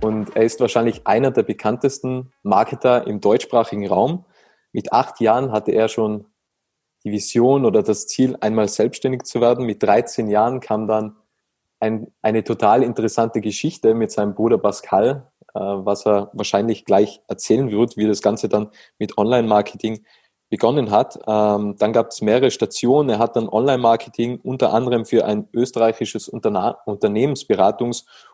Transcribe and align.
Und 0.00 0.34
er 0.36 0.42
ist 0.42 0.60
wahrscheinlich 0.60 1.06
einer 1.06 1.30
der 1.30 1.42
bekanntesten 1.42 2.32
Marketer 2.42 3.06
im 3.06 3.20
deutschsprachigen 3.20 3.86
Raum. 3.86 4.24
Mit 4.72 4.92
acht 4.92 5.20
Jahren 5.20 5.52
hatte 5.52 5.72
er 5.72 5.88
schon 5.88 6.26
die 7.04 7.12
Vision 7.12 7.64
oder 7.64 7.82
das 7.82 8.06
Ziel, 8.06 8.36
einmal 8.40 8.68
selbstständig 8.68 9.24
zu 9.24 9.40
werden. 9.40 9.66
Mit 9.66 9.82
13 9.82 10.28
Jahren 10.28 10.60
kam 10.60 10.86
dann 10.86 11.16
ein, 11.80 12.12
eine 12.22 12.44
total 12.44 12.82
interessante 12.82 13.40
Geschichte 13.40 13.94
mit 13.94 14.12
seinem 14.12 14.34
Bruder 14.34 14.58
Pascal, 14.58 15.30
äh, 15.54 15.60
was 15.60 16.06
er 16.06 16.30
wahrscheinlich 16.32 16.84
gleich 16.84 17.20
erzählen 17.26 17.70
wird, 17.70 17.96
wie 17.96 18.06
das 18.06 18.22
Ganze 18.22 18.48
dann 18.48 18.70
mit 18.98 19.18
Online-Marketing 19.18 20.04
begonnen 20.48 20.90
hat. 20.90 21.18
Ähm, 21.26 21.76
dann 21.78 21.92
gab 21.92 22.08
es 22.08 22.20
mehrere 22.20 22.50
Stationen. 22.50 23.08
Er 23.08 23.18
hat 23.18 23.36
dann 23.36 23.48
Online-Marketing 23.48 24.38
unter 24.42 24.72
anderem 24.72 25.06
für 25.06 25.24
ein 25.24 25.48
österreichisches 25.52 26.28
Unterna 26.28 26.78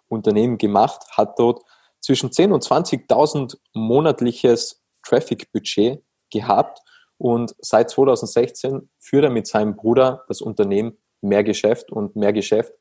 Unternehmensberatungsunternehmen 0.09 0.59
gemacht, 0.59 1.03
hat 1.11 1.39
dort 1.39 1.62
zwischen 2.01 2.31
10.000 2.31 2.53
und 2.53 2.64
20.000 2.64 3.59
monatliches 3.75 4.83
Traffic-Budget 5.03 6.03
gehabt 6.31 6.81
und 7.17 7.55
seit 7.61 7.91
2016 7.91 8.89
führt 8.98 9.25
er 9.25 9.31
mit 9.31 9.47
seinem 9.47 9.77
Bruder 9.77 10.25
das 10.28 10.41
Unternehmen 10.41 10.97
Mehr 11.20 11.42
Geschäft 11.42 11.91
und 11.91 12.15
Mehr 12.15 12.33
Geschäft 12.33 12.73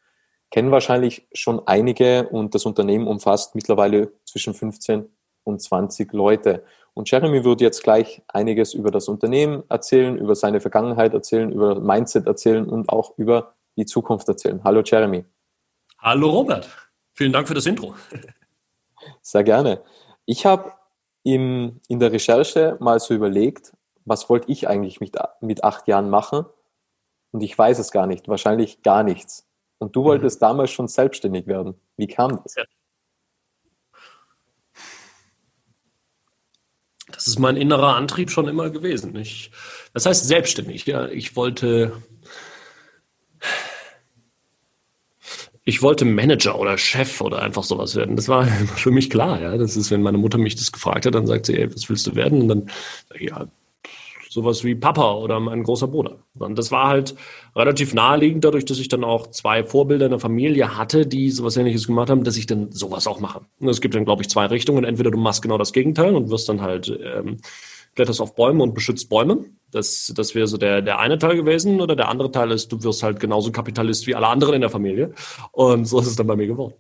kennen 0.50 0.72
wahrscheinlich 0.72 1.28
schon 1.34 1.62
einige 1.68 2.30
und 2.30 2.56
das 2.56 2.66
Unternehmen 2.66 3.08
umfasst 3.08 3.56
mittlerweile 3.56 4.14
zwischen 4.26 4.54
15 4.54 5.10
und 5.44 5.62
20 5.62 6.14
Leute. 6.14 6.64
Und 6.94 7.10
Jeremy 7.12 7.44
wird 7.44 7.62
jetzt 7.62 7.84
gleich 7.84 8.22
einiges 8.28 8.74
über 8.74 8.92
das 8.92 9.08
Unternehmen 9.08 9.64
erzählen, 9.70 10.18
über 10.18 10.36
seine 10.36 10.62
Vergangenheit 10.62 11.14
erzählen, 11.14 11.52
über 11.52 11.80
Mindset 11.80 12.28
erzählen 12.28 12.68
und 12.68 12.90
auch 12.90 13.18
über 13.18 13.56
die 13.76 13.86
Zukunft 13.86 14.28
erzählen. 14.28 14.64
Hallo 14.64 14.82
Jeremy. 14.84 15.26
Hallo 16.00 16.30
Robert. 16.30 16.87
Vielen 17.18 17.34
Dank 17.34 17.48
für 17.48 17.56
das 17.56 17.66
Intro. 17.66 17.96
Sehr 19.24 19.44
gerne. 19.44 19.84
Ich 20.26 20.46
habe 20.46 20.72
in 21.24 21.82
der 21.90 22.12
Recherche 22.12 22.78
mal 22.80 23.00
so 23.00 23.16
überlegt, 23.16 23.74
was 24.06 24.30
wollte 24.30 24.52
ich 24.52 24.68
eigentlich 24.68 25.02
mit, 25.02 25.18
mit 25.42 25.64
acht 25.64 25.88
Jahren 25.88 26.12
machen? 26.12 26.46
Und 27.32 27.42
ich 27.42 27.58
weiß 27.58 27.80
es 27.80 27.92
gar 27.92 28.06
nicht, 28.06 28.28
wahrscheinlich 28.28 28.84
gar 28.84 29.02
nichts. 29.02 29.48
Und 29.80 29.96
du 29.96 30.04
wolltest 30.04 30.40
mhm. 30.42 30.46
damals 30.46 30.72
schon 30.72 30.88
selbstständig 30.88 31.48
werden. 31.48 31.74
Wie 31.98 32.08
kam 32.08 32.40
das? 32.44 32.56
Ja. 32.56 32.64
Das 37.12 37.26
ist 37.26 37.40
mein 37.40 37.58
innerer 37.58 37.96
Antrieb 37.96 38.30
schon 38.30 38.48
immer 38.48 38.70
gewesen. 38.70 39.16
Ich, 39.16 39.52
das 39.94 40.06
heißt 40.06 40.28
selbstständig. 40.28 40.86
Ja, 40.86 41.08
ich 41.08 41.36
wollte, 41.36 42.04
ich 45.68 45.82
wollte 45.82 46.06
Manager 46.06 46.58
oder 46.58 46.78
Chef 46.78 47.20
oder 47.20 47.42
einfach 47.42 47.64
sowas 47.64 47.94
werden. 47.98 48.16
Das 48.16 48.30
war 48.30 48.46
für 48.78 48.90
mich 48.90 49.10
klar. 49.10 49.42
Ja, 49.42 49.58
das 49.58 49.76
ist, 49.76 49.92
wenn 49.92 50.02
meine 50.02 50.18
Mutter 50.18 50.38
mich 50.38 50.56
das 50.56 50.72
gefragt 50.72 51.06
hat, 51.06 51.14
dann 51.14 51.28
sagt 51.28 51.46
sie, 51.46 51.58
ey, 51.58 51.74
was 51.74 51.90
willst 51.90 52.08
du 52.08 52.16
werden? 52.16 52.44
Und 52.44 52.48
dann, 52.48 52.70
ja, 53.20 53.48
sowas 54.30 54.64
wie 54.64 54.76
Papa 54.76 55.16
oder 55.16 55.42
mein 55.42 55.64
großer 55.64 55.90
Bruder. 55.90 56.20
Und 56.40 56.58
das 56.58 56.72
war 56.72 56.88
halt 56.88 57.16
relativ 57.54 57.94
naheliegend, 57.94 58.46
dadurch, 58.46 58.64
dass 58.64 58.80
ich 58.80 58.88
dann 58.88 59.04
auch 59.04 59.28
zwei 59.28 59.66
Vorbilder 59.66 60.06
in 60.06 60.12
der 60.12 60.22
Familie 60.22 60.78
hatte, 60.78 61.06
die 61.06 61.32
sowas 61.32 61.58
ähnliches 61.58 61.88
gemacht 61.88 62.10
haben, 62.10 62.24
dass 62.24 62.38
ich 62.38 62.46
dann 62.46 62.72
sowas 62.72 63.06
auch 63.06 63.20
mache. 63.20 63.42
Und 63.60 63.68
es 63.68 63.82
gibt 63.82 63.94
dann, 63.94 64.06
glaube 64.06 64.22
ich, 64.22 64.30
zwei 64.30 64.46
Richtungen. 64.46 64.86
Entweder 64.86 65.12
du 65.12 65.18
machst 65.18 65.42
genau 65.42 65.58
das 65.58 65.74
Gegenteil 65.74 66.16
und 66.16 66.30
wirst 66.30 66.48
dann 66.48 66.62
halt 66.62 66.98
ähm, 67.04 67.40
kletterst 67.98 68.22
auf 68.22 68.36
Bäume 68.36 68.64
und 68.64 68.76
beschützt 68.76 69.10
Bäume. 69.10 69.46
Das, 69.72 70.14
das 70.16 70.36
wäre 70.36 70.46
so 70.46 70.58
der, 70.58 70.84
der 70.84 71.00
eine 71.00 71.18
Teil 71.18 71.36
gewesen. 71.36 71.82
Oder 71.82 71.96
der 71.96 72.10
andere 72.10 72.32
Teil 72.32 72.52
ist, 72.52 72.72
du 72.72 72.82
wirst 72.84 73.02
halt 73.02 73.20
genauso 73.20 73.52
Kapitalist 73.52 74.06
wie 74.06 74.14
alle 74.16 74.28
anderen 74.28 74.54
in 74.54 74.62
der 74.62 74.70
Familie. 74.70 75.14
Und 75.52 75.86
so 75.86 76.00
ist 76.00 76.08
es 76.08 76.16
dann 76.16 76.28
bei 76.28 76.36
mir 76.36 76.48
geworden. 76.48 76.76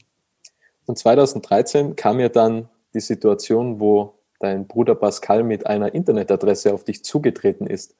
Und 0.86 0.98
2013 0.98 1.96
kam 1.96 2.20
ja 2.20 2.30
dann 2.30 2.70
die 2.94 3.00
Situation, 3.00 3.80
wo 3.80 4.20
dein 4.40 4.68
Bruder 4.68 4.94
Pascal 4.94 5.44
mit 5.44 5.66
einer 5.66 5.94
Internetadresse 5.96 6.72
auf 6.72 6.84
dich 6.84 7.04
zugetreten 7.04 7.66
ist. 7.66 7.96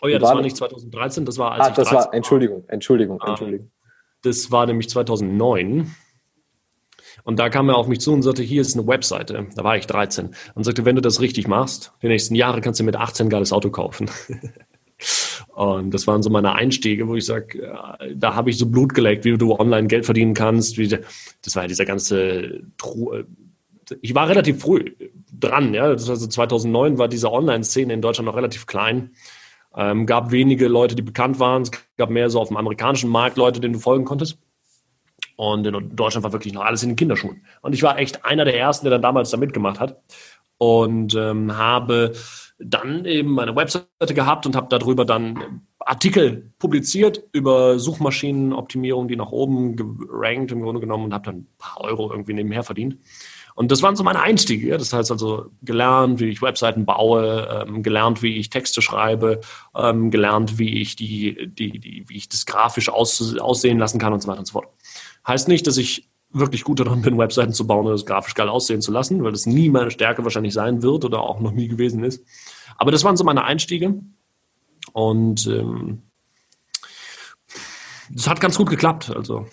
Oh 0.00 0.06
ja, 0.06 0.20
das 0.20 0.30
war, 0.30 0.40
nicht 0.40 0.56
2013, 0.56 1.24
das 1.24 1.38
war 1.38 1.52
als 1.52 1.66
ah, 1.66 1.70
das 1.70 1.92
war, 1.92 2.14
Entschuldigung, 2.14 2.62
Entschuldigung, 2.68 3.20
ah, 3.20 3.30
Entschuldigung. 3.30 3.72
Das 4.22 4.52
war 4.52 4.64
nämlich 4.64 4.88
2009. 4.88 5.92
Und 7.28 7.38
da 7.38 7.50
kam 7.50 7.68
er 7.68 7.76
auf 7.76 7.88
mich 7.88 8.00
zu 8.00 8.14
und 8.14 8.22
sagte, 8.22 8.42
hier 8.42 8.62
ist 8.62 8.74
eine 8.74 8.86
Webseite. 8.86 9.48
Da 9.54 9.62
war 9.62 9.76
ich 9.76 9.86
13. 9.86 10.30
Und 10.54 10.64
sagte, 10.64 10.86
wenn 10.86 10.96
du 10.96 11.02
das 11.02 11.20
richtig 11.20 11.46
machst, 11.46 11.92
die 12.00 12.08
nächsten 12.08 12.34
Jahre 12.34 12.62
kannst 12.62 12.80
du 12.80 12.84
mit 12.84 12.96
18 12.96 13.26
ein 13.26 13.28
geiles 13.28 13.52
Auto 13.52 13.68
kaufen. 13.68 14.10
und 15.54 15.92
das 15.92 16.06
waren 16.06 16.22
so 16.22 16.30
meine 16.30 16.54
Einstiege, 16.54 17.06
wo 17.06 17.16
ich 17.16 17.26
sage, 17.26 17.70
da 18.14 18.34
habe 18.34 18.48
ich 18.48 18.56
so 18.56 18.64
Blut 18.64 18.94
geleckt, 18.94 19.26
wie 19.26 19.36
du 19.36 19.54
online 19.54 19.88
Geld 19.88 20.06
verdienen 20.06 20.32
kannst. 20.32 20.78
Wie, 20.78 20.88
das 20.88 21.54
war 21.54 21.64
ja 21.64 21.68
dieser 21.68 21.84
ganze 21.84 22.62
ich 24.00 24.14
war 24.14 24.26
relativ 24.26 24.62
früh 24.62 24.94
dran, 25.30 25.74
ja. 25.74 25.84
Also 25.84 26.16
2009 26.16 26.96
war 26.96 27.08
diese 27.08 27.30
Online-Szene 27.30 27.92
in 27.92 28.00
Deutschland 28.00 28.24
noch 28.24 28.36
relativ 28.36 28.64
klein. 28.64 29.10
Ähm, 29.76 30.06
gab 30.06 30.30
wenige 30.30 30.66
Leute, 30.66 30.94
die 30.94 31.02
bekannt 31.02 31.38
waren. 31.40 31.60
Es 31.60 31.72
gab 31.98 32.08
mehr 32.08 32.30
so 32.30 32.40
auf 32.40 32.48
dem 32.48 32.56
amerikanischen 32.56 33.10
Markt 33.10 33.36
Leute, 33.36 33.60
denen 33.60 33.74
du 33.74 33.80
folgen 33.80 34.06
konntest. 34.06 34.38
Und 35.38 35.64
in 35.64 35.94
Deutschland 35.94 36.24
war 36.24 36.32
wirklich 36.32 36.52
noch 36.52 36.64
alles 36.64 36.82
in 36.82 36.88
den 36.88 36.96
Kinderschuhen. 36.96 37.44
Und 37.62 37.72
ich 37.72 37.84
war 37.84 37.96
echt 37.96 38.24
einer 38.24 38.44
der 38.44 38.58
ersten, 38.58 38.86
der 38.86 38.90
dann 38.90 39.02
damals 39.02 39.30
da 39.30 39.36
mitgemacht 39.36 39.78
hat. 39.78 40.02
Und 40.58 41.14
ähm, 41.14 41.56
habe 41.56 42.12
dann 42.58 43.04
eben 43.04 43.30
meine 43.30 43.54
Webseite 43.54 44.14
gehabt 44.14 44.46
und 44.46 44.56
habe 44.56 44.66
darüber 44.68 45.04
dann 45.04 45.62
Artikel 45.78 46.50
publiziert 46.58 47.22
über 47.30 47.78
Suchmaschinenoptimierung, 47.78 49.06
die 49.06 49.14
nach 49.14 49.30
oben 49.30 49.76
gerankt 49.76 50.50
im 50.50 50.62
Grunde 50.62 50.80
genommen 50.80 51.04
und 51.04 51.14
habe 51.14 51.26
dann 51.26 51.36
ein 51.36 51.48
paar 51.56 51.82
Euro 51.82 52.10
irgendwie 52.10 52.34
nebenher 52.34 52.64
verdient. 52.64 52.98
Und 53.54 53.70
das 53.72 53.82
waren 53.82 53.96
so 53.96 54.04
meine 54.04 54.20
Einstiege. 54.20 54.76
Das 54.76 54.92
heißt 54.92 55.12
also 55.12 55.46
gelernt, 55.62 56.20
wie 56.20 56.30
ich 56.30 56.42
Webseiten 56.42 56.84
baue, 56.84 57.64
ähm, 57.68 57.82
gelernt, 57.82 58.22
wie 58.22 58.36
ich 58.36 58.50
Texte 58.50 58.82
schreibe, 58.82 59.40
ähm, 59.76 60.10
gelernt, 60.10 60.58
wie 60.58 60.80
ich 60.80 60.96
die, 60.96 61.48
die, 61.48 61.78
die, 61.78 62.04
wie 62.08 62.16
ich 62.16 62.28
das 62.28 62.44
grafisch 62.44 62.88
aus, 62.88 63.38
aussehen 63.38 63.78
lassen 63.78 63.98
kann 63.98 64.12
und 64.12 64.20
so 64.20 64.28
weiter 64.28 64.40
und 64.40 64.46
so 64.46 64.52
fort. 64.52 64.68
Heißt 65.28 65.46
nicht, 65.46 65.66
dass 65.66 65.76
ich 65.76 66.08
wirklich 66.30 66.64
gut 66.64 66.80
daran 66.80 67.02
bin, 67.02 67.18
Webseiten 67.18 67.52
zu 67.52 67.66
bauen 67.66 67.86
und 67.86 67.92
das 67.92 68.06
grafisch 68.06 68.34
geil 68.34 68.48
aussehen 68.48 68.80
zu 68.80 68.92
lassen, 68.92 69.22
weil 69.22 69.32
das 69.32 69.46
nie 69.46 69.68
meine 69.68 69.90
Stärke 69.90 70.24
wahrscheinlich 70.24 70.54
sein 70.54 70.82
wird 70.82 71.04
oder 71.04 71.20
auch 71.20 71.40
noch 71.40 71.52
nie 71.52 71.68
gewesen 71.68 72.02
ist. 72.02 72.24
Aber 72.76 72.90
das 72.90 73.04
waren 73.04 73.16
so 73.16 73.24
meine 73.24 73.44
Einstiege. 73.44 74.00
Und 74.92 75.46
ähm, 75.46 76.02
das 78.10 78.28
hat 78.28 78.40
ganz 78.40 78.56
gut 78.56 78.70
geklappt. 78.70 79.14
Also 79.14 79.46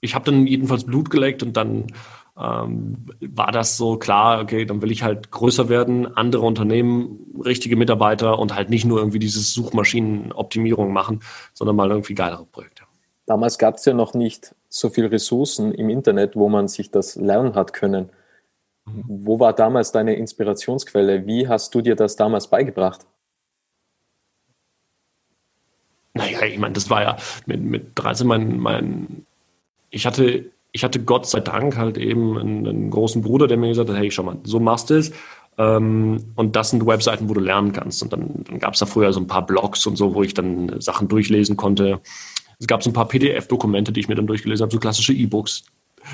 ich 0.00 0.14
habe 0.14 0.24
dann 0.26 0.46
jedenfalls 0.46 0.84
Blut 0.84 1.10
geleckt 1.10 1.42
und 1.42 1.56
dann 1.56 1.86
ähm, 2.38 3.06
war 3.20 3.50
das 3.50 3.76
so 3.76 3.96
klar, 3.96 4.40
okay, 4.40 4.64
dann 4.64 4.80
will 4.82 4.92
ich 4.92 5.02
halt 5.02 5.30
größer 5.30 5.68
werden, 5.68 6.06
andere 6.16 6.42
Unternehmen, 6.42 7.18
richtige 7.44 7.76
Mitarbeiter 7.76 8.38
und 8.38 8.54
halt 8.54 8.70
nicht 8.70 8.84
nur 8.84 8.98
irgendwie 8.98 9.18
dieses 9.18 9.52
Suchmaschinenoptimierung 9.54 10.92
machen, 10.92 11.20
sondern 11.52 11.76
mal 11.76 11.90
irgendwie 11.90 12.14
geilere 12.14 12.44
Projekte. 12.44 12.87
Damals 13.28 13.58
gab 13.58 13.74
es 13.74 13.84
ja 13.84 13.92
noch 13.92 14.14
nicht 14.14 14.54
so 14.70 14.88
viele 14.88 15.12
Ressourcen 15.12 15.72
im 15.72 15.90
Internet, 15.90 16.34
wo 16.34 16.48
man 16.48 16.66
sich 16.66 16.90
das 16.90 17.14
lernen 17.14 17.54
hat 17.54 17.74
können. 17.74 18.08
Mhm. 18.86 19.04
Wo 19.06 19.38
war 19.38 19.52
damals 19.52 19.92
deine 19.92 20.14
Inspirationsquelle? 20.14 21.26
Wie 21.26 21.46
hast 21.46 21.74
du 21.74 21.82
dir 21.82 21.94
das 21.94 22.16
damals 22.16 22.46
beigebracht? 22.48 23.06
Naja, 26.14 26.42
ich 26.44 26.58
meine, 26.58 26.72
das 26.72 26.88
war 26.88 27.02
ja 27.02 27.16
mit, 27.44 27.60
mit 27.60 27.90
13 27.96 28.26
mein, 28.26 28.58
mein 28.58 29.26
ich 29.90 30.06
hatte 30.06 30.50
ich 30.72 30.82
hatte 30.82 31.02
Gott 31.02 31.26
sei 31.26 31.40
Dank 31.40 31.76
halt 31.76 31.98
eben 31.98 32.38
einen, 32.38 32.66
einen, 32.66 32.90
großen 32.90 33.20
Bruder, 33.20 33.46
der 33.46 33.58
mir 33.58 33.68
gesagt 33.68 33.90
hat, 33.90 33.96
hey, 33.96 34.10
schau 34.10 34.22
mal, 34.22 34.38
so 34.44 34.58
machst 34.58 34.88
du 34.88 34.94
es. 34.94 35.12
Ähm, 35.58 36.32
und 36.34 36.56
das 36.56 36.70
sind 36.70 36.86
Webseiten, 36.86 37.28
wo 37.28 37.34
du 37.34 37.40
lernen 37.40 37.72
kannst. 37.72 38.02
Und 38.02 38.12
dann, 38.12 38.44
dann 38.44 38.58
gab 38.58 38.74
es 38.74 38.80
da 38.80 38.86
früher 38.86 39.12
so 39.12 39.20
ein 39.20 39.26
paar 39.26 39.44
Blogs 39.44 39.86
und 39.86 39.96
so, 39.96 40.14
wo 40.14 40.22
ich 40.22 40.34
dann 40.34 40.80
Sachen 40.80 41.08
durchlesen 41.08 41.56
konnte. 41.56 42.00
Es 42.58 42.66
gab 42.66 42.82
so 42.82 42.90
ein 42.90 42.92
paar 42.92 43.08
PDF-Dokumente, 43.08 43.92
die 43.92 44.00
ich 44.00 44.08
mir 44.08 44.14
dann 44.14 44.26
durchgelesen 44.26 44.64
habe, 44.64 44.72
so 44.72 44.78
klassische 44.78 45.12
E-Books. 45.12 45.64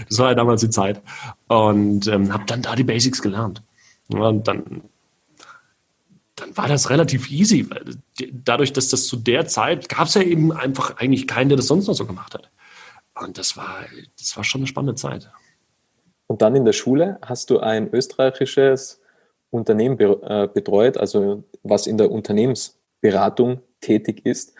Das 0.08 0.18
war 0.18 0.30
ja 0.30 0.34
damals 0.34 0.60
die 0.60 0.70
Zeit. 0.70 1.00
Und 1.48 2.06
ähm, 2.06 2.32
habe 2.32 2.44
dann 2.46 2.62
da 2.62 2.74
die 2.74 2.84
Basics 2.84 3.22
gelernt. 3.22 3.62
Und 4.08 4.46
dann, 4.46 4.82
dann 6.36 6.56
war 6.56 6.68
das 6.68 6.90
relativ 6.90 7.30
easy. 7.30 7.68
Weil 7.70 7.96
dadurch, 8.32 8.72
dass 8.72 8.88
das 8.88 9.06
zu 9.06 9.16
der 9.16 9.46
Zeit 9.46 9.88
gab 9.88 10.08
es 10.08 10.14
ja 10.14 10.22
eben 10.22 10.52
einfach 10.52 10.96
eigentlich 10.98 11.26
keinen, 11.26 11.48
der 11.48 11.56
das 11.56 11.66
sonst 11.66 11.86
noch 11.86 11.94
so 11.94 12.06
gemacht 12.06 12.34
hat. 12.34 12.50
Und 13.22 13.38
das 13.38 13.56
war, 13.56 13.84
das 14.18 14.36
war 14.36 14.44
schon 14.44 14.60
eine 14.60 14.66
spannende 14.66 14.96
Zeit. 14.96 15.30
Und 16.26 16.42
dann 16.42 16.56
in 16.56 16.64
der 16.64 16.72
Schule 16.72 17.18
hast 17.22 17.50
du 17.50 17.60
ein 17.60 17.92
österreichisches 17.92 19.00
Unternehmen 19.50 19.98
äh, 19.98 20.48
betreut, 20.52 20.96
also 20.96 21.44
was 21.62 21.86
in 21.86 21.96
der 21.96 22.10
Unternehmensberatung 22.10 23.60
tätig 23.80 24.22
ist 24.24 24.53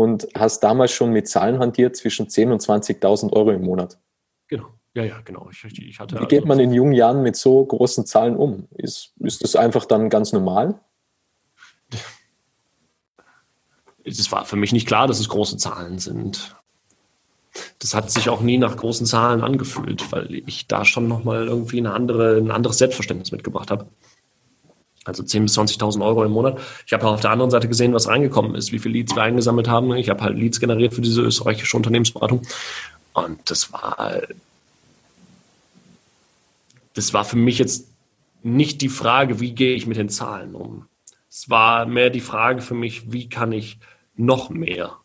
und 0.00 0.28
hast 0.34 0.60
damals 0.60 0.92
schon 0.92 1.12
mit 1.12 1.28
Zahlen 1.28 1.58
hantiert 1.58 1.96
zwischen 1.96 2.26
10.000 2.26 2.52
und 2.52 2.62
20.000 2.62 3.32
Euro 3.32 3.50
im 3.50 3.62
Monat. 3.62 3.98
Genau, 4.46 4.68
ja, 4.94 5.04
ja, 5.04 5.20
genau. 5.24 5.48
Ich, 5.50 5.64
ich 5.64 6.00
hatte 6.00 6.16
Wie 6.20 6.26
geht 6.26 6.40
also 6.40 6.48
man 6.48 6.60
in 6.60 6.72
jungen 6.72 6.92
Jahren 6.92 7.22
mit 7.22 7.36
so 7.36 7.64
großen 7.64 8.06
Zahlen 8.06 8.36
um? 8.36 8.68
Ist, 8.76 9.12
ist 9.20 9.42
das 9.42 9.56
einfach 9.56 9.84
dann 9.84 10.10
ganz 10.10 10.32
normal? 10.32 10.80
Es 14.04 14.32
war 14.32 14.44
für 14.44 14.56
mich 14.56 14.72
nicht 14.72 14.86
klar, 14.86 15.06
dass 15.06 15.20
es 15.20 15.28
große 15.28 15.58
Zahlen 15.58 15.98
sind 15.98 16.56
das 17.78 17.94
hat 17.94 18.10
sich 18.10 18.28
auch 18.28 18.40
nie 18.40 18.58
nach 18.58 18.76
großen 18.76 19.06
Zahlen 19.06 19.42
angefühlt, 19.42 20.10
weil 20.12 20.34
ich 20.46 20.66
da 20.66 20.84
schon 20.84 21.08
nochmal 21.08 21.46
irgendwie 21.46 21.78
eine 21.78 21.92
andere, 21.92 22.36
ein 22.36 22.50
anderes 22.50 22.78
Selbstverständnis 22.78 23.32
mitgebracht 23.32 23.70
habe. 23.70 23.86
Also 25.08 25.22
10.000 25.22 25.40
bis 25.40 25.58
20.000 25.58 26.04
Euro 26.04 26.22
im 26.24 26.32
Monat. 26.32 26.60
Ich 26.86 26.92
habe 26.92 27.06
auf 27.08 27.20
der 27.20 27.30
anderen 27.30 27.50
Seite 27.50 27.66
gesehen, 27.66 27.94
was 27.94 28.08
reingekommen 28.08 28.54
ist, 28.54 28.72
wie 28.72 28.78
viele 28.78 28.92
Leads 28.92 29.16
wir 29.16 29.22
eingesammelt 29.22 29.66
haben. 29.66 29.92
Ich 29.94 30.10
habe 30.10 30.20
halt 30.20 30.36
Leads 30.36 30.60
generiert 30.60 30.92
für 30.92 31.00
diese 31.00 31.22
österreichische 31.22 31.76
Unternehmensberatung. 31.76 32.42
Und 33.14 33.50
das 33.50 33.72
war, 33.72 34.20
das 36.92 37.14
war 37.14 37.24
für 37.24 37.36
mich 37.36 37.58
jetzt 37.58 37.88
nicht 38.42 38.82
die 38.82 38.90
Frage, 38.90 39.40
wie 39.40 39.52
gehe 39.52 39.74
ich 39.74 39.86
mit 39.86 39.96
den 39.96 40.10
Zahlen 40.10 40.54
um. 40.54 40.86
Es 41.30 41.48
war 41.48 41.86
mehr 41.86 42.10
die 42.10 42.20
Frage 42.20 42.60
für 42.60 42.74
mich, 42.74 43.10
wie 43.10 43.28
kann 43.28 43.52
ich 43.52 43.78
noch 44.14 44.50
mehr 44.50 44.96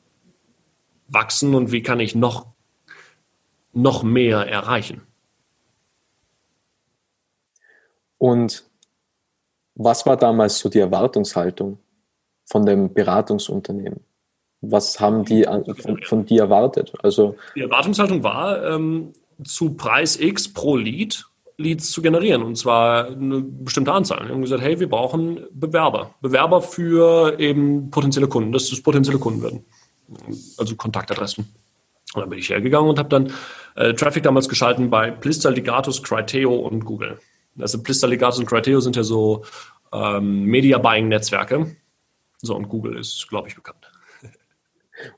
wachsen 1.07 1.55
und 1.55 1.71
wie 1.71 1.81
kann 1.81 1.99
ich 2.01 2.13
noch, 2.13 2.47
noch 3.71 4.03
mehr 4.03 4.39
erreichen. 4.47 5.01
Und 8.17 8.65
was 9.75 10.05
war 10.05 10.17
damals 10.17 10.59
so 10.59 10.69
die 10.69 10.79
Erwartungshaltung 10.79 11.79
von 12.45 12.65
dem 12.65 12.93
Beratungsunternehmen? 12.93 14.01
Was 14.61 14.99
haben 14.99 15.25
die 15.25 15.43
von, 15.43 16.01
von 16.03 16.25
dir 16.25 16.43
erwartet? 16.43 16.93
Also 17.03 17.35
die 17.55 17.61
Erwartungshaltung 17.61 18.23
war, 18.23 18.63
ähm, 18.63 19.13
zu 19.43 19.73
Preis 19.73 20.19
X 20.19 20.53
pro 20.53 20.75
Lead 20.75 21.25
Leads 21.57 21.91
zu 21.91 22.01
generieren 22.01 22.41
und 22.41 22.57
zwar 22.57 23.09
eine 23.09 23.41
bestimmte 23.41 23.93
Anzahl. 23.93 24.25
Wir 24.25 24.33
haben 24.33 24.41
gesagt, 24.41 24.63
hey, 24.63 24.79
wir 24.79 24.89
brauchen 24.89 25.45
Bewerber. 25.51 26.15
Bewerber 26.19 26.63
für 26.63 27.39
eben 27.39 27.91
potenzielle 27.91 28.27
Kunden, 28.27 28.51
dass 28.51 28.71
es 28.71 28.81
potenzielle 28.81 29.19
Kunden 29.19 29.43
werden 29.43 29.63
also 30.57 30.75
Kontaktadressen. 30.75 31.45
Und 32.13 32.21
dann 32.21 32.29
bin 32.29 32.39
ich 32.39 32.49
hergegangen 32.49 32.89
und 32.89 32.99
habe 32.99 33.09
dann 33.09 33.33
äh, 33.75 33.93
Traffic 33.93 34.23
damals 34.23 34.47
geschalten 34.47 34.89
bei 34.89 35.11
Plister, 35.11 35.51
Ligatus, 35.51 36.03
Criteo 36.03 36.53
und 36.55 36.85
Google. 36.85 37.19
Also 37.59 37.81
Plister, 37.81 38.07
Ligatus 38.07 38.39
und 38.39 38.45
Criteo 38.45 38.79
sind 38.79 38.95
ja 38.95 39.03
so 39.03 39.43
ähm, 39.91 40.43
Media-Buying-Netzwerke. 40.45 41.75
So, 42.41 42.55
und 42.55 42.67
Google 42.67 42.97
ist, 42.97 43.27
glaube 43.29 43.47
ich, 43.47 43.55
bekannt. 43.55 43.91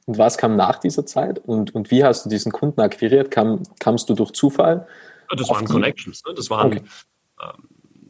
Und 0.06 0.18
was 0.18 0.38
kam 0.38 0.56
nach 0.56 0.80
dieser 0.80 1.06
Zeit 1.06 1.38
und, 1.40 1.76
und 1.76 1.92
wie 1.92 2.04
hast 2.04 2.26
du 2.26 2.30
diesen 2.30 2.52
Kunden 2.52 2.82
akquiriert? 2.82 3.30
Kam, 3.30 3.62
kamst 3.80 4.10
du 4.10 4.14
durch 4.16 4.32
Zufall? 4.32 4.88
Das 5.36 5.50
waren 5.50 5.66
Connections. 5.66 6.24
Ne? 6.26 6.34
Das 6.34 6.50
waren, 6.50 6.68
okay. 6.68 6.84
ähm, 7.42 7.70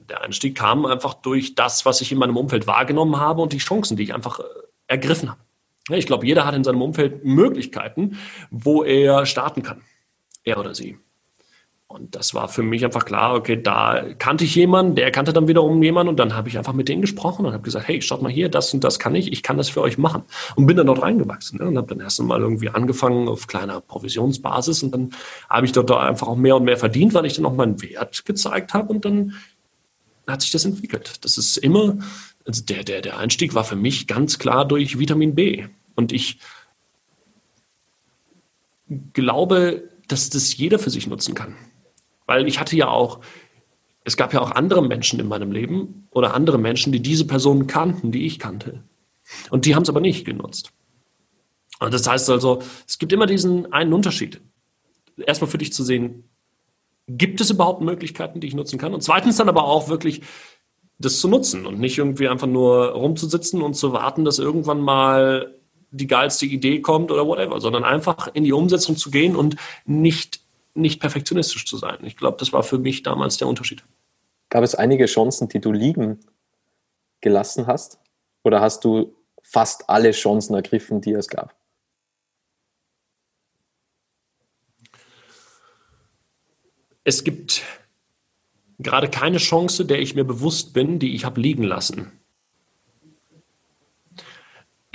der 0.10 0.22
Einstieg 0.22 0.56
kam 0.56 0.86
einfach 0.86 1.16
durch 1.16 1.56
das, 1.56 1.86
was 1.86 2.02
ich 2.02 2.12
in 2.12 2.18
meinem 2.18 2.38
Umfeld 2.38 2.68
wahrgenommen 2.68 3.20
habe 3.20 3.42
und 3.42 3.52
die 3.52 3.58
Chancen, 3.58 3.98
die 3.98 4.04
ich 4.04 4.14
einfach 4.14 4.40
äh, 4.40 4.44
ergriffen 4.88 5.32
habe. 5.32 5.40
Ich 5.90 6.08
glaube, 6.08 6.26
jeder 6.26 6.46
hat 6.46 6.56
in 6.56 6.64
seinem 6.64 6.82
Umfeld 6.82 7.24
Möglichkeiten, 7.24 8.18
wo 8.50 8.84
er 8.84 9.26
starten 9.26 9.62
kann. 9.64 9.82
Er 10.44 10.60
oder 10.60 10.74
sie. 10.74 10.98
Und 11.88 12.16
das 12.16 12.34
war 12.34 12.50
für 12.50 12.64
mich 12.64 12.84
einfach 12.84 13.06
klar, 13.06 13.36
okay, 13.36 13.62
da 13.62 14.04
kannte 14.18 14.44
ich 14.44 14.56
jemanden, 14.56 14.96
der 14.96 15.12
kannte 15.12 15.34
dann 15.34 15.48
wiederum 15.48 15.82
jemanden 15.84 16.10
und 16.10 16.20
dann 16.20 16.34
habe 16.34 16.50
ich 16.50 16.58
einfach 16.58 16.74
mit 16.74 16.90
denen 16.90 17.02
gesprochen 17.02 17.46
und 17.46 17.54
habe 17.54 17.64
gesagt, 17.64 17.88
hey, 17.88 18.02
schaut 18.02 18.22
mal 18.22 18.32
hier, 18.32 18.50
das 18.50 18.74
und 18.74 18.84
das 18.84 18.98
kann 18.98 19.14
ich, 19.14 19.32
ich 19.32 19.44
kann 19.44 19.58
das 19.58 19.70
für 19.70 19.82
euch 19.82 19.98
machen. 19.98 20.24
Und 20.56 20.66
bin 20.66 20.76
dann 20.76 20.88
dort 20.88 21.04
reingewachsen 21.04 21.60
ne? 21.60 21.68
und 21.68 21.78
habe 21.78 21.88
dann 21.88 22.00
erst 22.00 22.20
einmal 22.20 22.42
irgendwie 22.42 22.70
angefangen 22.70 23.28
auf 23.28 23.48
kleiner 23.48 23.82
Provisionsbasis 23.82 24.82
und 24.84 24.92
dann 24.92 25.12
habe 25.48 25.68
ich 25.68 25.74
dort 25.74 25.92
einfach 25.92 26.28
auch 26.28 26.36
mehr 26.36 26.56
und 26.56 26.64
mehr 26.64 26.78
verdient, 26.78 27.14
weil 27.14 27.26
ich 27.28 27.36
dann 27.36 27.46
auch 27.46 27.54
meinen 27.54 27.82
Wert 27.82 28.26
gezeigt 28.26 28.74
habe 28.74 28.92
und 28.92 29.06
dann 29.06 29.34
hat 30.28 30.42
sich 30.42 30.52
das 30.52 30.66
entwickelt. 30.66 31.24
Das 31.24 31.38
ist 31.38 31.58
immer 31.58 31.98
also 32.46 32.64
der, 32.64 32.84
der, 32.84 33.02
der 33.02 33.18
Einstieg 33.18 33.56
war 33.56 33.64
für 33.64 33.76
mich 33.76 34.08
ganz 34.08 34.38
klar 34.38 34.68
durch 34.68 35.00
Vitamin 35.00 35.34
B. 35.36 35.66
Und 35.96 36.12
ich 36.12 36.40
glaube, 39.14 39.90
dass 40.08 40.30
das 40.30 40.56
jeder 40.56 40.78
für 40.78 40.92
sich 40.92 41.08
nutzen 41.08 41.34
kann. 41.34 41.56
Weil 42.26 42.48
ich 42.48 42.60
hatte 42.60 42.76
ja 42.76 42.88
auch, 42.88 43.20
es 44.04 44.18
gab 44.18 44.34
ja 44.34 44.42
auch 44.42 44.52
andere 44.52 44.82
Menschen 44.82 45.20
in 45.20 45.28
meinem 45.28 45.52
Leben 45.52 46.08
oder 46.12 46.34
andere 46.34 46.58
Menschen, 46.58 46.92
die 46.92 47.02
diese 47.02 47.26
Personen 47.26 47.68
kannten, 47.68 48.12
die 48.12 48.26
ich 48.26 48.40
kannte. 48.40 48.84
Und 49.50 49.66
die 49.66 49.76
haben 49.76 49.84
es 49.84 49.90
aber 49.90 50.02
nicht 50.02 50.26
genutzt. 50.26 50.72
Und 51.80 51.94
das 51.94 52.08
heißt 52.08 52.30
also, 52.30 52.62
es 52.88 52.98
gibt 52.98 53.12
immer 53.12 53.26
diesen 53.26 53.72
einen 53.74 53.94
Unterschied. 53.94 54.42
Erstmal 55.18 55.50
für 55.50 55.58
dich 55.58 55.74
zu 55.74 55.84
sehen, 55.84 56.24
gibt 57.08 57.42
es 57.42 57.50
überhaupt 57.50 57.82
Möglichkeiten, 57.82 58.40
die 58.40 58.48
ich 58.48 58.56
nutzen 58.56 58.80
kann? 58.80 58.94
Und 58.94 59.02
zweitens 59.02 59.38
dann 59.38 59.50
aber 59.50 59.64
auch 59.64 59.90
wirklich, 59.90 60.22
das 60.98 61.20
zu 61.20 61.28
nutzen 61.28 61.66
und 61.66 61.80
nicht 61.80 61.98
irgendwie 61.98 62.28
einfach 62.30 62.48
nur 62.48 62.90
rumzusitzen 62.90 63.62
und 63.62 63.74
zu 63.74 63.92
warten, 63.92 64.24
dass 64.24 64.40
irgendwann 64.40 64.80
mal 64.80 65.54
die 65.92 66.08
geilste 66.08 66.46
Idee 66.46 66.82
kommt 66.82 67.12
oder 67.12 67.28
whatever, 67.28 67.60
sondern 67.60 67.84
einfach 67.84 68.30
in 68.34 68.44
die 68.44 68.54
Umsetzung 68.54 68.96
zu 68.96 69.12
gehen 69.12 69.36
und 69.36 69.56
nicht, 69.86 70.42
nicht 70.76 71.00
perfektionistisch 71.00 71.66
zu 71.66 71.78
sein. 71.78 72.00
Ich 72.04 72.18
glaube, 72.18 72.38
das 72.38 72.54
war 72.54 72.64
für 72.64 72.78
mich 72.78 73.02
damals 73.02 73.38
der 73.38 73.48
Unterschied. 73.48 73.84
Gab 74.50 74.64
es 74.64 74.76
einige 74.76 75.06
Chancen, 75.06 75.50
die 75.50 75.60
du 75.60 75.72
liegen 75.72 76.20
gelassen 77.22 77.66
hast? 77.66 78.00
Oder 78.44 78.62
hast 78.62 78.84
du 78.84 79.16
fast 79.42 79.90
alle 79.90 80.12
Chancen 80.12 80.54
ergriffen, 80.54 81.02
die 81.02 81.14
es 81.14 81.28
gab? 81.28 81.56
Es 87.04 87.24
gibt 87.24 87.64
gerade 88.80 89.10
keine 89.10 89.38
Chance, 89.38 89.86
der 89.86 90.00
ich 90.00 90.16
mir 90.16 90.24
bewusst 90.24 90.74
bin, 90.74 91.00
die 91.00 91.16
ich 91.16 91.24
habe 91.24 91.40
liegen 91.40 91.64
lassen. 91.64 92.12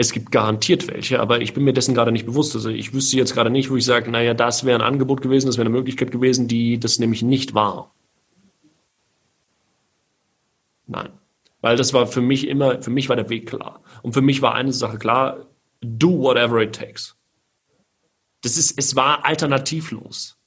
Es 0.01 0.13
gibt 0.13 0.33
garantiert 0.33 0.89
welche, 0.89 1.21
aber 1.21 1.43
ich 1.43 1.53
bin 1.53 1.63
mir 1.63 1.75
dessen 1.75 1.95
gerade 1.95 2.11
nicht 2.11 2.25
bewusst. 2.25 2.55
Also 2.55 2.71
ich 2.71 2.95
wüsste 2.95 3.19
jetzt 3.19 3.35
gerade 3.35 3.51
nicht, 3.51 3.69
wo 3.69 3.77
ich 3.77 3.85
sage, 3.85 4.11
naja, 4.11 4.33
das 4.33 4.65
wäre 4.65 4.79
ein 4.79 4.87
Angebot 4.87 5.21
gewesen, 5.21 5.47
das 5.47 5.59
wäre 5.59 5.67
eine 5.67 5.77
Möglichkeit 5.77 6.11
gewesen, 6.11 6.49
die 6.49 6.81
das 6.81 6.99
nämlich 6.99 7.21
nicht 7.21 7.53
war. 7.53 7.95
Nein. 10.87 11.11
Weil 11.61 11.77
das 11.77 11.93
war 11.93 12.07
für 12.07 12.23
mich 12.23 12.49
immer, 12.49 12.81
für 12.81 12.89
mich 12.89 13.11
war 13.11 13.17
der 13.17 13.29
Weg 13.29 13.47
klar. 13.47 13.83
Und 14.01 14.15
für 14.15 14.23
mich 14.23 14.41
war 14.41 14.55
eine 14.55 14.73
Sache 14.73 14.97
klar, 14.97 15.47
do 15.83 16.19
whatever 16.19 16.63
it 16.63 16.75
takes. 16.75 17.15
Das 18.41 18.57
ist, 18.57 18.79
es 18.79 18.97
war 18.97 19.27
alternativlos. 19.27 20.39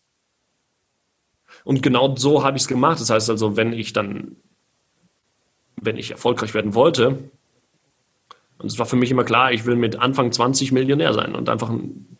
Und 1.63 1.83
genau 1.83 2.15
so 2.15 2.43
habe 2.43 2.57
ich 2.57 2.63
es 2.63 2.67
gemacht. 2.67 2.99
Das 2.99 3.11
heißt 3.11 3.29
also, 3.29 3.55
wenn 3.55 3.71
ich 3.71 3.93
dann, 3.93 4.35
wenn 5.75 5.97
ich 5.97 6.09
erfolgreich 6.09 6.55
werden 6.55 6.73
wollte, 6.73 7.29
und 8.63 8.71
es 8.71 8.79
war 8.79 8.85
für 8.85 8.95
mich 8.95 9.11
immer 9.11 9.25
klar, 9.25 9.51
ich 9.51 9.65
will 9.65 9.75
mit 9.75 9.97
Anfang 9.97 10.31
20 10.31 10.71
Millionär 10.71 11.13
sein 11.13 11.35
und 11.35 11.49
einfach 11.49 11.69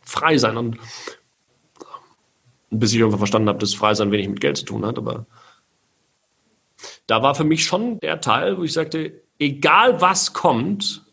frei 0.01 0.38
sein. 0.38 0.57
Und 0.57 0.77
bis 2.69 2.91
ich 2.91 3.00
irgendwann 3.00 3.19
verstanden 3.19 3.47
habe, 3.47 3.59
dass 3.59 3.73
frei 3.73 3.93
sein 3.93 4.12
wenig 4.12 4.27
mit 4.27 4.41
Geld 4.41 4.57
zu 4.57 4.65
tun 4.65 4.85
hat. 4.85 4.97
Aber 4.97 5.25
da 7.07 7.23
war 7.23 7.33
für 7.33 7.45
mich 7.45 7.63
schon 7.63 7.97
der 8.01 8.19
Teil, 8.19 8.57
wo 8.57 8.63
ich 8.63 8.73
sagte, 8.73 9.21
egal 9.39 10.01
was 10.01 10.33
kommt, 10.33 11.05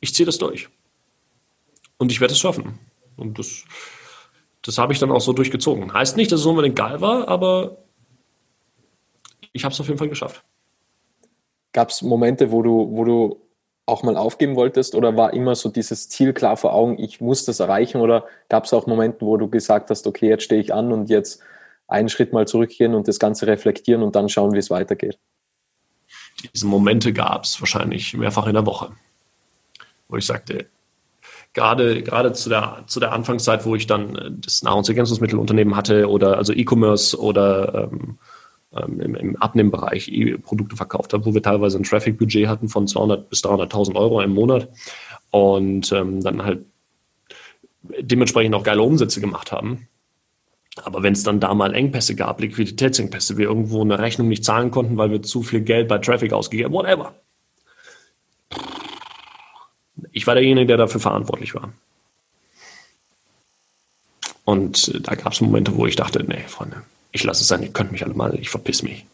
ich 0.00 0.14
ziehe 0.14 0.24
das 0.24 0.38
durch. 0.38 0.70
Und 1.98 2.10
ich 2.10 2.22
werde 2.22 2.32
es 2.32 2.40
schaffen. 2.40 2.78
Und 3.18 3.38
das, 3.38 3.66
das 4.62 4.78
habe 4.78 4.94
ich 4.94 4.98
dann 4.98 5.12
auch 5.12 5.20
so 5.20 5.34
durchgezogen. 5.34 5.92
Heißt 5.92 6.16
nicht, 6.16 6.32
dass 6.32 6.40
es 6.40 6.46
unbedingt 6.46 6.76
geil 6.76 7.02
war, 7.02 7.28
aber 7.28 7.84
ich 9.52 9.62
habe 9.62 9.74
es 9.74 9.80
auf 9.80 9.88
jeden 9.88 9.98
Fall 9.98 10.08
geschafft. 10.08 10.42
Gab 11.72 11.90
es 11.90 12.00
Momente, 12.00 12.50
wo 12.50 12.62
du, 12.62 12.88
wo 12.92 13.04
du 13.04 13.49
auch 13.90 14.02
mal 14.02 14.16
aufgeben 14.16 14.56
wolltest 14.56 14.94
oder 14.94 15.16
war 15.16 15.34
immer 15.34 15.54
so 15.54 15.68
dieses 15.68 16.08
Ziel 16.08 16.32
klar 16.32 16.56
vor 16.56 16.72
Augen, 16.72 16.98
ich 16.98 17.20
muss 17.20 17.44
das 17.44 17.60
erreichen 17.60 18.00
oder 18.00 18.24
gab 18.48 18.64
es 18.64 18.72
auch 18.72 18.86
Momente, 18.86 19.20
wo 19.20 19.36
du 19.36 19.48
gesagt 19.48 19.90
hast, 19.90 20.06
okay, 20.06 20.28
jetzt 20.28 20.44
stehe 20.44 20.60
ich 20.60 20.72
an 20.72 20.92
und 20.92 21.10
jetzt 21.10 21.42
einen 21.88 22.08
Schritt 22.08 22.32
mal 22.32 22.46
zurückgehen 22.46 22.94
und 22.94 23.08
das 23.08 23.18
Ganze 23.18 23.46
reflektieren 23.46 24.02
und 24.02 24.14
dann 24.16 24.28
schauen, 24.28 24.52
wie 24.54 24.58
es 24.58 24.70
weitergeht? 24.70 25.18
Diese 26.54 26.66
Momente 26.66 27.12
gab 27.12 27.44
es 27.44 27.60
wahrscheinlich 27.60 28.16
mehrfach 28.16 28.46
in 28.46 28.54
der 28.54 28.64
Woche, 28.66 28.92
wo 30.08 30.16
ich 30.16 30.24
sagte, 30.24 30.66
gerade, 31.52 32.02
gerade 32.02 32.32
zu 32.32 32.48
der, 32.48 32.84
zu 32.86 33.00
der 33.00 33.12
Anfangszeit, 33.12 33.64
wo 33.66 33.74
ich 33.74 33.86
dann 33.86 34.16
äh, 34.16 34.30
das 34.32 34.62
Nahrungsergänzungsmittelunternehmen 34.62 35.76
hatte 35.76 36.08
oder 36.08 36.38
also 36.38 36.52
E-Commerce 36.52 37.18
oder 37.18 37.90
ähm, 37.92 38.18
ähm, 38.76 39.00
im, 39.00 39.14
im 39.14 39.36
Abnehmbereich 39.36 40.08
E-Produkte 40.08 40.76
verkauft 40.76 41.12
habe, 41.12 41.26
wo 41.26 41.34
wir 41.34 41.42
teilweise 41.42 41.78
ein 41.78 41.82
Traffic-Budget 41.82 42.48
hatten 42.48 42.68
von 42.68 42.86
200 42.86 43.28
bis 43.28 43.44
300.000 43.44 43.96
Euro 43.96 44.20
im 44.20 44.32
Monat 44.32 44.68
und 45.30 45.90
ähm, 45.92 46.22
dann 46.22 46.42
halt 46.42 46.64
dementsprechend 47.82 48.54
auch 48.54 48.62
geile 48.62 48.82
Umsätze 48.82 49.20
gemacht 49.20 49.52
haben. 49.52 49.88
Aber 50.84 51.02
wenn 51.02 51.14
es 51.14 51.24
dann 51.24 51.40
da 51.40 51.52
mal 51.54 51.74
Engpässe 51.74 52.14
gab, 52.14 52.40
Liquiditätsengpässe, 52.40 53.36
wir 53.36 53.46
irgendwo 53.46 53.82
eine 53.82 53.98
Rechnung 53.98 54.28
nicht 54.28 54.44
zahlen 54.44 54.70
konnten, 54.70 54.96
weil 54.96 55.10
wir 55.10 55.22
zu 55.22 55.42
viel 55.42 55.62
Geld 55.62 55.88
bei 55.88 55.98
Traffic 55.98 56.32
ausgegeben 56.32 56.72
haben, 56.72 56.74
whatever. 56.74 57.14
Ich 60.12 60.26
war 60.26 60.34
derjenige, 60.34 60.66
der 60.68 60.76
dafür 60.76 61.00
verantwortlich 61.00 61.54
war. 61.54 61.72
Und 64.44 64.88
äh, 64.94 65.00
da 65.00 65.14
gab 65.14 65.32
es 65.32 65.40
Momente, 65.40 65.76
wo 65.76 65.86
ich 65.86 65.96
dachte, 65.96 66.24
nee, 66.24 66.44
Freunde, 66.46 66.82
ich 67.12 67.24
lasse 67.24 67.42
es 67.42 67.48
sein, 67.48 67.62
ihr 67.62 67.72
könnt 67.72 67.92
mich 67.92 68.04
alle 68.04 68.14
mal, 68.14 68.34
ich 68.38 68.50
verpiss 68.50 68.82
mich. 68.82 69.04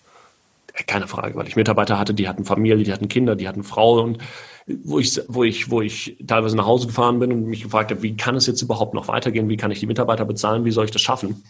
Äh, 0.74 0.84
keine 0.84 1.08
Frage, 1.08 1.34
weil 1.36 1.48
ich 1.48 1.56
Mitarbeiter 1.56 1.98
hatte, 1.98 2.14
die 2.14 2.28
hatten 2.28 2.44
Familie, 2.44 2.84
die 2.84 2.92
hatten 2.92 3.08
Kinder, 3.08 3.36
die 3.36 3.48
hatten 3.48 3.64
Frau 3.64 4.00
und 4.00 4.18
wo 4.66 4.98
ich, 4.98 5.20
wo 5.28 5.44
ich, 5.44 5.70
wo 5.70 5.80
ich 5.80 6.16
teilweise 6.26 6.56
nach 6.56 6.66
Hause 6.66 6.88
gefahren 6.88 7.20
bin 7.20 7.32
und 7.32 7.46
mich 7.46 7.62
gefragt 7.62 7.90
habe, 7.90 8.02
wie 8.02 8.16
kann 8.16 8.34
es 8.34 8.46
jetzt 8.46 8.62
überhaupt 8.62 8.94
noch 8.94 9.06
weitergehen? 9.06 9.48
Wie 9.48 9.56
kann 9.56 9.70
ich 9.70 9.78
die 9.78 9.86
Mitarbeiter 9.86 10.24
bezahlen? 10.24 10.64
Wie 10.64 10.72
soll 10.72 10.86
ich 10.86 10.90
das 10.90 11.02
schaffen? 11.02 11.44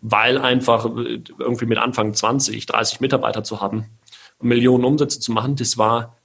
Weil 0.00 0.38
einfach 0.38 0.86
äh, 0.86 1.22
irgendwie 1.38 1.66
mit 1.66 1.78
Anfang 1.78 2.14
20, 2.14 2.64
30 2.64 3.00
Mitarbeiter 3.00 3.44
zu 3.44 3.60
haben, 3.60 3.86
Millionen 4.40 4.84
Umsätze 4.84 5.20
zu 5.20 5.32
machen, 5.32 5.54
das 5.56 5.78
war 5.78 6.16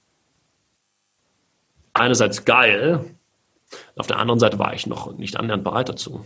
einerseits 1.94 2.46
geil, 2.46 3.06
auf 3.96 4.08
der 4.08 4.18
anderen 4.18 4.40
Seite 4.40 4.58
war 4.58 4.74
ich 4.74 4.88
noch 4.88 5.18
nicht 5.18 5.38
annähernd 5.38 5.64
bereit 5.64 5.90
dazu. 5.90 6.26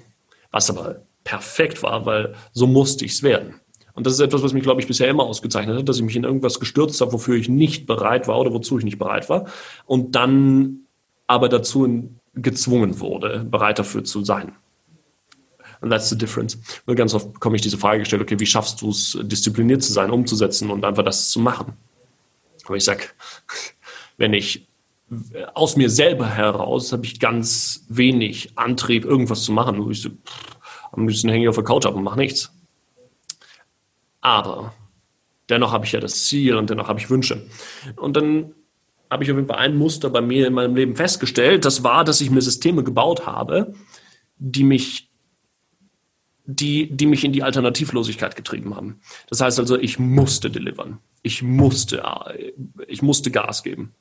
Was 0.52 0.70
aber 0.70 1.02
perfekt 1.24 1.84
war, 1.84 2.06
weil 2.06 2.36
so 2.52 2.68
musste 2.68 3.06
ich 3.06 3.14
es 3.14 3.24
werden. 3.24 3.56
Und 3.94 4.06
das 4.06 4.14
ist 4.14 4.20
etwas, 4.20 4.42
was 4.42 4.54
mich, 4.54 4.64
glaube 4.64 4.82
ich, 4.82 4.88
bisher 4.88 5.10
immer 5.10 5.24
ausgezeichnet 5.24 5.78
hat, 5.78 5.90
dass 5.90 5.98
ich 5.98 6.04
mich 6.04 6.16
in 6.16 6.24
irgendwas 6.24 6.60
gestürzt 6.60 7.02
habe, 7.02 7.14
wofür 7.14 7.36
ich 7.36 7.50
nicht 7.50 7.86
bereit 7.86 8.28
war 8.28 8.40
oder 8.40 8.54
wozu 8.54 8.78
ich 8.78 8.86
nicht 8.86 8.98
bereit 8.98 9.30
war. 9.30 9.46
Und 9.86 10.16
dann 10.16 10.82
aber 11.28 11.50
dazu 11.50 12.10
gezwungen 12.34 13.00
wurde, 13.00 13.46
bereit 13.50 13.80
dafür 13.80 14.04
zu 14.04 14.24
sein. 14.24 14.54
And 15.82 15.92
that's 15.92 16.10
the 16.10 16.18
difference. 16.18 16.58
Weil 16.86 16.96
ganz 16.96 17.14
oft 17.14 17.34
bekomme 17.34 17.56
ich 17.56 17.62
diese 17.62 17.78
Frage 17.78 18.00
gestellt, 18.00 18.22
okay, 18.22 18.40
wie 18.40 18.46
schaffst 18.46 18.82
du 18.82 18.92
es, 18.92 19.18
diszipliniert 19.24 19.84
zu 19.84 19.92
sein, 19.92 20.12
umzusetzen 20.12 20.70
und 20.70 20.86
einfach 20.86 21.04
das 21.04 21.30
zu 21.30 21.40
machen? 21.40 21.74
Aber 22.66 22.78
ich 22.78 22.84
sage, 22.84 23.04
wenn 24.18 24.34
ich 24.34 24.68
aus 25.54 25.76
mir 25.76 25.90
selber 25.90 26.30
heraus 26.30 26.94
habe 26.94 27.06
ich 27.06 27.20
ganz 27.20 27.86
wenig 27.90 28.58
Antrieb, 28.58 29.04
irgendwas 29.04 29.44
zu 29.44 29.52
machen. 29.52 29.92
Ich 29.92 30.04
so, 30.04 30.10
pff, 30.10 30.56
am 30.92 31.08
liebsten 31.08 31.30
hänge 31.30 31.44
ich 31.44 31.50
auf 31.50 31.56
der 31.56 31.64
Couch 31.64 31.86
ab 31.86 31.96
und 31.96 32.04
mache 32.04 32.20
nichts. 32.20 32.52
Aber 34.20 34.74
dennoch 35.50 35.72
habe 35.72 35.86
ich 35.86 35.92
ja 35.92 36.00
das 36.00 36.26
Ziel 36.26 36.56
und 36.56 36.70
dennoch 36.70 36.88
habe 36.88 37.00
ich 37.00 37.10
Wünsche. 37.10 37.48
Und 37.96 38.16
dann 38.16 38.54
habe 39.10 39.24
ich 39.24 39.32
auf 39.32 39.38
jeden 39.38 39.48
Fall 39.48 39.58
ein 39.58 39.76
Muster 39.76 40.10
bei 40.10 40.22
mir 40.22 40.48
in 40.48 40.54
meinem 40.54 40.76
Leben 40.76 40.96
festgestellt. 40.96 41.66
Das 41.66 41.84
war, 41.84 42.04
dass 42.04 42.22
ich 42.22 42.30
mir 42.30 42.42
Systeme 42.42 42.84
gebaut 42.84 43.26
habe, 43.26 43.74
die 44.38 44.64
mich, 44.64 45.10
die, 46.46 46.90
die 46.90 47.06
mich 47.06 47.26
in 47.26 47.34
die 47.34 47.44
Alternativlosigkeit 47.44 48.36
getrieben 48.36 48.76
haben. 48.76 49.02
Das 49.30 49.42
heißt 49.42 49.60
also, 49.60 49.78
ich 49.78 50.00
musste 50.00 50.50
delivern. 50.50 51.00
Ich 51.24 51.44
musste, 51.44 52.04
ich 52.88 53.02
musste 53.02 53.32
Gas 53.32 53.64
geben. 53.64 53.94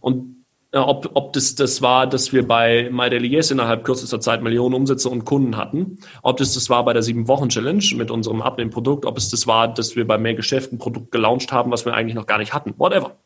Und 0.00 0.44
ob, 0.72 1.10
ob 1.14 1.32
das 1.32 1.54
das 1.54 1.80
war, 1.80 2.06
dass 2.06 2.32
wir 2.32 2.46
bei 2.46 2.90
MyDailyYes 2.90 3.50
innerhalb 3.50 3.84
kürzester 3.84 4.20
Zeit 4.20 4.42
Millionen 4.42 4.74
Umsätze 4.74 5.08
und 5.08 5.24
Kunden 5.24 5.56
hatten, 5.56 5.98
ob 6.22 6.36
das 6.38 6.54
das 6.54 6.68
war 6.68 6.84
bei 6.84 6.92
der 6.92 7.02
Sieben-Wochen-Challenge 7.02 7.84
mit 7.96 8.10
unserem 8.10 8.42
Abnehmprodukt, 8.42 9.04
ob 9.04 9.16
es 9.16 9.30
das 9.30 9.46
war, 9.46 9.72
dass 9.72 9.96
wir 9.96 10.06
bei 10.06 10.18
mehr 10.18 10.34
Geschäften 10.34 10.76
ein 10.76 10.78
Produkt 10.78 11.12
gelauncht 11.12 11.52
haben, 11.52 11.70
was 11.70 11.84
wir 11.84 11.94
eigentlich 11.94 12.14
noch 12.14 12.26
gar 12.26 12.38
nicht 12.38 12.52
hatten, 12.52 12.74
whatever. 12.78 13.16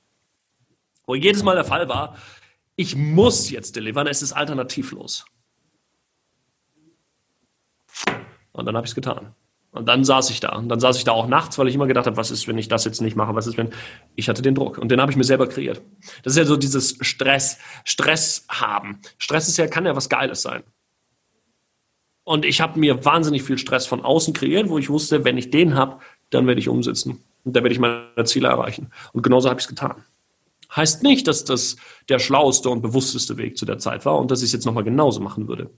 Wo 1.07 1.15
jedes 1.15 1.43
Mal 1.43 1.55
der 1.55 1.65
Fall 1.65 1.89
war, 1.89 2.17
ich 2.77 2.95
muss 2.97 3.51
jetzt 3.51 3.77
delivern, 3.77 4.07
es 4.07 4.23
ist 4.23 4.33
alternativlos. 4.33 5.25
Und 8.53 8.67
dann 8.67 8.77
habe 8.77 8.87
ich 8.87 8.91
es 8.91 8.95
getan. 8.95 9.35
Und 9.73 9.89
dann 9.89 10.05
saß 10.05 10.31
ich 10.31 10.41
da. 10.41 10.57
Und 10.57 10.69
dann 10.69 10.81
saß 10.81 10.97
ich 10.97 11.05
da 11.05 11.12
auch 11.12 11.29
nachts, 11.29 11.57
weil 11.59 11.69
ich 11.69 11.75
immer 11.75 11.87
gedacht 11.87 12.07
habe, 12.07 12.17
was 12.17 12.31
ist, 12.31 12.49
wenn 12.49 12.59
ich 12.59 12.69
das 12.69 12.85
jetzt 12.85 13.00
nicht 13.00 13.17
mache? 13.17 13.35
Was 13.35 13.47
ist, 13.47 13.57
wenn 13.57 13.71
ich 14.17 14.29
hatte 14.29 14.43
den 14.43 14.55
Druck? 14.55 14.79
Und 14.79 14.91
den 14.91 15.00
habe 15.00 15.12
ich 15.12 15.17
mir 15.17 15.25
selber 15.25 15.49
kreiert. 15.49 15.81
Das 16.23 16.33
ist 16.33 16.39
ja 16.39 16.45
so 16.45 16.57
dieses 16.57 16.97
Stress, 17.00 17.59
Stress 17.85 18.47
haben. 18.49 19.00
Stress 19.19 19.49
ist 19.49 19.59
ja, 19.59 19.69
kann 19.69 19.87
ja 19.87 19.95
was 19.95 20.09
Geiles 20.09 20.43
sein. 20.43 20.65
Und 22.25 22.45
ich 22.45 22.61
habe 22.61 22.79
mir 22.79 23.05
wahnsinnig 23.05 23.43
viel 23.43 23.59
Stress 23.59 23.87
von 23.87 24.05
außen 24.05 24.35
kreiert, 24.35 24.69
wo 24.69 24.79
ich 24.79 24.91
wusste, 24.91 25.25
wenn 25.25 25.39
ich 25.39 25.50
den 25.50 25.75
habe, 25.75 26.00
dann 26.31 26.47
werde 26.47 26.61
ich 26.61 26.69
umsetzen. 26.69 27.23
Und 27.45 27.57
dann 27.57 27.62
werde 27.62 27.73
ich 27.73 27.81
meine 27.81 28.25
Ziele 28.25 28.49
erreichen. 28.49 28.91
Und 29.12 29.23
genauso 29.23 29.49
habe 29.49 29.61
ich 29.61 29.65
es 29.65 29.69
getan. 29.69 30.05
Heißt 30.75 31.03
nicht, 31.03 31.27
dass 31.27 31.45
das 31.45 31.77
der 32.09 32.19
schlauste 32.19 32.71
und 32.71 32.83
bewussteste 32.83 33.37
Weg 33.37 33.57
zu 33.57 33.67
der 33.67 33.79
Zeit 33.79 34.05
war 34.05 34.19
und 34.19 34.31
dass 34.31 34.41
ich 34.41 34.47
es 34.47 34.53
jetzt 34.53 34.67
nochmal 34.67 34.85
genauso 34.85 35.21
machen 35.21 35.49
würde. 35.49 35.71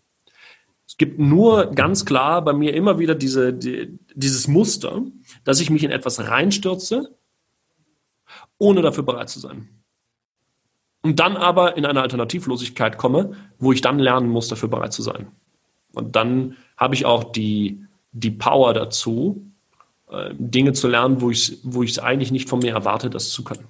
Es 0.92 0.98
gibt 0.98 1.18
nur 1.18 1.70
ganz 1.70 2.04
klar 2.04 2.44
bei 2.44 2.52
mir 2.52 2.74
immer 2.74 2.98
wieder 2.98 3.14
diese, 3.14 3.54
die, 3.54 3.98
dieses 4.14 4.46
Muster, 4.46 5.00
dass 5.42 5.58
ich 5.58 5.70
mich 5.70 5.84
in 5.84 5.90
etwas 5.90 6.28
reinstürze, 6.28 7.16
ohne 8.58 8.82
dafür 8.82 9.02
bereit 9.02 9.30
zu 9.30 9.40
sein. 9.40 9.70
Und 11.00 11.18
dann 11.18 11.38
aber 11.38 11.78
in 11.78 11.86
eine 11.86 12.02
Alternativlosigkeit 12.02 12.98
komme, 12.98 13.32
wo 13.58 13.72
ich 13.72 13.80
dann 13.80 13.98
lernen 13.98 14.28
muss, 14.28 14.48
dafür 14.48 14.68
bereit 14.68 14.92
zu 14.92 15.00
sein. 15.00 15.32
Und 15.94 16.14
dann 16.14 16.58
habe 16.76 16.94
ich 16.94 17.06
auch 17.06 17.24
die, 17.32 17.86
die 18.12 18.30
Power 18.30 18.74
dazu, 18.74 19.50
äh, 20.10 20.34
Dinge 20.34 20.74
zu 20.74 20.88
lernen, 20.88 21.22
wo 21.22 21.30
ich 21.30 21.48
es 21.48 21.60
wo 21.62 22.02
eigentlich 22.02 22.32
nicht 22.32 22.50
von 22.50 22.58
mir 22.58 22.74
erwarte, 22.74 23.08
das 23.08 23.30
zu 23.30 23.44
können. 23.44 23.66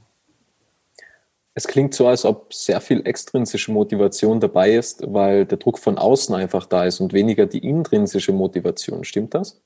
Es 1.54 1.66
klingt 1.66 1.92
so, 1.92 2.06
als 2.06 2.24
ob 2.24 2.54
sehr 2.54 2.80
viel 2.80 3.06
extrinsische 3.06 3.72
Motivation 3.72 4.40
dabei 4.40 4.74
ist, 4.74 5.02
weil 5.06 5.44
der 5.44 5.58
Druck 5.58 5.78
von 5.78 5.98
außen 5.98 6.34
einfach 6.34 6.64
da 6.66 6.86
ist 6.86 7.00
und 7.00 7.12
weniger 7.12 7.46
die 7.46 7.66
intrinsische 7.66 8.32
Motivation. 8.32 9.04
Stimmt 9.04 9.34
das? 9.34 9.62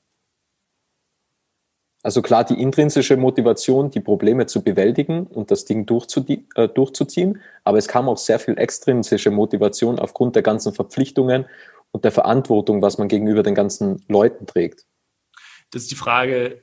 Also 2.03 2.21
klar, 2.21 2.43
die 2.43 2.61
intrinsische 2.61 3.17
Motivation, 3.17 3.89
die 3.89 3.99
Probleme 3.99 4.45
zu 4.45 4.63
bewältigen 4.63 5.27
und 5.27 5.49
das 5.49 5.65
Ding 5.65 5.85
äh, 6.55 6.67
durchzuziehen, 6.67 7.41
aber 7.63 7.77
es 7.77 7.87
kam 7.87 8.07
auch 8.07 8.17
sehr 8.17 8.39
viel 8.39 8.57
extrinsische 8.57 9.31
Motivation 9.31 9.97
aufgrund 9.97 10.35
der 10.35 10.43
ganzen 10.43 10.73
Verpflichtungen 10.73 11.45
und 11.91 12.05
der 12.05 12.11
Verantwortung, 12.11 12.81
was 12.81 12.97
man 12.97 13.07
gegenüber 13.07 13.43
den 13.43 13.55
ganzen 13.55 14.05
Leuten 14.07 14.45
trägt. 14.45 14.85
Das 15.71 15.83
ist 15.83 15.91
die 15.91 15.95
Frage, 15.95 16.61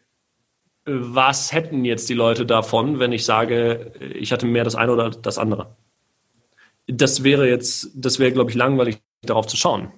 was 0.84 1.52
hätten 1.52 1.84
jetzt 1.84 2.08
die 2.08 2.14
Leute 2.14 2.44
davon, 2.44 2.98
wenn 2.98 3.12
ich 3.12 3.24
sage, 3.24 3.92
ich 4.14 4.32
hatte 4.32 4.46
mehr 4.46 4.64
das 4.64 4.74
eine 4.74 4.92
oder 4.92 5.10
das 5.10 5.38
andere? 5.38 5.76
Das 6.86 7.24
wäre 7.24 7.48
jetzt, 7.48 7.90
das 7.94 8.18
wäre, 8.18 8.32
glaube 8.32 8.50
ich, 8.50 8.56
langweilig, 8.56 8.98
darauf 9.22 9.46
zu 9.46 9.56
schauen. 9.56 9.92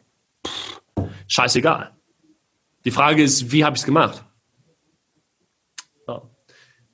Pff, 0.47 0.81
scheißegal. 1.27 1.93
Die 2.85 2.93
Frage 2.93 3.23
ist, 3.23 3.51
wie 3.51 3.65
habe 3.65 3.75
ich 3.75 3.81
es 3.81 3.87
gemacht? 3.87 4.25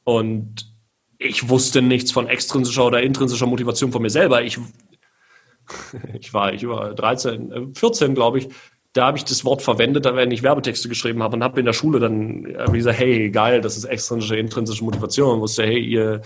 Und 0.05 0.73
ich 1.19 1.49
wusste 1.49 1.83
nichts 1.83 2.11
von 2.11 2.29
extrinsischer 2.29 2.87
oder 2.87 3.03
intrinsischer 3.03 3.47
Motivation 3.47 3.93
von 3.93 4.03
mir 4.03 4.11
selber. 4.11 4.43
Ich, 4.43 4.59
ich 6.19 6.35
war, 6.35 6.53
ich 6.53 6.67
war 6.67 6.95
13, 6.95 7.75
14, 7.75 8.15
glaube 8.15 8.39
ich, 8.39 8.49
da 8.93 9.07
habe 9.07 9.17
ich 9.17 9.25
das 9.25 9.45
Wort 9.45 9.63
verwendet, 9.63 10.05
wenn 10.05 10.31
ich 10.31 10.43
Werbetexte 10.43 10.89
geschrieben 10.89 11.23
habe 11.23 11.37
und 11.37 11.45
habe 11.45 11.61
in 11.61 11.67
der 11.67 11.73
Schule 11.73 11.99
dann 11.99 12.43
gesagt, 12.73 12.99
hey, 12.99 13.31
geil, 13.31 13.61
das 13.63 13.77
ist 13.77 13.85
extrinsische, 13.85 14.37
intrinsische 14.37 14.85
Motivation. 14.85 15.35
Und 15.35 15.41
wusste, 15.41 15.65
hey, 15.65 15.79
ihr, 15.79 16.21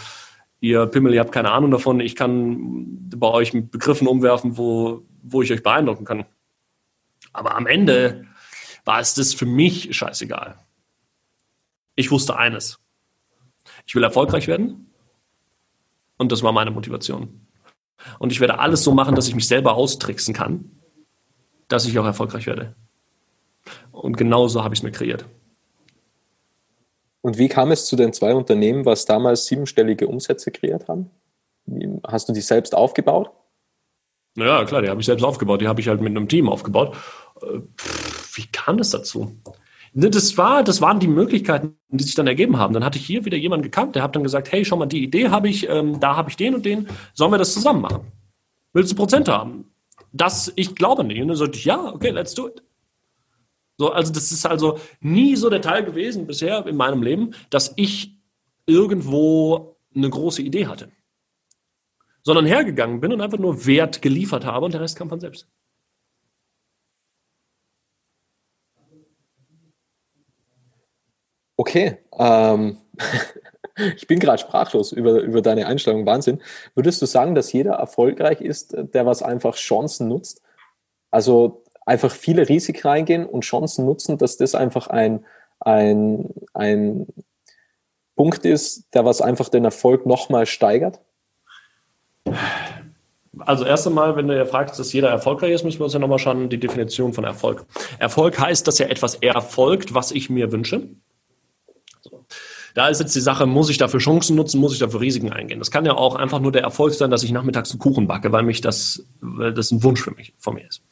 ihr 0.60 0.86
Pimmel, 0.86 1.14
ihr 1.14 1.20
habt 1.20 1.32
keine 1.32 1.52
Ahnung 1.52 1.70
davon, 1.70 2.00
ich 2.00 2.16
kann 2.16 3.08
bei 3.16 3.28
euch 3.28 3.54
mit 3.54 3.70
Begriffen 3.70 4.08
umwerfen, 4.08 4.58
wo, 4.58 5.04
wo 5.22 5.42
ich 5.42 5.52
euch 5.52 5.62
beeindrucken 5.62 6.04
kann. 6.04 6.24
Aber 7.32 7.54
am 7.54 7.66
Ende 7.66 8.26
war 8.84 8.98
es 8.98 9.14
das 9.14 9.32
für 9.32 9.46
mich 9.46 9.96
scheißegal. 9.96 10.58
Ich 11.94 12.10
wusste 12.10 12.36
eines. 12.36 12.80
Ich 13.86 13.94
will 13.94 14.02
erfolgreich 14.02 14.48
werden. 14.48 14.90
Und 16.18 16.32
das 16.32 16.42
war 16.42 16.52
meine 16.52 16.72
Motivation. 16.72 17.46
Und 18.18 18.32
ich 18.32 18.40
werde 18.40 18.58
alles 18.58 18.82
so 18.82 18.92
machen, 18.92 19.14
dass 19.14 19.28
ich 19.28 19.34
mich 19.34 19.46
selber 19.46 19.74
austricksen 19.74 20.34
kann 20.34 20.75
dass 21.68 21.86
ich 21.86 21.98
auch 21.98 22.04
erfolgreich 22.04 22.46
werde. 22.46 22.74
Und 23.92 24.16
genauso 24.16 24.62
habe 24.62 24.74
ich 24.74 24.80
es 24.80 24.84
mir 24.84 24.92
kreiert. 24.92 25.24
Und 27.20 27.38
wie 27.38 27.48
kam 27.48 27.72
es 27.72 27.86
zu 27.86 27.96
den 27.96 28.12
zwei 28.12 28.34
Unternehmen, 28.34 28.84
was 28.84 29.04
damals 29.04 29.46
siebenstellige 29.46 30.06
Umsätze 30.06 30.52
kreiert 30.52 30.86
haben? 30.86 31.10
Hast 32.06 32.28
du 32.28 32.32
die 32.32 32.40
selbst 32.40 32.74
aufgebaut? 32.74 33.30
Naja, 34.36 34.64
klar, 34.64 34.82
die 34.82 34.88
habe 34.88 35.00
ich 35.00 35.06
selbst 35.06 35.24
aufgebaut. 35.24 35.60
Die 35.60 35.66
habe 35.66 35.80
ich 35.80 35.88
halt 35.88 36.00
mit 36.00 36.10
einem 36.10 36.28
Team 36.28 36.48
aufgebaut. 36.48 36.96
Äh, 37.42 37.60
wie 38.34 38.46
kam 38.52 38.76
das 38.76 38.90
dazu? 38.90 39.34
Ne, 39.92 40.10
das, 40.10 40.36
war, 40.36 40.62
das 40.62 40.82
waren 40.82 41.00
die 41.00 41.08
Möglichkeiten, 41.08 41.78
die 41.88 42.04
sich 42.04 42.14
dann 42.14 42.26
ergeben 42.26 42.58
haben. 42.58 42.74
Dann 42.74 42.84
hatte 42.84 42.98
ich 42.98 43.06
hier 43.06 43.24
wieder 43.24 43.38
jemanden 43.38 43.64
gekannt, 43.64 43.96
der 43.96 44.02
hat 44.02 44.14
dann 44.14 44.22
gesagt, 44.22 44.52
hey, 44.52 44.62
schau 44.62 44.76
mal, 44.76 44.84
die 44.84 45.02
Idee 45.02 45.30
habe 45.30 45.48
ich, 45.48 45.68
ähm, 45.70 45.98
da 46.00 46.16
habe 46.16 46.28
ich 46.28 46.36
den 46.36 46.54
und 46.54 46.66
den, 46.66 46.86
sollen 47.14 47.32
wir 47.32 47.38
das 47.38 47.54
zusammen 47.54 47.80
machen? 47.80 48.12
Willst 48.74 48.92
du 48.92 48.96
Prozent 48.96 49.28
haben? 49.28 49.64
Das, 50.12 50.52
ich 50.56 50.74
glaube 50.74 51.04
nicht. 51.04 51.20
Und 51.20 51.28
dann 51.28 51.36
sagte 51.36 51.58
ich, 51.58 51.64
ja, 51.64 51.92
okay, 51.92 52.10
let's 52.10 52.34
do 52.34 52.48
it. 52.48 52.62
So, 53.78 53.92
also 53.92 54.12
das 54.12 54.32
ist 54.32 54.46
also 54.46 54.78
nie 55.00 55.36
so 55.36 55.50
der 55.50 55.60
Teil 55.60 55.84
gewesen 55.84 56.26
bisher 56.26 56.66
in 56.66 56.76
meinem 56.76 57.02
Leben, 57.02 57.34
dass 57.50 57.74
ich 57.76 58.18
irgendwo 58.66 59.76
eine 59.94 60.08
große 60.08 60.42
Idee 60.42 60.66
hatte. 60.66 60.90
Sondern 62.22 62.46
hergegangen 62.46 63.00
bin 63.00 63.12
und 63.12 63.20
einfach 63.20 63.38
nur 63.38 63.66
Wert 63.66 64.02
geliefert 64.02 64.44
habe 64.44 64.64
und 64.64 64.72
der 64.72 64.80
Rest 64.80 64.96
kam 64.96 65.08
von 65.08 65.20
selbst. 65.20 65.46
Okay, 71.58 71.98
ähm, 72.18 72.76
ich 73.96 74.06
bin 74.06 74.18
gerade 74.18 74.38
sprachlos 74.38 74.92
über, 74.92 75.20
über 75.20 75.42
deine 75.42 75.66
Einstellung. 75.66 76.06
Wahnsinn. 76.06 76.40
Würdest 76.74 77.00
du 77.02 77.06
sagen, 77.06 77.34
dass 77.34 77.52
jeder 77.52 77.74
erfolgreich 77.74 78.40
ist, 78.40 78.74
der 78.76 79.06
was 79.06 79.22
einfach 79.22 79.56
Chancen 79.56 80.08
nutzt? 80.08 80.42
Also 81.10 81.62
einfach 81.84 82.10
viele 82.10 82.48
Risiken 82.48 82.86
reingehen 82.86 83.26
und 83.26 83.42
Chancen 83.42 83.86
nutzen, 83.86 84.18
dass 84.18 84.36
das 84.36 84.54
einfach 84.54 84.88
ein, 84.88 85.24
ein, 85.60 86.30
ein 86.52 87.06
Punkt 88.16 88.44
ist, 88.44 88.94
der 88.94 89.04
was 89.04 89.20
einfach 89.20 89.48
den 89.48 89.64
Erfolg 89.64 90.06
nochmal 90.06 90.46
steigert? 90.46 91.00
Also 93.38 93.66
erst 93.66 93.86
einmal, 93.86 94.16
wenn 94.16 94.26
du 94.26 94.36
ja 94.36 94.46
fragst, 94.46 94.78
dass 94.78 94.92
jeder 94.92 95.10
erfolgreich 95.10 95.52
ist, 95.52 95.64
müssen 95.64 95.78
wir 95.78 95.84
uns 95.84 95.92
ja 95.92 95.98
nochmal 95.98 96.18
schauen, 96.18 96.48
die 96.48 96.58
Definition 96.58 97.12
von 97.12 97.24
Erfolg. 97.24 97.66
Erfolg 97.98 98.38
heißt, 98.38 98.66
dass 98.66 98.78
ja 98.78 98.86
etwas 98.86 99.16
erfolgt, 99.16 99.94
was 99.94 100.10
ich 100.10 100.30
mir 100.30 100.50
wünsche. 100.50 100.88
Da 102.76 102.88
ist 102.88 103.00
jetzt 103.00 103.16
die 103.16 103.20
Sache, 103.20 103.46
muss 103.46 103.70
ich 103.70 103.78
dafür 103.78 104.00
Chancen 104.00 104.36
nutzen, 104.36 104.60
muss 104.60 104.74
ich 104.74 104.78
dafür 104.78 105.00
Risiken 105.00 105.32
eingehen? 105.32 105.60
Das 105.60 105.70
kann 105.70 105.86
ja 105.86 105.94
auch 105.94 106.14
einfach 106.14 106.40
nur 106.40 106.52
der 106.52 106.60
Erfolg 106.60 106.92
sein, 106.92 107.10
dass 107.10 107.22
ich 107.22 107.32
nachmittags 107.32 107.70
einen 107.70 107.78
Kuchen 107.78 108.06
backe, 108.06 108.32
weil 108.32 108.42
mich 108.42 108.60
das, 108.60 109.02
weil 109.22 109.54
das 109.54 109.70
ein 109.70 109.82
Wunsch 109.82 110.02
für 110.02 110.10
mich, 110.10 110.34
von 110.36 110.56
mir 110.56 110.68
ist. 110.68 110.82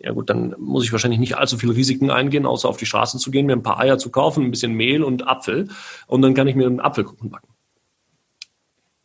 Ja 0.00 0.10
gut, 0.10 0.28
dann 0.28 0.56
muss 0.58 0.82
ich 0.82 0.90
wahrscheinlich 0.90 1.20
nicht 1.20 1.36
allzu 1.36 1.56
viele 1.56 1.76
Risiken 1.76 2.10
eingehen, 2.10 2.46
außer 2.46 2.68
auf 2.68 2.78
die 2.78 2.86
Straße 2.86 3.18
zu 3.18 3.30
gehen, 3.30 3.46
mir 3.46 3.52
ein 3.52 3.62
paar 3.62 3.78
Eier 3.78 3.96
zu 3.96 4.10
kaufen, 4.10 4.44
ein 4.44 4.50
bisschen 4.50 4.72
Mehl 4.72 5.04
und 5.04 5.28
Apfel 5.28 5.68
und 6.08 6.20
dann 6.22 6.34
kann 6.34 6.48
ich 6.48 6.56
mir 6.56 6.66
einen 6.66 6.80
Apfelkuchen 6.80 7.30
backen. 7.30 7.46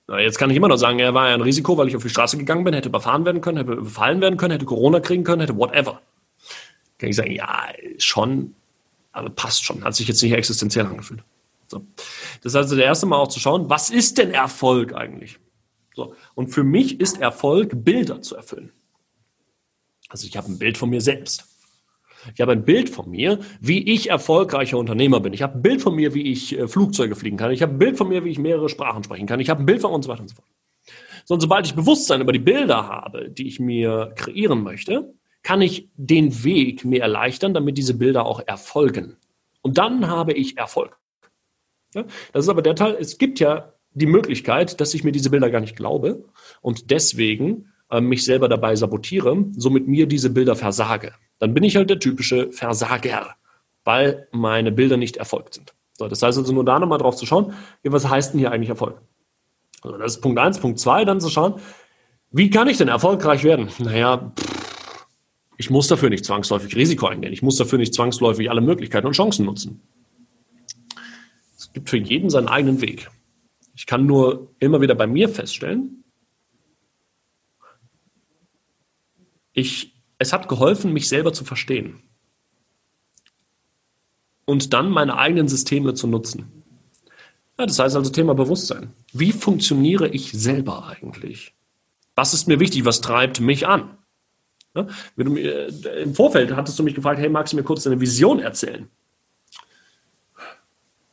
Na, 0.08 0.20
jetzt 0.20 0.40
kann 0.40 0.50
ich 0.50 0.58
immer 0.58 0.68
noch 0.68 0.78
sagen, 0.78 0.98
er 0.98 1.14
war 1.14 1.30
ja 1.30 1.36
ein 1.36 1.42
Risiko, 1.42 1.78
weil 1.78 1.90
ich 1.90 1.96
auf 1.96 2.02
die 2.02 2.10
Straße 2.10 2.40
gegangen 2.40 2.64
bin, 2.64 2.74
hätte 2.74 2.90
überfahren 2.90 3.24
werden 3.26 3.42
können, 3.42 3.60
hätte 3.60 3.74
überfallen 3.74 4.20
werden 4.22 4.38
können, 4.38 4.54
hätte 4.54 4.66
Corona 4.66 5.00
kriegen 5.00 5.24
können, 5.24 5.42
hätte 5.42 5.58
whatever. 5.58 6.02
Kann 6.98 7.10
ich 7.10 7.18
sagen, 7.18 7.34
ja, 7.34 7.68
schon, 8.00 8.56
aber 9.12 9.30
passt 9.30 9.64
schon, 9.64 9.84
hat 9.84 9.94
sich 9.94 10.08
jetzt 10.08 10.24
nicht 10.24 10.34
existenziell 10.34 10.88
angefühlt. 10.88 11.22
So. 11.68 11.86
Das 12.42 12.54
ist 12.54 12.56
also 12.56 12.76
der 12.76 12.86
erste 12.86 13.06
Mal 13.06 13.18
auch 13.18 13.28
zu 13.28 13.40
schauen, 13.40 13.70
was 13.70 13.90
ist 13.90 14.18
denn 14.18 14.32
Erfolg 14.32 14.94
eigentlich? 14.94 15.40
So. 15.96 16.16
Und 16.36 16.50
für 16.50 16.64
mich 16.64 17.00
ist 17.00 17.20
Erfolg, 17.20 17.84
Bilder 17.84 18.22
zu 18.22 18.36
erfüllen. 18.36 18.72
Also 20.10 20.28
ich 20.28 20.38
habe 20.38 20.52
ein 20.52 20.60
Bild 20.60 20.78
von 20.78 20.90
mir 20.90 21.02
selbst. 21.02 21.46
Ich 22.34 22.42
habe 22.42 22.54
ein 22.54 22.66
Bild 22.66 22.90
von 22.90 23.10
mir, 23.10 23.40
wie 23.60 23.84
ich 23.94 24.10
erfolgreicher 24.10 24.78
Unternehmer 24.78 25.20
bin. 25.20 25.34
Ich 25.34 25.44
habe 25.44 25.58
ein 25.58 25.62
Bild 25.62 25.82
von 25.82 25.96
mir, 25.96 26.14
wie 26.14 26.32
ich 26.32 26.58
äh, 26.58 26.68
Flugzeuge 26.68 27.16
fliegen 27.16 27.38
kann. 27.38 27.52
Ich 27.52 27.62
habe 27.62 27.74
ein 27.74 27.78
Bild 27.78 27.98
von 27.98 28.10
mir, 28.10 28.24
wie 28.24 28.30
ich 28.30 28.40
mehrere 28.40 28.70
Sprachen 28.70 29.04
sprechen 29.04 29.28
kann. 29.28 29.40
Ich 29.40 29.50
habe 29.50 29.62
ein 29.62 29.66
Bild 29.66 29.82
von 29.82 29.92
und 29.92 30.04
so 30.04 30.10
weiter 30.10 30.22
und 30.22 30.30
so 30.30 30.36
fort. 30.36 30.48
So, 31.26 31.34
und 31.34 31.42
sobald 31.42 31.66
ich 31.66 31.76
Bewusstsein 31.76 32.22
über 32.22 32.32
die 32.32 32.40
Bilder 32.40 32.88
habe, 32.88 33.30
die 33.30 33.48
ich 33.48 33.60
mir 33.60 34.14
kreieren 34.16 34.64
möchte, 34.64 35.14
kann 35.44 35.62
ich 35.62 35.90
den 35.96 36.44
Weg 36.44 36.86
mir 36.86 37.02
erleichtern, 37.02 37.54
damit 37.54 37.78
diese 37.78 37.96
Bilder 37.96 38.26
auch 38.26 38.42
erfolgen. 38.46 39.18
Und 39.62 39.78
dann 39.78 40.08
habe 40.08 40.34
ich 40.34 40.58
Erfolg. 40.58 40.98
Ja? 41.96 42.04
Das 42.34 42.46
ist 42.46 42.50
aber 42.50 42.62
der 42.62 42.76
Teil, 42.76 42.98
es 43.00 43.18
gibt 43.18 43.40
ja 43.40 43.74
die 43.96 44.06
Möglichkeit, 44.06 44.80
dass 44.80 44.94
ich 44.94 45.04
mir 45.04 45.12
diese 45.12 45.30
Bilder 45.30 45.50
gar 45.50 45.62
nicht 45.62 45.76
glaube 45.76 46.26
und 46.62 46.92
deswegen 46.92 47.72
äh, 47.90 48.02
mich 48.02 48.24
selber 48.26 48.50
dabei 48.50 48.76
sabotiere, 48.76 49.46
somit 49.56 49.88
mir 49.88 50.06
diese 50.06 50.30
Bilder 50.30 50.56
versage. 50.56 51.14
Dann 51.40 51.54
bin 51.54 51.64
ich 51.64 51.76
halt 51.76 51.90
der 51.90 52.00
typische 52.00 52.52
Versager, 52.52 53.36
weil 53.84 54.28
meine 54.32 54.72
Bilder 54.72 54.98
nicht 54.98 55.18
erfolgt 55.18 55.56
sind. 55.56 55.74
So, 55.94 56.08
das 56.08 56.22
heißt 56.22 56.38
also 56.38 56.54
nur 56.54 56.66
da 56.66 56.78
nochmal 56.78 57.00
drauf 57.00 57.16
zu 57.16 57.26
schauen, 57.26 57.54
was 57.84 58.10
heißt 58.10 58.34
denn 58.34 58.40
hier 58.40 58.52
eigentlich 58.52 58.70
Erfolg? 58.70 59.02
Also 59.82 59.98
das 59.98 60.16
ist 60.16 60.22
Punkt 60.22 60.40
eins, 60.40 60.60
Punkt 60.60 60.80
zwei, 60.80 61.06
dann 61.06 61.22
zu 61.22 61.30
schauen, 61.30 61.56
wie 62.32 62.50
kann 62.50 62.68
ich 62.68 62.78
denn 62.78 62.90
erfolgreich 62.90 63.46
werden? 63.46 63.70
Naja, 63.80 64.34
pff, 64.38 65.06
ich 65.58 65.70
muss 65.70 65.88
dafür 65.88 66.10
nicht 66.10 66.26
zwangsläufig 66.26 66.76
Risiko 66.76 67.08
eingehen. 67.08 67.32
Ich 67.32 67.42
muss 67.42 67.56
dafür 67.56 67.80
nicht 67.80 67.94
zwangsläufig 67.94 68.50
alle 68.50 68.60
Möglichkeiten 68.60 69.08
und 69.08 69.14
Chancen 69.14 69.46
nutzen 69.46 69.82
gibt 71.76 71.90
für 71.90 71.98
jeden 71.98 72.32
seinen 72.32 72.48
eigenen 72.48 72.82
Weg. 72.82 73.12
Ich 73.76 73.86
kann 73.86 74.08
nur 74.08 74.56
immer 74.60 74.82
wieder 74.82 74.96
bei 74.96 75.06
mir 75.06 75.30
feststellen, 75.30 76.04
ich, 79.54 79.94
es 80.18 80.34
hat 80.34 80.50
geholfen, 80.50 80.92
mich 80.92 81.08
selber 81.08 81.32
zu 81.32 81.46
verstehen 81.46 82.02
und 84.46 84.74
dann 84.74 84.90
meine 84.90 85.18
eigenen 85.18 85.48
Systeme 85.48 85.94
zu 85.94 86.08
nutzen. 86.08 86.64
Ja, 87.58 87.66
das 87.66 87.80
heißt 87.80 87.96
also 87.96 88.12
Thema 88.12 88.36
Bewusstsein. 88.36 88.94
Wie 89.14 89.32
funktioniere 89.32 90.10
ich 90.10 90.32
selber 90.32 90.88
eigentlich? 90.88 91.54
Was 92.16 92.34
ist 92.34 92.48
mir 92.48 92.60
wichtig? 92.60 92.86
Was 92.86 93.02
treibt 93.02 93.40
mich 93.40 93.66
an? 93.68 93.98
Ja, 94.76 94.88
mir, 95.16 95.68
Im 95.98 96.14
Vorfeld 96.16 96.54
hattest 96.56 96.78
du 96.78 96.84
mich 96.84 96.96
gefragt, 96.96 97.20
hey, 97.20 97.30
magst 97.30 97.54
du 97.54 97.58
mir 97.58 97.64
kurz 97.64 97.84
deine 97.84 98.00
Vision 98.00 98.40
erzählen? 98.40 98.90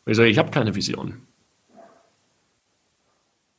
Ich 0.06 0.16
sage, 0.16 0.28
ich 0.28 0.38
habe 0.38 0.50
keine 0.50 0.74
Vision. 0.74 1.26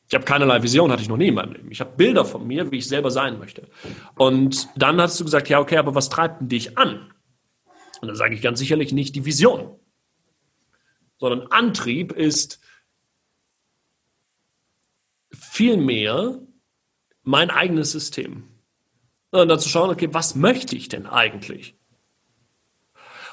Ich 0.08 0.14
habe 0.14 0.24
keinerlei 0.24 0.62
Vision, 0.62 0.92
hatte 0.92 1.02
ich 1.02 1.08
noch 1.08 1.16
nie 1.16 1.28
in 1.28 1.34
meinem 1.34 1.52
Leben. 1.52 1.70
Ich 1.70 1.80
habe 1.80 1.96
Bilder 1.96 2.24
von 2.24 2.46
mir, 2.46 2.70
wie 2.70 2.78
ich 2.78 2.86
selber 2.86 3.10
sein 3.10 3.38
möchte. 3.38 3.68
Und 4.16 4.68
dann 4.76 5.00
hast 5.00 5.18
du 5.18 5.24
gesagt, 5.24 5.48
ja, 5.48 5.58
okay, 5.58 5.78
aber 5.78 5.94
was 5.94 6.10
treibt 6.10 6.40
denn 6.40 6.48
dich 6.48 6.76
an? 6.76 7.12
Und 8.00 8.08
dann 8.08 8.16
sage 8.16 8.34
ich 8.34 8.42
ganz 8.42 8.58
sicherlich 8.58 8.92
nicht 8.92 9.16
die 9.16 9.24
Vision, 9.24 9.78
sondern 11.18 11.48
Antrieb 11.50 12.12
ist 12.12 12.60
vielmehr 15.32 16.38
mein 17.22 17.50
eigenes 17.50 17.92
System. 17.92 18.44
Und 19.30 19.48
dann 19.48 19.58
zu 19.58 19.68
schauen, 19.68 19.90
okay, 19.90 20.10
was 20.12 20.34
möchte 20.34 20.76
ich 20.76 20.88
denn 20.88 21.06
eigentlich? 21.06 21.74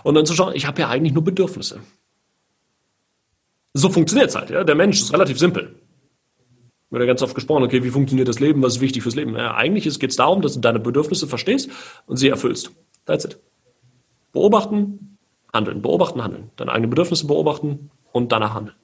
Und 0.03 0.15
dann 0.15 0.25
zu 0.25 0.33
schauen, 0.33 0.55
ich 0.55 0.65
habe 0.65 0.81
ja 0.81 0.89
eigentlich 0.89 1.13
nur 1.13 1.23
Bedürfnisse. 1.23 1.81
So 3.73 3.89
funktioniert 3.89 4.29
es 4.29 4.35
halt. 4.35 4.49
Ja? 4.49 4.63
Der 4.63 4.75
Mensch 4.75 5.01
ist 5.01 5.13
relativ 5.13 5.39
simpel. 5.39 5.75
Wird 6.89 7.01
ja 7.01 7.07
ganz 7.07 7.21
oft 7.21 7.35
gesprochen, 7.35 7.63
okay, 7.63 7.83
wie 7.83 7.89
funktioniert 7.89 8.27
das 8.27 8.41
Leben, 8.41 8.61
was 8.61 8.75
ist 8.75 8.81
wichtig 8.81 9.01
fürs 9.03 9.15
Leben? 9.15 9.35
Ja, 9.35 9.55
eigentlich 9.55 9.97
geht 9.97 10.09
es 10.09 10.17
darum, 10.17 10.41
dass 10.41 10.55
du 10.55 10.59
deine 10.59 10.79
Bedürfnisse 10.79 11.25
verstehst 11.25 11.69
und 12.05 12.17
sie 12.17 12.27
erfüllst. 12.27 12.71
That's 13.05 13.23
it. 13.23 13.39
Beobachten, 14.33 15.17
handeln, 15.53 15.81
beobachten, 15.81 16.21
handeln. 16.21 16.51
Deine 16.57 16.71
eigenen 16.73 16.89
Bedürfnisse 16.89 17.27
beobachten 17.27 17.91
und 18.11 18.33
danach 18.33 18.53
handeln. 18.53 18.75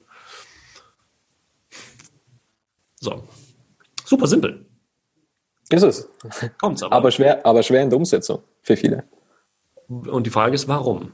So. 3.00 3.24
Super 4.04 4.26
simpel. 4.26 4.64
Ist 5.68 5.82
es. 5.82 6.08
Kommt's 6.58 6.82
aber. 6.82 6.96
Aber 6.96 7.10
schwer, 7.10 7.44
aber 7.44 7.62
schwer 7.62 7.82
in 7.82 7.90
der 7.90 7.98
Umsetzung 7.98 8.42
für 8.62 8.76
viele. 8.76 9.04
Und 9.86 10.26
die 10.26 10.30
Frage 10.30 10.54
ist, 10.54 10.66
warum? 10.66 11.12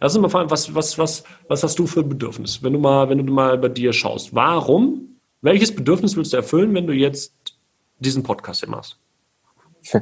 Lass 0.00 0.14
uns 0.14 0.22
mal 0.22 0.28
fragen, 0.28 0.50
was, 0.50 0.74
was, 0.74 0.98
was, 0.98 1.24
was 1.48 1.62
hast 1.62 1.78
du 1.78 1.86
für 1.86 2.00
ein 2.00 2.08
Bedürfnis, 2.08 2.62
wenn 2.62 2.72
du 2.72 2.78
mal, 2.78 3.08
wenn 3.08 3.24
du 3.24 3.32
mal 3.32 3.56
bei 3.58 3.68
dir 3.68 3.92
schaust? 3.92 4.34
Warum, 4.34 5.16
welches 5.40 5.74
Bedürfnis 5.74 6.16
willst 6.16 6.32
du 6.32 6.36
erfüllen, 6.36 6.74
wenn 6.74 6.86
du 6.86 6.92
jetzt 6.92 7.32
diesen 7.98 8.22
Podcast 8.22 8.60
hier 8.60 8.68
machst? 8.70 8.98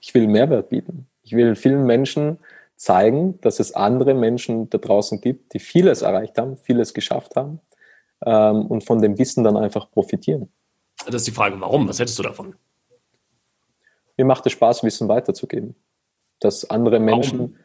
Ich 0.00 0.14
will 0.14 0.26
Mehrwert 0.26 0.70
bieten. 0.70 1.06
Ich 1.22 1.32
will 1.32 1.54
vielen 1.54 1.84
Menschen 1.84 2.38
zeigen, 2.76 3.38
dass 3.42 3.60
es 3.60 3.74
andere 3.74 4.14
Menschen 4.14 4.70
da 4.70 4.78
draußen 4.78 5.20
gibt, 5.20 5.52
die 5.52 5.58
vieles 5.58 6.02
erreicht 6.02 6.38
haben, 6.38 6.56
vieles 6.56 6.94
geschafft 6.94 7.36
haben 7.36 7.60
ähm, 8.24 8.66
und 8.66 8.84
von 8.84 9.02
dem 9.02 9.18
Wissen 9.18 9.44
dann 9.44 9.56
einfach 9.56 9.90
profitieren. 9.90 10.48
Das 11.06 11.16
ist 11.16 11.26
die 11.26 11.32
Frage, 11.32 11.60
warum? 11.60 11.88
Was 11.88 11.98
hättest 11.98 12.18
du 12.18 12.22
davon? 12.22 12.54
Mir 14.16 14.24
macht 14.24 14.46
es 14.46 14.52
Spaß, 14.52 14.82
Wissen 14.82 15.08
weiterzugeben. 15.08 15.74
Dass 16.40 16.68
andere 16.68 17.00
Menschen, 17.00 17.38
warum? 17.38 17.56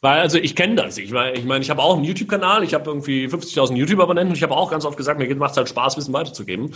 Weil, 0.00 0.20
also 0.20 0.36
ich 0.36 0.56
kenne 0.56 0.74
das. 0.74 0.98
Ich 0.98 1.12
meine, 1.12 1.38
ich, 1.38 1.44
mein, 1.44 1.62
ich 1.62 1.70
habe 1.70 1.80
auch 1.80 1.94
einen 1.94 2.04
YouTube-Kanal, 2.04 2.64
ich 2.64 2.74
habe 2.74 2.90
irgendwie 2.90 3.26
50.000 3.26 3.76
YouTube-Abonnenten 3.76 4.32
und 4.32 4.36
ich 4.36 4.42
habe 4.42 4.56
auch 4.56 4.70
ganz 4.70 4.84
oft 4.84 4.96
gesagt, 4.96 5.20
mir 5.20 5.34
macht 5.36 5.52
es 5.52 5.56
halt 5.56 5.68
Spaß, 5.68 5.96
Wissen 5.96 6.12
weiterzugeben. 6.12 6.74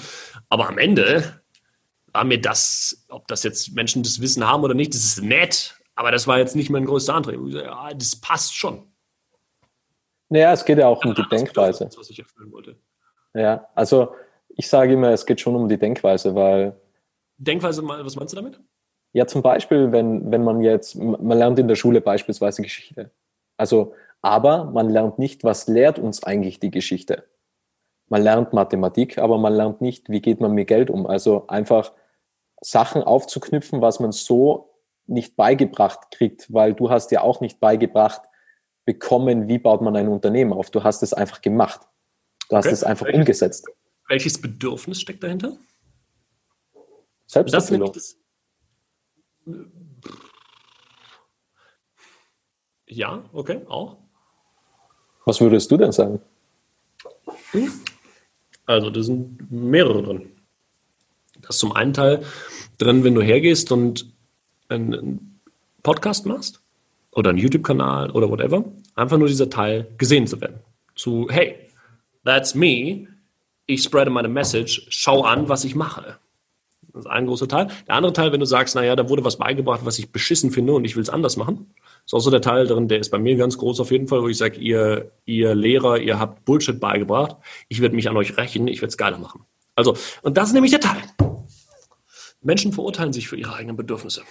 Aber 0.49 0.69
am 0.69 0.79
Ende 0.79 1.41
war 2.13 2.23
mir 2.23 2.41
das, 2.41 3.05
ob 3.09 3.27
das 3.27 3.43
jetzt 3.43 3.75
Menschen 3.75 4.05
das 4.05 4.21
Wissen 4.21 4.47
haben 4.47 4.63
oder 4.63 4.75
nicht, 4.75 4.95
das 4.95 5.05
ist 5.05 5.23
nett, 5.23 5.77
aber 5.97 6.13
das 6.13 6.29
war 6.29 6.39
jetzt 6.39 6.55
nicht 6.55 6.71
mein 6.71 6.87
größter 6.87 7.15
Antrieb. 7.15 7.41
Ja, 7.49 7.93
das 7.95 8.15
passt 8.15 8.55
schon. 8.55 8.87
Naja, 10.29 10.53
es 10.53 10.65
geht 10.65 10.79
ja 10.79 10.87
auch 10.87 11.05
um 11.05 11.15
die 11.15 11.29
Denkweise. 11.29 11.85
Das, 11.85 11.99
was 11.99 12.11
ich 12.11 12.19
erfüllen 12.19 12.53
wollte. 12.53 12.77
Ja, 13.35 13.67
also 13.75 14.15
ich 14.51 14.69
sage 14.69 14.95
immer, 14.95 15.11
es 15.11 15.27
geht 15.27 15.41
schon 15.41 15.55
um 15.55 15.69
die 15.69 15.79
Denkweise, 15.79 16.35
weil. 16.35 16.81
Denkweise, 17.39 17.87
was 17.87 18.17
meinst 18.17 18.33
du 18.33 18.37
damit? 18.37 18.61
Ja, 19.17 19.27
zum 19.27 19.41
Beispiel, 19.41 19.93
wenn, 19.93 20.31
wenn 20.31 20.45
man 20.45 20.61
jetzt, 20.61 20.95
man 20.95 21.39
lernt 21.39 21.59
in 21.59 21.69
der 21.69 21.75
Schule 21.75 22.03
beispielsweise 22.03 22.61
Geschichte. 22.61 23.13
Also, 23.57 23.95
aber 24.21 24.67
man 24.67 24.91
lernt 24.91 25.19
nicht, 25.19 25.43
was 25.43 25.69
lehrt 25.69 25.99
uns 25.99 26.23
eigentlich 26.23 26.61
die 26.61 26.71
Geschichte. 26.71 27.25
Man 28.11 28.21
lernt 28.23 28.53
Mathematik, 28.53 29.17
aber 29.17 29.39
man 29.39 29.55
lernt 29.55 29.81
nicht, 29.81 30.11
wie 30.11 30.21
geht 30.21 30.41
man 30.41 30.53
mit 30.53 30.69
Geld 30.69 30.91
um. 30.91 31.07
Also 31.07 31.47
einfach 31.47 31.93
Sachen 32.61 33.03
aufzuknüpfen, 33.03 33.81
was 33.81 34.01
man 34.01 34.13
so 34.13 34.75
nicht 35.07 35.35
beigebracht 35.35 36.11
kriegt, 36.11 36.53
weil 36.53 36.75
du 36.75 36.91
hast 36.91 37.11
ja 37.11 37.23
auch 37.23 37.41
nicht 37.41 37.59
beigebracht 37.59 38.21
bekommen, 38.85 39.49
wie 39.49 39.59
baut 39.59 39.81
man 39.81 39.97
ein 39.97 40.09
Unternehmen 40.09 40.53
auf. 40.53 40.71
Du 40.71 40.85
hast 40.85 41.03
es 41.03 41.15
einfach 41.15 41.41
gemacht. 41.41 41.81
Du 42.51 42.57
hast 42.59 42.67
es 42.67 42.85
einfach 42.85 43.07
welches, 43.07 43.21
umgesetzt. 43.21 43.67
Welches 44.09 44.39
Bedürfnis 44.39 45.01
steckt 45.01 45.23
dahinter? 45.23 45.57
Selbsterfüllung. 47.25 47.95
Das, 47.95 48.19
ja, 52.87 53.25
okay, 53.33 53.61
auch. 53.69 53.99
Was 55.25 55.41
würdest 55.41 55.71
du 55.71 55.77
denn 55.77 55.93
sagen? 55.93 56.21
Also, 58.67 58.91
da 58.91 59.03
sind 59.03 59.51
mehrere 59.51 60.03
drin. 60.03 60.33
Das 61.41 61.57
ist 61.57 61.61
zum 61.61 61.73
einen 61.73 61.93
Teil 61.93 62.25
drin, 62.79 63.05
wenn 63.05 63.15
du 63.15 63.23
hergehst 63.23 63.71
und 63.73 64.13
einen 64.69 65.41
Podcast 65.83 66.27
machst 66.27 66.61
oder 67.13 67.31
einen 67.31 67.39
YouTube-Kanal 67.39 68.11
oder 68.11 68.29
whatever, 68.29 68.65
einfach 68.95 69.19
nur 69.19 69.29
dieser 69.29 69.49
Teil 69.49 69.89
gesehen 69.99 70.27
zu 70.27 70.41
werden. 70.41 70.61
Zu, 70.97 71.29
hey, 71.31 71.71
that's 72.25 72.55
me, 72.55 73.07
ich 73.67 73.83
spreade 73.83 74.11
meine 74.11 74.29
Message, 74.29 74.87
schau 74.89 75.23
an, 75.23 75.49
was 75.49 75.65
ich 75.65 75.75
mache. 75.75 76.19
Das 76.97 77.05
ist 77.05 77.11
ein 77.11 77.27
großer 77.27 77.47
Teil. 77.47 77.69
Der 77.87 77.95
andere 77.95 78.15
Teil, 78.15 78.33
wenn 78.33 78.41
du 78.41 78.47
sagst, 78.47 78.75
naja, 78.75 78.97
da 78.97 79.11
wurde 79.11 79.23
was 79.23 79.37
beigebracht, 79.37 79.83
was 79.85 79.99
ich 79.99 80.13
beschissen 80.13 80.51
finde 80.51 80.73
und 80.73 80.87
ich 80.87 80.97
will 80.97 81.03
es 81.03 81.11
anders 81.11 81.37
machen, 81.37 81.75
ist 82.07 82.15
auch 82.15 82.21
so 82.21 82.31
der 82.31 82.41
Teil 82.41 82.67
drin, 82.67 82.89
der 82.89 83.01
ist 83.01 83.11
bei 83.11 83.19
mir 83.19 83.37
ganz 83.37 83.59
groß 83.59 83.81
auf 83.81 83.91
jeden 83.91 84.09
Fall, 84.09 84.23
wo 84.23 84.29
ich 84.29 84.39
sage, 84.39 84.59
ihr, 84.59 85.13
ihr 85.27 85.55
Lehrer, 85.55 85.99
ihr 85.99 86.19
habt 86.19 86.47
Bullshit 86.47 86.81
beigebracht, 86.81 87.37
ich 87.69 87.83
werde 87.83 87.95
mich 87.95 88.09
an 88.09 88.17
euch 88.17 88.39
rächen, 88.39 88.67
ich 88.67 88.81
werde 88.81 88.89
es 88.89 88.97
geiler 88.97 89.19
machen. 89.19 89.45
Also, 89.75 89.95
und 90.23 90.39
das 90.39 90.49
ist 90.49 90.55
nämlich 90.55 90.73
der 90.73 90.81
Teil. 90.81 91.03
Menschen 92.41 92.73
verurteilen 92.73 93.13
sich 93.13 93.29
für 93.29 93.37
ihre 93.37 93.55
eigenen 93.55 93.77
Bedürfnisse. 93.77 94.23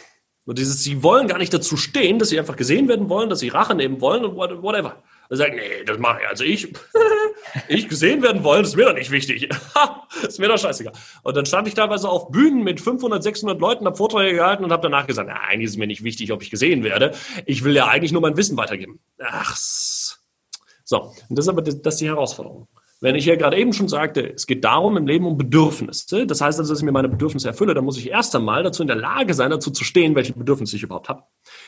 Nur 0.45 0.55
dieses, 0.55 0.81
sie 0.83 1.03
wollen 1.03 1.27
gar 1.27 1.37
nicht 1.37 1.53
dazu 1.53 1.77
stehen, 1.77 2.17
dass 2.17 2.29
sie 2.29 2.39
einfach 2.39 2.55
gesehen 2.55 2.87
werden 2.87 3.09
wollen, 3.09 3.29
dass 3.29 3.41
sie 3.41 3.49
Rache 3.49 3.75
nehmen 3.75 4.01
wollen 4.01 4.25
und 4.25 4.35
whatever. 4.35 5.03
Sie 5.29 5.37
sagen, 5.37 5.55
nee, 5.55 5.83
das 5.85 5.97
mache 5.97 6.19
ich. 6.21 6.27
Also 6.27 6.43
ich, 6.43 6.73
ich 7.67 7.89
gesehen 7.89 8.21
werden 8.21 8.43
wollen, 8.43 8.63
ist 8.63 8.75
mir 8.75 8.85
doch 8.85 8.93
nicht 8.93 9.11
wichtig. 9.11 9.49
ist 10.27 10.39
mir 10.39 10.47
doch 10.47 10.57
scheißegal. 10.57 10.93
Und 11.23 11.35
dann 11.35 11.45
stand 11.45 11.67
ich 11.67 11.73
teilweise 11.73 12.09
auf 12.09 12.29
Bühnen 12.29 12.63
mit 12.63 12.79
500, 12.79 13.23
600 13.23 13.59
Leuten, 13.59 13.85
habe 13.85 13.97
Vorträge 13.97 14.35
gehalten 14.35 14.63
und 14.63 14.71
habe 14.71 14.83
danach 14.83 15.07
gesagt, 15.07 15.29
na, 15.31 15.39
eigentlich 15.41 15.71
ist 15.71 15.77
mir 15.77 15.87
nicht 15.87 16.03
wichtig, 16.03 16.31
ob 16.31 16.41
ich 16.41 16.51
gesehen 16.51 16.83
werde. 16.83 17.13
Ich 17.45 17.63
will 17.63 17.75
ja 17.75 17.87
eigentlich 17.87 18.11
nur 18.11 18.21
mein 18.21 18.37
Wissen 18.37 18.57
weitergeben. 18.57 18.99
Ach, 19.19 19.55
so. 19.55 21.13
Und 21.29 21.37
das 21.37 21.45
ist 21.45 21.49
aber 21.49 21.61
das 21.61 21.75
ist 21.75 22.01
die 22.01 22.07
Herausforderung. 22.07 22.67
Wenn 23.01 23.15
ich 23.15 23.25
ja 23.25 23.35
gerade 23.35 23.57
eben 23.57 23.73
schon 23.73 23.89
sagte, 23.89 24.33
es 24.33 24.47
geht 24.47 24.63
darum 24.63 24.95
im 24.95 25.05
Leben 25.05 25.25
um 25.25 25.37
Bedürfnisse, 25.37 26.25
das 26.25 26.39
heißt 26.41 26.59
also, 26.59 26.71
dass 26.71 26.79
ich 26.79 26.85
mir 26.85 26.93
meine 26.93 27.09
Bedürfnisse 27.09 27.49
erfülle, 27.49 27.73
dann 27.73 27.83
muss 27.83 27.97
ich 27.97 28.09
erst 28.09 28.35
einmal 28.35 28.63
dazu 28.63 28.81
in 28.81 28.87
der 28.87 28.95
Lage 28.95 29.33
sein, 29.33 29.51
dazu 29.51 29.69
zu 29.69 29.83
stehen, 29.83 30.15
welche 30.15 30.33
Bedürfnisse 30.33 30.77
ich 30.77 30.83
überhaupt 30.83 31.09
habe. 31.09 31.23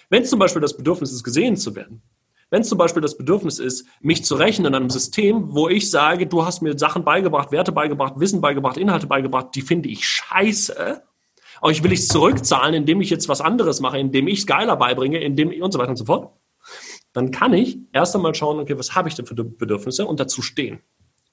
Wenn 0.10 0.24
es 0.24 0.30
zum 0.30 0.40
Beispiel 0.40 0.62
das 0.62 0.78
Bedürfnis 0.78 1.12
ist, 1.12 1.24
gesehen 1.24 1.58
zu 1.58 1.76
werden, 1.76 2.02
wenn 2.50 2.62
es 2.62 2.70
zum 2.70 2.78
Beispiel 2.78 3.02
das 3.02 3.18
Bedürfnis 3.18 3.60
ist, 3.60 3.86
mich 4.00 4.24
zu 4.24 4.36
rechnen 4.36 4.68
in 4.68 4.76
einem 4.76 4.90
System, 4.90 5.54
wo 5.54 5.68
ich 5.68 5.92
sage, 5.92 6.28
du 6.28 6.46
hast 6.46 6.62
mir 6.62 6.78
Sachen 6.78 7.04
beigebracht, 7.04 7.52
Werte 7.52 7.72
beigebracht, 7.72 8.14
Wissen 8.18 8.42
beigebracht, 8.42 8.78
Inhalte 8.78 9.08
beigebracht, 9.08 9.48
die 9.56 9.62
finde 9.62 9.90
ich 9.90 10.08
scheiße, 10.08 11.04
aber 11.60 11.72
ich 11.72 11.84
will 11.84 11.92
es 11.92 12.08
zurückzahlen, 12.08 12.74
indem 12.74 13.02
ich 13.02 13.10
jetzt 13.10 13.28
was 13.28 13.42
anderes 13.42 13.80
mache, 13.80 13.98
indem 13.98 14.28
ich 14.28 14.40
es 14.40 14.48
geiler 14.48 14.78
beibringe, 14.78 15.20
indem 15.20 15.50
und 15.62 15.72
so 15.72 15.80
weiter 15.80 15.90
und 15.90 15.98
so 15.98 16.06
fort, 16.06 16.34
dann 17.14 17.32
kann 17.32 17.54
ich 17.54 17.80
erst 17.94 18.16
einmal 18.16 18.36
schauen, 18.36 18.60
okay, 18.60 18.78
was 18.78 18.96
habe 18.96 19.10
ich 19.10 19.16
denn 19.16 19.26
für 19.26 19.36
Bedürfnisse 19.36 20.06
und 20.06 20.20
dazu 20.20 20.42
stehen. 20.42 20.80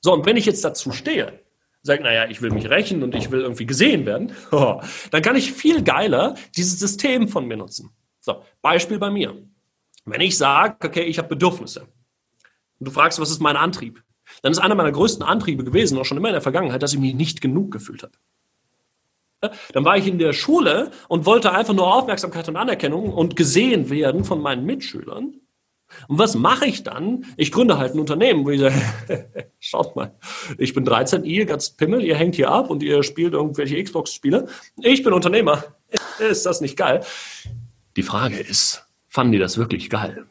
So, 0.01 0.13
und 0.13 0.27
wenn 0.27 0.37
ich 0.37 0.47
jetzt 0.47 0.65
dazu 0.65 0.93
stehe, 0.93 1.41
sage, 1.83 2.03
naja, 2.03 2.27
ich 2.29 2.41
will 2.41 2.51
mich 2.51 2.69
rächen 2.71 3.03
und 3.03 3.15
ich 3.15 3.31
will 3.31 3.43
irgendwie 3.43 3.67
gesehen 3.67 4.07
werden, 4.07 4.33
dann 5.11 5.23
kann 5.23 5.37
ich 5.37 5.53
viel 5.53 5.83
geiler 5.83 6.35
dieses 6.57 6.79
System 6.79 7.29
von 7.29 7.47
mir 7.47 7.59
nutzen. 7.59 7.91
So, 8.21 8.43
Beispiel 8.63 8.99
bei 8.99 9.11
mir. 9.11 9.37
Wenn 10.05 10.21
ich 10.21 10.37
sage, 10.37 10.87
okay, 10.87 11.05
ich 11.05 11.19
habe 11.19 11.29
Bedürfnisse 11.29 11.83
und 12.79 12.89
du 12.89 12.91
fragst, 12.91 13.19
was 13.21 13.31
ist 13.31 13.41
mein 13.41 13.57
Antrieb, 13.57 14.03
dann 14.43 14.53
ist 14.53 14.59
einer 14.59 14.75
meiner 14.75 14.93
größten 14.93 15.23
Antriebe 15.25 15.65
gewesen, 15.65 15.99
auch 15.99 16.05
schon 16.05 16.19
immer 16.19 16.29
in 16.29 16.35
der 16.35 16.43
Vergangenheit, 16.43 16.83
dass 16.83 16.93
ich 16.93 16.99
mich 16.99 17.15
nicht 17.15 17.41
genug 17.41 17.71
gefühlt 17.71 18.03
habe. 18.03 18.13
Dann 19.73 19.85
war 19.85 19.97
ich 19.97 20.07
in 20.07 20.19
der 20.19 20.33
Schule 20.33 20.91
und 21.09 21.27
wollte 21.27 21.53
einfach 21.53 21.75
nur 21.75 21.93
Aufmerksamkeit 21.93 22.49
und 22.49 22.57
Anerkennung 22.57 23.13
und 23.13 23.37
gesehen 23.37 23.91
werden 23.91 24.25
von 24.25 24.41
meinen 24.41 24.65
Mitschülern. 24.65 25.35
Und 26.09 26.19
was 26.19 26.35
mache 26.35 26.67
ich 26.67 26.83
dann? 26.83 27.27
Ich 27.37 27.53
gründe 27.53 27.79
halt 27.79 27.95
ein 27.95 28.01
Unternehmen, 28.01 28.45
wo 28.45 28.51
ich 28.51 28.61
sage, 28.61 29.29
schaut 29.61 29.95
mal, 29.97 30.15
ich 30.59 30.75
bin 30.75 30.85
13, 30.85 31.25
ihr 31.25 31.47
ganz 31.47 31.71
Pimmel, 31.71 32.03
ihr 32.03 32.17
hängt 32.17 32.35
hier 32.35 32.51
ab 32.51 32.71
und 32.71 32.83
ihr 32.83 33.03
spielt 33.03 33.35
irgendwelche 33.35 33.83
Xbox-Spiele. 33.83 34.49
Ich 34.83 35.03
bin 35.03 35.13
Unternehmer. 35.13 35.63
Ist 36.19 36.47
das 36.47 36.61
nicht 36.61 36.77
geil? 36.77 37.05
Die 37.97 38.03
Frage 38.03 38.39
ist, 38.39 38.84
fanden 39.15 39.33
die 39.33 39.39
das 39.39 39.57
wirklich 39.57 39.89
geil? 39.91 40.27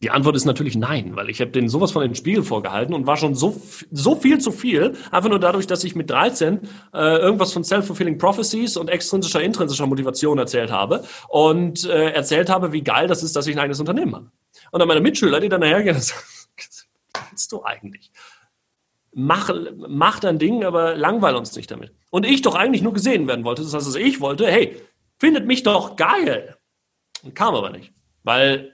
Die 0.00 0.10
Antwort 0.10 0.36
ist 0.36 0.44
natürlich 0.44 0.76
nein, 0.76 1.16
weil 1.16 1.28
ich 1.30 1.40
habe 1.40 1.50
denen 1.50 1.68
sowas 1.68 1.90
von 1.90 2.02
den 2.02 2.14
Spiegel 2.14 2.44
vorgehalten 2.44 2.94
und 2.94 3.06
war 3.06 3.16
schon 3.16 3.34
so, 3.34 3.60
so 3.90 4.14
viel 4.14 4.38
zu 4.38 4.52
viel, 4.52 4.94
einfach 5.10 5.30
nur 5.30 5.40
dadurch, 5.40 5.66
dass 5.66 5.82
ich 5.82 5.96
mit 5.96 6.10
13 6.10 6.60
äh, 6.92 6.98
irgendwas 7.16 7.52
von 7.52 7.64
Self-Fulfilling 7.64 8.18
Prophecies 8.18 8.76
und 8.76 8.90
extrinsischer, 8.90 9.40
intrinsischer 9.40 9.86
Motivation 9.86 10.38
erzählt 10.38 10.70
habe 10.70 11.04
und 11.28 11.84
äh, 11.84 12.10
erzählt 12.10 12.48
habe, 12.48 12.72
wie 12.72 12.82
geil 12.82 13.08
das 13.08 13.22
ist, 13.22 13.34
dass 13.34 13.46
ich 13.46 13.56
ein 13.56 13.60
eigenes 13.60 13.80
Unternehmen 13.80 14.14
habe. 14.14 14.30
Und 14.70 14.78
dann 14.78 14.88
meine 14.88 15.00
Mitschüler, 15.00 15.40
die 15.40 15.48
dann 15.48 15.60
nachhergehen, 15.60 15.96
was 15.96 16.14
willst 17.30 17.50
du 17.50 17.64
eigentlich? 17.64 18.12
Mach, 19.14 19.50
mach 19.88 20.20
dein 20.20 20.38
Ding, 20.38 20.64
aber 20.64 20.94
langweil 20.96 21.34
uns 21.34 21.56
nicht 21.56 21.70
damit. 21.70 21.92
Und 22.10 22.26
ich 22.26 22.42
doch 22.42 22.54
eigentlich 22.54 22.82
nur 22.82 22.92
gesehen 22.92 23.26
werden 23.26 23.44
wollte. 23.44 23.62
Das 23.62 23.74
heißt, 23.74 23.86
also 23.86 23.98
ich 23.98 24.20
wollte, 24.20 24.46
hey, 24.46 24.80
findet 25.18 25.46
mich 25.46 25.62
doch 25.62 25.96
geil. 25.96 26.56
Kam 27.32 27.54
aber 27.54 27.70
nicht. 27.70 27.92
Weil 28.22 28.72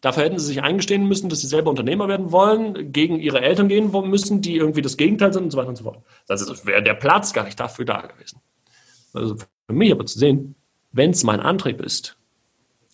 dafür 0.00 0.24
hätten 0.24 0.38
sie 0.38 0.46
sich 0.46 0.62
eingestehen 0.62 1.06
müssen, 1.06 1.28
dass 1.28 1.40
sie 1.40 1.46
selber 1.46 1.70
Unternehmer 1.70 2.08
werden 2.08 2.32
wollen, 2.32 2.92
gegen 2.92 3.18
ihre 3.18 3.40
Eltern 3.40 3.68
gehen 3.68 3.90
müssen, 4.08 4.42
die 4.42 4.56
irgendwie 4.56 4.82
das 4.82 4.96
Gegenteil 4.96 5.32
sind 5.32 5.44
und 5.44 5.50
so 5.50 5.58
weiter 5.58 5.70
und 5.70 5.76
so 5.76 5.84
fort. 5.84 6.02
Das 6.26 6.40
es 6.40 6.66
wäre 6.66 6.82
der 6.82 6.94
Platz 6.94 7.32
gar 7.32 7.44
nicht 7.44 7.58
dafür 7.58 7.84
da 7.84 8.02
gewesen. 8.02 8.40
Also 9.12 9.36
für 9.36 9.72
mich 9.72 9.92
aber 9.92 10.06
zu 10.06 10.18
sehen, 10.18 10.54
wenn 10.92 11.10
es 11.10 11.24
mein 11.24 11.40
Antrieb 11.40 11.80
ist, 11.80 12.16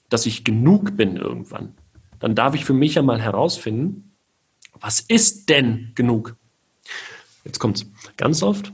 dass 0.08 0.26
ich 0.26 0.44
genug 0.44 0.96
bin 0.96 1.16
irgendwann, 1.16 1.74
dann 2.18 2.34
darf 2.34 2.54
ich 2.54 2.64
für 2.64 2.72
mich 2.74 2.94
ja 2.94 3.02
mal 3.02 3.20
herausfinden, 3.20 4.12
was 4.80 5.00
ist 5.00 5.48
denn 5.48 5.92
genug? 5.94 6.36
Jetzt 7.44 7.58
kommt's. 7.58 7.86
Ganz 8.16 8.42
oft 8.42 8.72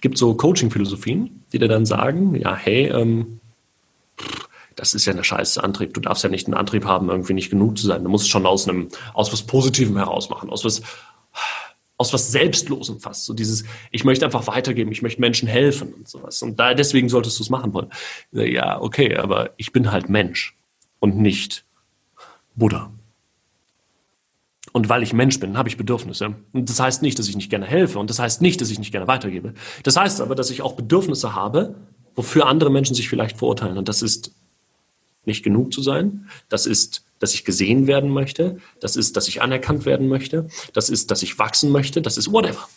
gibt 0.00 0.14
es 0.14 0.20
so 0.20 0.34
Coaching-Philosophien, 0.34 1.44
die 1.52 1.58
dir 1.58 1.68
dann 1.68 1.86
sagen, 1.86 2.34
ja, 2.34 2.56
hey, 2.56 2.86
ähm, 2.86 3.39
das 4.80 4.94
ist 4.94 5.04
ja 5.04 5.12
eine 5.12 5.24
scheiße 5.24 5.62
Antrieb. 5.62 5.92
Du 5.92 6.00
darfst 6.00 6.24
ja 6.24 6.30
nicht 6.30 6.46
einen 6.46 6.54
Antrieb 6.54 6.86
haben, 6.86 7.10
irgendwie 7.10 7.34
nicht 7.34 7.50
genug 7.50 7.76
zu 7.76 7.86
sein. 7.86 8.02
Du 8.02 8.08
musst 8.08 8.24
es 8.24 8.30
schon 8.30 8.46
aus 8.46 8.66
einem, 8.66 8.88
aus 9.12 9.30
was 9.30 9.42
Positivem 9.42 9.98
heraus 9.98 10.30
machen, 10.30 10.48
aus 10.48 10.64
was, 10.64 10.80
aus 11.98 12.14
was 12.14 12.32
Selbstlosem 12.32 12.98
fast. 12.98 13.26
So 13.26 13.34
dieses, 13.34 13.64
ich 13.90 14.04
möchte 14.04 14.24
einfach 14.24 14.46
weitergeben, 14.46 14.90
ich 14.90 15.02
möchte 15.02 15.20
Menschen 15.20 15.46
helfen 15.48 15.92
und 15.92 16.08
sowas. 16.08 16.40
Und 16.40 16.58
da, 16.58 16.72
deswegen 16.72 17.10
solltest 17.10 17.38
du 17.38 17.42
es 17.42 17.50
machen 17.50 17.74
wollen. 17.74 17.90
Ja, 18.32 18.80
okay, 18.80 19.16
aber 19.16 19.50
ich 19.58 19.70
bin 19.72 19.92
halt 19.92 20.08
Mensch 20.08 20.56
und 20.98 21.18
nicht 21.18 21.66
Buddha. 22.54 22.90
Und 24.72 24.88
weil 24.88 25.02
ich 25.02 25.12
Mensch 25.12 25.38
bin, 25.40 25.58
habe 25.58 25.68
ich 25.68 25.76
Bedürfnisse. 25.76 26.36
Und 26.52 26.70
das 26.70 26.80
heißt 26.80 27.02
nicht, 27.02 27.18
dass 27.18 27.28
ich 27.28 27.36
nicht 27.36 27.50
gerne 27.50 27.66
helfe. 27.66 27.98
Und 27.98 28.08
das 28.08 28.18
heißt 28.18 28.40
nicht, 28.40 28.62
dass 28.62 28.70
ich 28.70 28.78
nicht 28.78 28.92
gerne 28.92 29.08
weitergebe. 29.08 29.52
Das 29.82 29.98
heißt 29.98 30.22
aber, 30.22 30.34
dass 30.34 30.48
ich 30.48 30.62
auch 30.62 30.72
Bedürfnisse 30.72 31.34
habe, 31.34 31.74
wofür 32.14 32.46
andere 32.46 32.70
Menschen 32.70 32.94
sich 32.94 33.10
vielleicht 33.10 33.36
verurteilen. 33.36 33.76
Und 33.76 33.88
das 33.88 34.00
ist 34.00 34.32
nicht 35.30 35.42
genug 35.42 35.72
zu 35.72 35.82
sein. 35.82 36.28
Das 36.48 36.66
ist, 36.66 37.04
dass 37.18 37.34
ich 37.34 37.44
gesehen 37.44 37.86
werden 37.86 38.10
möchte. 38.10 38.58
Das 38.80 38.96
ist, 38.96 39.16
dass 39.16 39.28
ich 39.28 39.42
anerkannt 39.42 39.86
werden 39.86 40.08
möchte. 40.08 40.48
Das 40.72 40.88
ist, 40.90 41.10
dass 41.10 41.22
ich 41.22 41.38
wachsen 41.38 41.70
möchte. 41.70 42.02
Das 42.02 42.16
ist 42.18 42.32
whatever. 42.32 42.68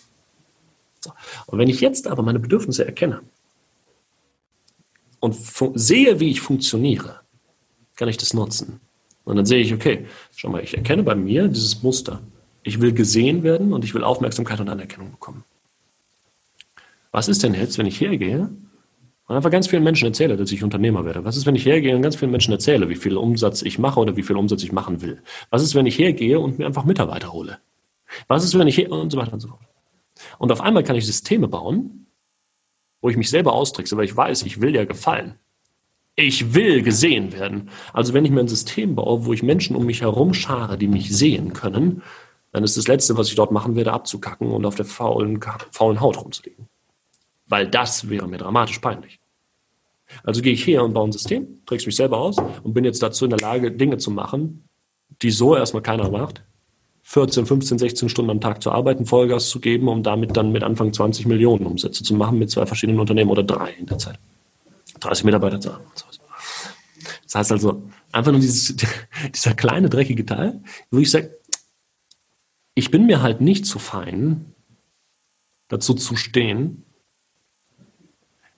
So. 1.01 1.11
Und 1.47 1.59
wenn 1.59 1.69
ich 1.69 1.81
jetzt 1.81 2.07
aber 2.07 2.23
meine 2.23 2.39
Bedürfnisse 2.39 2.85
erkenne 2.85 3.21
und 5.19 5.35
sehe, 5.75 6.19
wie 6.19 6.31
ich 6.31 6.41
funktioniere, 6.41 7.21
kann 7.95 8.09
ich 8.09 8.17
das 8.17 8.33
nutzen. 8.33 8.79
Und 9.23 9.37
dann 9.37 9.45
sehe 9.45 9.61
ich, 9.61 9.73
okay, 9.73 10.05
schau 10.35 10.49
mal, 10.49 10.63
ich 10.63 10.75
erkenne 10.75 11.03
bei 11.03 11.15
mir 11.15 11.47
dieses 11.47 11.81
Muster. 11.83 12.21
Ich 12.63 12.81
will 12.81 12.93
gesehen 12.93 13.43
werden 13.43 13.73
und 13.73 13.83
ich 13.83 13.93
will 13.93 14.03
Aufmerksamkeit 14.03 14.59
und 14.59 14.69
Anerkennung 14.69 15.11
bekommen. 15.11 15.43
Was 17.11 17.27
ist 17.27 17.43
denn 17.43 17.53
jetzt, 17.53 17.77
wenn 17.77 17.85
ich 17.85 18.01
hergehe 18.01 18.49
und 19.27 19.35
einfach 19.35 19.51
ganz 19.51 19.67
vielen 19.67 19.83
Menschen 19.83 20.05
erzähle, 20.05 20.35
dass 20.35 20.51
ich 20.51 20.63
Unternehmer 20.63 21.05
werde? 21.05 21.23
Was 21.23 21.37
ist, 21.37 21.45
wenn 21.45 21.55
ich 21.55 21.65
hergehe 21.65 21.95
und 21.95 22.01
ganz 22.01 22.15
vielen 22.15 22.31
Menschen 22.31 22.51
erzähle, 22.51 22.89
wie 22.89 22.95
viel 22.95 23.15
Umsatz 23.15 23.61
ich 23.61 23.79
mache 23.79 23.99
oder 23.99 24.17
wie 24.17 24.23
viel 24.23 24.35
Umsatz 24.35 24.63
ich 24.63 24.71
machen 24.71 25.01
will? 25.01 25.21
Was 25.49 25.63
ist, 25.63 25.75
wenn 25.75 25.85
ich 25.85 25.97
hergehe 25.97 26.39
und 26.39 26.59
mir 26.59 26.65
einfach 26.65 26.83
Mitarbeiter 26.83 27.31
hole? 27.31 27.59
Was 28.27 28.43
ist, 28.43 28.57
wenn 28.57 28.67
ich 28.67 28.75
hier 28.75 28.91
und 28.91 29.11
so 29.11 29.17
weiter 29.17 29.33
und 29.33 29.39
so 29.39 29.47
fort? 29.47 29.61
Und 30.37 30.51
auf 30.51 30.61
einmal 30.61 30.83
kann 30.83 30.95
ich 30.95 31.05
Systeme 31.05 31.47
bauen, 31.47 32.07
wo 33.01 33.09
ich 33.09 33.17
mich 33.17 33.29
selber 33.29 33.53
austrickse, 33.53 33.97
weil 33.97 34.05
ich 34.05 34.15
weiß, 34.15 34.43
ich 34.43 34.61
will 34.61 34.75
ja 34.75 34.85
gefallen. 34.85 35.35
Ich 36.15 36.53
will 36.53 36.83
gesehen 36.83 37.33
werden. 37.33 37.69
Also 37.91 38.13
wenn 38.13 38.23
ich 38.23 38.31
mir 38.31 38.41
ein 38.41 38.47
System 38.47 38.95
baue, 38.95 39.25
wo 39.25 39.33
ich 39.33 39.41
Menschen 39.41 39.75
um 39.75 39.85
mich 39.85 40.01
herum 40.01 40.33
schare, 40.33 40.77
die 40.77 40.87
mich 40.87 41.15
sehen 41.15 41.53
können, 41.53 42.03
dann 42.51 42.63
ist 42.63 42.77
das 42.77 42.87
Letzte, 42.87 43.17
was 43.17 43.29
ich 43.29 43.35
dort 43.35 43.51
machen 43.51 43.75
werde, 43.75 43.93
abzukacken 43.93 44.51
und 44.51 44.65
auf 44.65 44.75
der 44.75 44.85
faulen, 44.85 45.39
faulen 45.71 46.01
Haut 46.01 46.23
rumzulegen. 46.23 46.67
Weil 47.53 47.67
das 47.67 48.09
wäre 48.09 48.27
mir 48.27 48.39
dramatisch 48.39 48.79
peinlich. 48.79 49.19
Also 50.23 50.41
gehe 50.41 50.53
ich 50.53 50.65
her 50.65 50.83
und 50.83 50.95
baue 50.95 51.07
ein 51.07 51.11
System, 51.11 51.63
trägst 51.67 51.85
mich 51.85 51.95
selber 51.95 52.17
aus 52.17 52.37
und 52.63 52.73
bin 52.73 52.83
jetzt 52.83 53.03
dazu 53.03 53.25
in 53.25 53.29
der 53.29 53.37
Lage, 53.37 53.71
Dinge 53.71 53.99
zu 53.99 54.09
machen, 54.09 54.67
die 55.21 55.29
so 55.29 55.55
erstmal 55.55 55.83
keiner 55.83 56.09
macht. 56.09 56.43
14, 57.03 57.45
15, 57.45 57.77
16 57.77 58.09
Stunden 58.09 58.31
am 58.31 58.41
Tag 58.41 58.63
zu 58.63 58.71
arbeiten, 58.71 59.05
Vollgas 59.05 59.49
zu 59.51 59.59
geben, 59.59 59.87
um 59.87 60.01
damit 60.01 60.35
dann 60.35 60.51
mit 60.51 60.63
Anfang 60.63 60.93
20 60.93 61.27
Millionen 61.27 61.67
Umsätze 61.67 62.03
zu 62.03 62.15
machen 62.15 62.39
mit 62.39 62.49
zwei 62.49 62.65
verschiedenen 62.65 62.99
Unternehmen 62.99 63.29
oder 63.29 63.43
drei 63.43 63.69
in 63.73 63.85
der 63.85 63.99
Zeit. 63.99 64.17
30 65.01 65.23
Mitarbeiter 65.23 65.59
zu 65.59 65.73
haben. 65.73 65.83
Das 67.25 67.35
heißt 67.35 67.51
also, 67.51 67.83
einfach 68.11 68.31
nur 68.31 68.41
dieses, 68.41 68.75
dieser 69.35 69.53
kleine 69.53 69.89
dreckige 69.89 70.25
Teil, 70.25 70.63
wo 70.89 70.97
ich 70.97 71.11
sage, 71.11 71.37
ich 72.73 72.89
bin 72.89 73.05
mir 73.05 73.21
halt 73.21 73.41
nicht 73.41 73.67
zu 73.67 73.77
fein, 73.77 74.55
dazu 75.67 75.93
zu 75.93 76.15
stehen, 76.15 76.83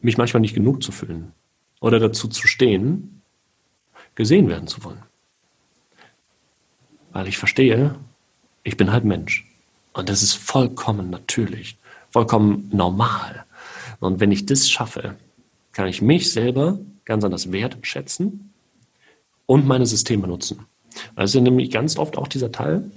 mich 0.06 0.18
manchmal 0.18 0.42
nicht 0.42 0.54
genug 0.54 0.84
zu 0.84 0.92
fühlen 0.92 1.34
oder 1.82 2.00
dazu 2.00 2.28
zu 2.28 2.48
stehen, 2.48 3.22
gesehen 4.14 4.48
werden 4.48 4.68
zu 4.68 4.84
wollen. 4.84 5.02
Weil 7.12 7.28
ich 7.28 7.38
verstehe, 7.38 7.96
ich 8.64 8.78
bin 8.78 8.92
halt 8.92 9.04
Mensch. 9.04 9.46
Und 9.94 10.10
das 10.10 10.24
ist 10.24 10.34
vollkommen 10.34 11.10
natürlich, 11.10 11.78
vollkommen 12.10 12.70
normal. 12.72 13.46
Und 14.00 14.20
wenn 14.20 14.32
ich 14.32 14.46
das 14.46 14.70
schaffe, 14.70 15.16
kann 15.72 15.88
ich 15.88 16.02
mich 16.02 16.32
selber 16.32 16.78
ganz 17.06 17.24
anders 17.24 17.52
wertschätzen 17.52 18.54
und 19.46 19.66
meine 19.66 19.86
Systeme 19.86 20.28
nutzen. 20.28 20.66
Also 21.16 21.40
nämlich 21.40 21.72
ganz 21.72 21.98
oft 21.98 22.18
auch 22.18 22.28
dieser 22.28 22.52
Teil, 22.52 22.90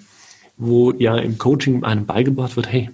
wo 0.57 0.93
ja 0.93 1.17
im 1.17 1.39
Coaching 1.39 1.85
einem 1.85 2.07
beigebracht 2.07 2.57
wird, 2.57 2.71
hey, 2.71 2.91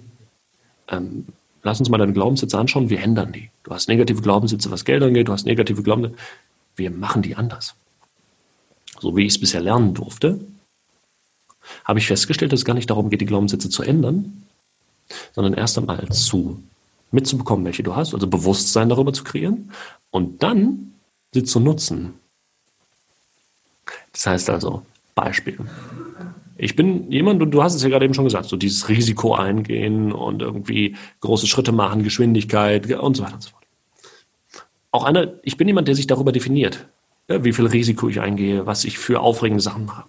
ähm, 0.89 1.25
lass 1.65 1.79
uns 1.79 1.89
mal 1.89 1.97
deine 1.97 2.13
Glaubenssätze 2.13 2.57
anschauen, 2.57 2.89
wir 2.89 3.01
ändern 3.01 3.33
die. 3.33 3.49
Du 3.63 3.71
hast 3.71 3.89
negative 3.89 4.21
Glaubenssätze, 4.21 4.69
was 4.69 4.85
Geld 4.85 5.01
angeht, 5.03 5.27
du 5.27 5.33
hast 5.33 5.45
negative 5.45 5.81
Glaubenssätze, 5.81 6.21
wir 6.75 6.91
machen 6.91 7.23
die 7.23 7.35
anders. 7.35 7.73
So 8.99 9.17
wie 9.17 9.25
ich 9.25 9.33
es 9.33 9.39
bisher 9.39 9.61
lernen 9.61 9.93
durfte, 9.95 10.39
habe 11.83 11.99
ich 11.99 12.07
festgestellt, 12.07 12.53
dass 12.53 12.59
es 12.59 12.65
gar 12.65 12.75
nicht 12.75 12.89
darum 12.89 13.09
geht, 13.09 13.19
die 13.19 13.25
Glaubenssätze 13.25 13.69
zu 13.69 13.81
ändern, 13.81 14.43
sondern 15.33 15.55
erst 15.55 15.77
einmal 15.77 16.07
zu 16.09 16.61
mitzubekommen, 17.11 17.65
welche 17.65 17.81
du 17.81 17.95
hast, 17.95 18.13
also 18.13 18.27
Bewusstsein 18.27 18.89
darüber 18.89 19.11
zu 19.11 19.23
kreieren 19.23 19.71
und 20.11 20.43
dann 20.43 20.93
sie 21.33 21.43
zu 21.43 21.59
nutzen. 21.59 22.13
Das 24.11 24.27
heißt 24.27 24.49
also, 24.51 24.83
Beispiel. 25.15 25.57
Ich 26.57 26.75
bin 26.75 27.11
jemand, 27.11 27.41
und 27.41 27.51
du 27.51 27.61
hast 27.61 27.75
es 27.75 27.83
ja 27.83 27.89
gerade 27.89 28.05
eben 28.05 28.13
schon 28.13 28.23
gesagt, 28.23 28.45
so 28.45 28.55
dieses 28.55 28.87
Risiko 28.87 29.35
eingehen 29.35 30.11
und 30.11 30.41
irgendwie 30.41 30.95
große 31.19 31.47
Schritte 31.47 31.71
machen, 31.71 32.03
Geschwindigkeit 32.03 32.89
und 32.93 33.15
so 33.15 33.23
weiter 33.23 33.35
und 33.35 33.43
so 33.43 33.49
fort. 33.49 33.63
Auch 34.91 35.03
einer, 35.03 35.33
ich 35.43 35.57
bin 35.57 35.67
jemand, 35.67 35.89
der 35.89 35.95
sich 35.95 36.07
darüber 36.07 36.31
definiert, 36.31 36.87
ja, 37.27 37.43
wie 37.43 37.51
viel 37.51 37.65
Risiko 37.65 38.07
ich 38.07 38.21
eingehe, 38.21 38.65
was 38.65 38.85
ich 38.85 38.97
für 38.97 39.19
aufregende 39.19 39.61
Sachen 39.61 39.85
mache. 39.85 40.05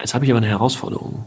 Jetzt 0.00 0.14
habe 0.14 0.24
ich 0.24 0.30
aber 0.30 0.38
eine 0.38 0.48
Herausforderung. 0.48 1.24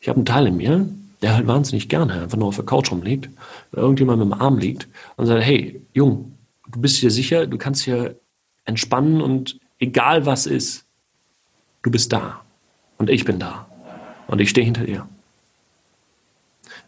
Ich 0.00 0.08
habe 0.08 0.16
einen 0.16 0.26
Teil 0.26 0.48
in 0.48 0.56
mir, 0.56 0.86
der 1.22 1.34
halt 1.34 1.46
wahnsinnig 1.46 1.88
gerne 1.88 2.22
einfach 2.22 2.36
nur 2.36 2.48
auf 2.48 2.56
der 2.56 2.66
Couch 2.66 2.90
rumliegt, 2.90 3.30
irgendjemand 3.72 4.18
mit 4.18 4.26
dem 4.26 4.38
Arm 4.38 4.58
liegt 4.58 4.88
und 5.16 5.26
sagt, 5.26 5.42
hey, 5.42 5.80
Jung, 5.94 6.36
du 6.70 6.80
bist 6.80 6.96
hier 6.96 7.10
sicher, 7.10 7.46
du 7.46 7.56
kannst 7.56 7.82
hier 7.82 8.16
entspannen 8.64 9.22
und 9.22 9.58
egal 9.78 10.26
was 10.26 10.46
ist, 10.46 10.81
du 11.82 11.90
bist 11.90 12.12
da 12.12 12.42
und 12.98 13.10
ich 13.10 13.24
bin 13.24 13.38
da 13.38 13.66
und 14.26 14.40
ich 14.40 14.50
stehe 14.50 14.64
hinter 14.64 14.84
dir. 14.84 15.08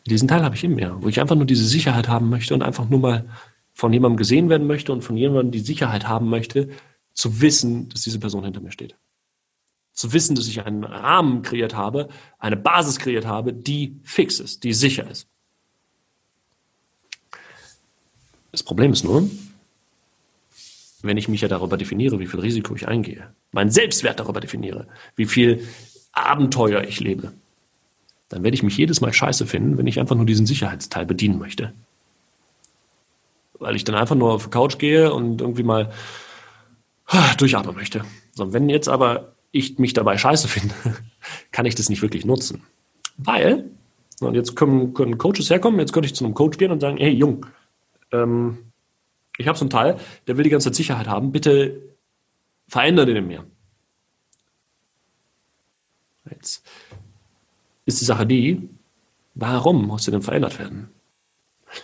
Diesen 0.07 0.29
Teil 0.29 0.43
habe 0.45 0.55
ich 0.55 0.65
in 0.65 0.75
mir, 0.75 0.97
wo 1.01 1.09
ich 1.09 1.21
einfach 1.21 1.37
nur 1.37 1.47
diese 1.47 1.65
Sicherheit 1.65 2.09
haben 2.09 2.29
möchte 2.29 2.55
und 2.55 2.63
einfach 2.63 2.89
nur 2.89 3.01
mal 3.01 3.25
von 3.73 3.93
jemandem 3.93 4.19
gesehen 4.19 4.49
werden 4.49 4.67
möchte 4.67 4.93
und 4.93 5.03
von 5.03 5.17
jemandem 5.17 5.51
die 5.51 5.61
Sicherheit 5.61 6.07
haben 6.07 6.29
möchte, 6.29 6.69
zu 7.13 7.41
wissen, 7.41 7.89
dass 7.89 8.03
diese 8.03 8.21
Person 8.21 8.45
hinter 8.45 8.61
mir 8.61 8.71
steht 8.73 8.97
zu 9.95 10.13
wissen, 10.13 10.35
dass 10.35 10.49
ich 10.49 10.61
einen 10.61 10.85
Rahmen 10.85 11.43
kreiert 11.43 11.75
habe, 11.75 12.09
eine 12.39 12.57
Basis 12.57 12.99
kreiert 12.99 13.27
habe, 13.27 13.53
die 13.53 14.01
fix 14.03 14.41
ist, 14.41 14.65
die 14.65 14.75
sicher 14.75 15.09
ist. 15.09 15.29
Das 18.51 18.63
Problem 18.63 18.93
ist 18.93 19.05
nur, 19.05 19.29
wenn 21.03 21.17
ich 21.17 21.29
mich 21.29 21.41
ja 21.41 21.49
darüber 21.49 21.77
definiere, 21.77 22.19
wie 22.19 22.27
viel 22.27 22.41
Risiko 22.41 22.75
ich 22.75 22.89
eingehe, 22.89 23.33
meinen 23.55 23.71
Selbstwert 23.71 24.21
darüber 24.21 24.41
definiere, 24.41 24.87
wie 25.17 25.27
viel 25.27 25.67
Abenteuer 26.13 26.83
ich 26.83 27.01
lebe, 27.01 27.33
dann 28.29 28.43
werde 28.43 28.55
ich 28.55 28.63
mich 28.63 28.77
jedes 28.77 29.01
Mal 29.01 29.13
scheiße 29.13 29.47
finden, 29.47 29.79
wenn 29.79 29.87
ich 29.87 30.01
einfach 30.01 30.17
nur 30.17 30.27
diesen 30.27 30.47
Sicherheitsteil 30.47 31.07
bedienen 31.07 31.39
möchte. 31.39 31.73
Weil 33.59 33.77
ich 33.77 33.85
dann 33.85 33.95
einfach 33.95 34.17
nur 34.17 34.33
auf 34.33 34.45
die 34.45 34.51
Couch 34.51 34.79
gehe 34.79 35.13
und 35.13 35.41
irgendwie 35.41 35.63
mal 35.63 35.93
durchatmen 37.39 37.75
möchte. 37.75 38.05
So, 38.33 38.53
wenn 38.53 38.69
jetzt 38.69 38.89
aber 38.89 39.35
ich 39.53 39.79
mich 39.79 39.93
dabei 39.93 40.19
scheiße 40.19 40.49
finde, 40.49 40.75
kann 41.53 41.67
ich 41.67 41.77
das 41.77 41.89
nicht 41.89 42.03
wirklich 42.03 42.25
nutzen. 42.25 42.63
Weil, 43.17 43.71
und 44.21 44.35
jetzt 44.35 44.57
können, 44.57 44.95
können 44.95 45.17
Coaches 45.19 45.49
herkommen, 45.49 45.79
jetzt 45.79 45.93
könnte 45.93 46.09
ich 46.09 46.15
zu 46.15 46.25
einem 46.25 46.35
Coach 46.35 46.59
gehen 46.59 46.73
und 46.73 46.81
sagen, 46.81 46.97
hey 46.97 47.13
Jung, 47.13 47.47
ähm, 48.11 48.73
ich 49.37 49.47
habe 49.47 49.57
so 49.57 49.65
einen 49.65 49.71
Teil, 49.71 49.97
der 50.27 50.37
will 50.37 50.45
die 50.45 50.51
ganze 50.51 50.71
Zeit 50.71 50.77
Sicherheit 50.77 51.07
haben, 51.07 51.31
bitte 51.31 51.94
verändere 52.69 53.07
den 53.07 53.17
in 53.17 53.27
mir. 53.27 53.47
Jetzt 56.31 56.63
ist 57.85 58.01
die 58.01 58.05
Sache 58.05 58.27
die, 58.27 58.69
warum 59.35 59.87
muss 59.87 60.05
der 60.05 60.13
denn 60.13 60.23
verändert 60.23 60.59
werden? 60.59 60.89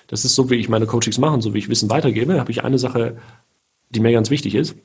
Das 0.07 0.25
ist 0.25 0.35
so, 0.35 0.51
wie 0.51 0.57
ich 0.57 0.69
meine 0.69 0.87
Coachings 0.87 1.19
mache, 1.19 1.43
so 1.43 1.53
wie 1.55 1.59
ich 1.59 1.69
Wissen 1.69 1.90
weitergebe, 1.90 2.38
habe 2.38 2.51
ich 2.51 2.64
eine 2.64 2.79
Sache, 2.79 3.21
die 3.90 4.01
mir 4.01 4.12
ganz 4.12 4.31
wichtig 4.31 4.55
ist. 4.55 4.77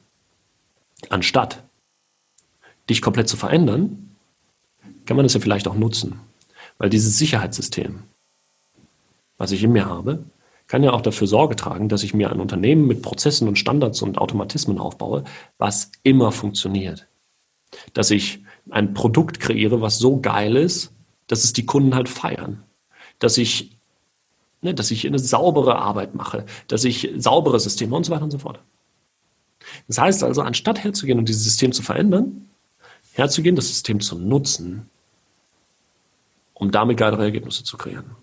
Anstatt 1.09 1.63
dich 2.89 3.01
komplett 3.01 3.29
zu 3.29 3.37
verändern, 3.37 4.15
kann 5.05 5.17
man 5.17 5.25
das 5.25 5.33
ja 5.33 5.39
vielleicht 5.39 5.67
auch 5.67 5.75
nutzen. 5.75 6.19
Weil 6.77 6.89
dieses 6.89 7.17
Sicherheitssystem, 7.17 8.03
was 9.37 9.51
ich 9.51 9.63
in 9.63 9.71
mir 9.71 9.85
habe, 9.85 10.23
kann 10.67 10.83
ja 10.83 10.93
auch 10.93 11.01
dafür 11.01 11.27
Sorge 11.27 11.55
tragen, 11.55 11.89
dass 11.89 12.03
ich 12.03 12.13
mir 12.13 12.31
ein 12.31 12.39
Unternehmen 12.39 12.87
mit 12.87 13.01
Prozessen 13.01 13.47
und 13.47 13.59
Standards 13.59 14.01
und 14.01 14.17
Automatismen 14.17 14.79
aufbaue, 14.79 15.23
was 15.57 15.91
immer 16.03 16.31
funktioniert. 16.31 17.07
Dass 17.93 18.11
ich 18.11 18.43
ein 18.69 18.93
Produkt 18.93 19.39
kreiere, 19.39 19.81
was 19.81 19.99
so 19.99 20.19
geil 20.19 20.55
ist, 20.55 20.91
dass 21.27 21.43
es 21.43 21.53
die 21.53 21.65
Kunden 21.65 21.95
halt 21.95 22.09
feiern. 22.09 22.63
Dass 23.19 23.37
ich, 23.37 23.77
ne, 24.61 24.73
dass 24.73 24.91
ich 24.91 25.05
eine 25.05 25.19
saubere 25.19 25.77
Arbeit 25.77 26.15
mache, 26.15 26.45
dass 26.67 26.83
ich 26.83 27.11
saubere 27.17 27.59
Systeme 27.59 27.95
und 27.95 28.05
so 28.05 28.11
weiter 28.11 28.23
und 28.23 28.31
so 28.31 28.39
fort. 28.39 28.59
Das 29.87 29.99
heißt 29.99 30.23
also, 30.23 30.41
anstatt 30.41 30.83
herzugehen 30.83 31.19
und 31.19 31.29
dieses 31.29 31.43
System 31.43 31.71
zu 31.71 31.83
verändern, 31.83 32.49
herzugehen, 33.13 33.55
das 33.55 33.67
System 33.67 33.99
zu 33.99 34.17
nutzen, 34.17 34.89
um 36.53 36.71
damit 36.71 36.97
geilere 36.97 37.23
Ergebnisse 37.23 37.63
zu 37.63 37.77
kreieren. 37.77 38.15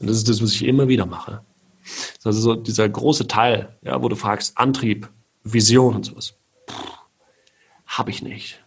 Und 0.00 0.08
das 0.08 0.16
ist 0.16 0.28
das, 0.28 0.42
was 0.42 0.52
ich 0.52 0.64
immer 0.64 0.88
wieder 0.88 1.06
mache. 1.06 1.40
Also 2.24 2.40
so 2.40 2.54
dieser 2.54 2.88
große 2.88 3.28
Teil, 3.28 3.76
ja, 3.82 4.02
wo 4.02 4.08
du 4.08 4.16
fragst, 4.16 4.56
Antrieb, 4.58 5.08
Vision 5.44 5.96
und 5.96 6.04
sowas. 6.04 6.34
Habe 7.86 8.10
ich 8.10 8.22
nicht. 8.22 8.62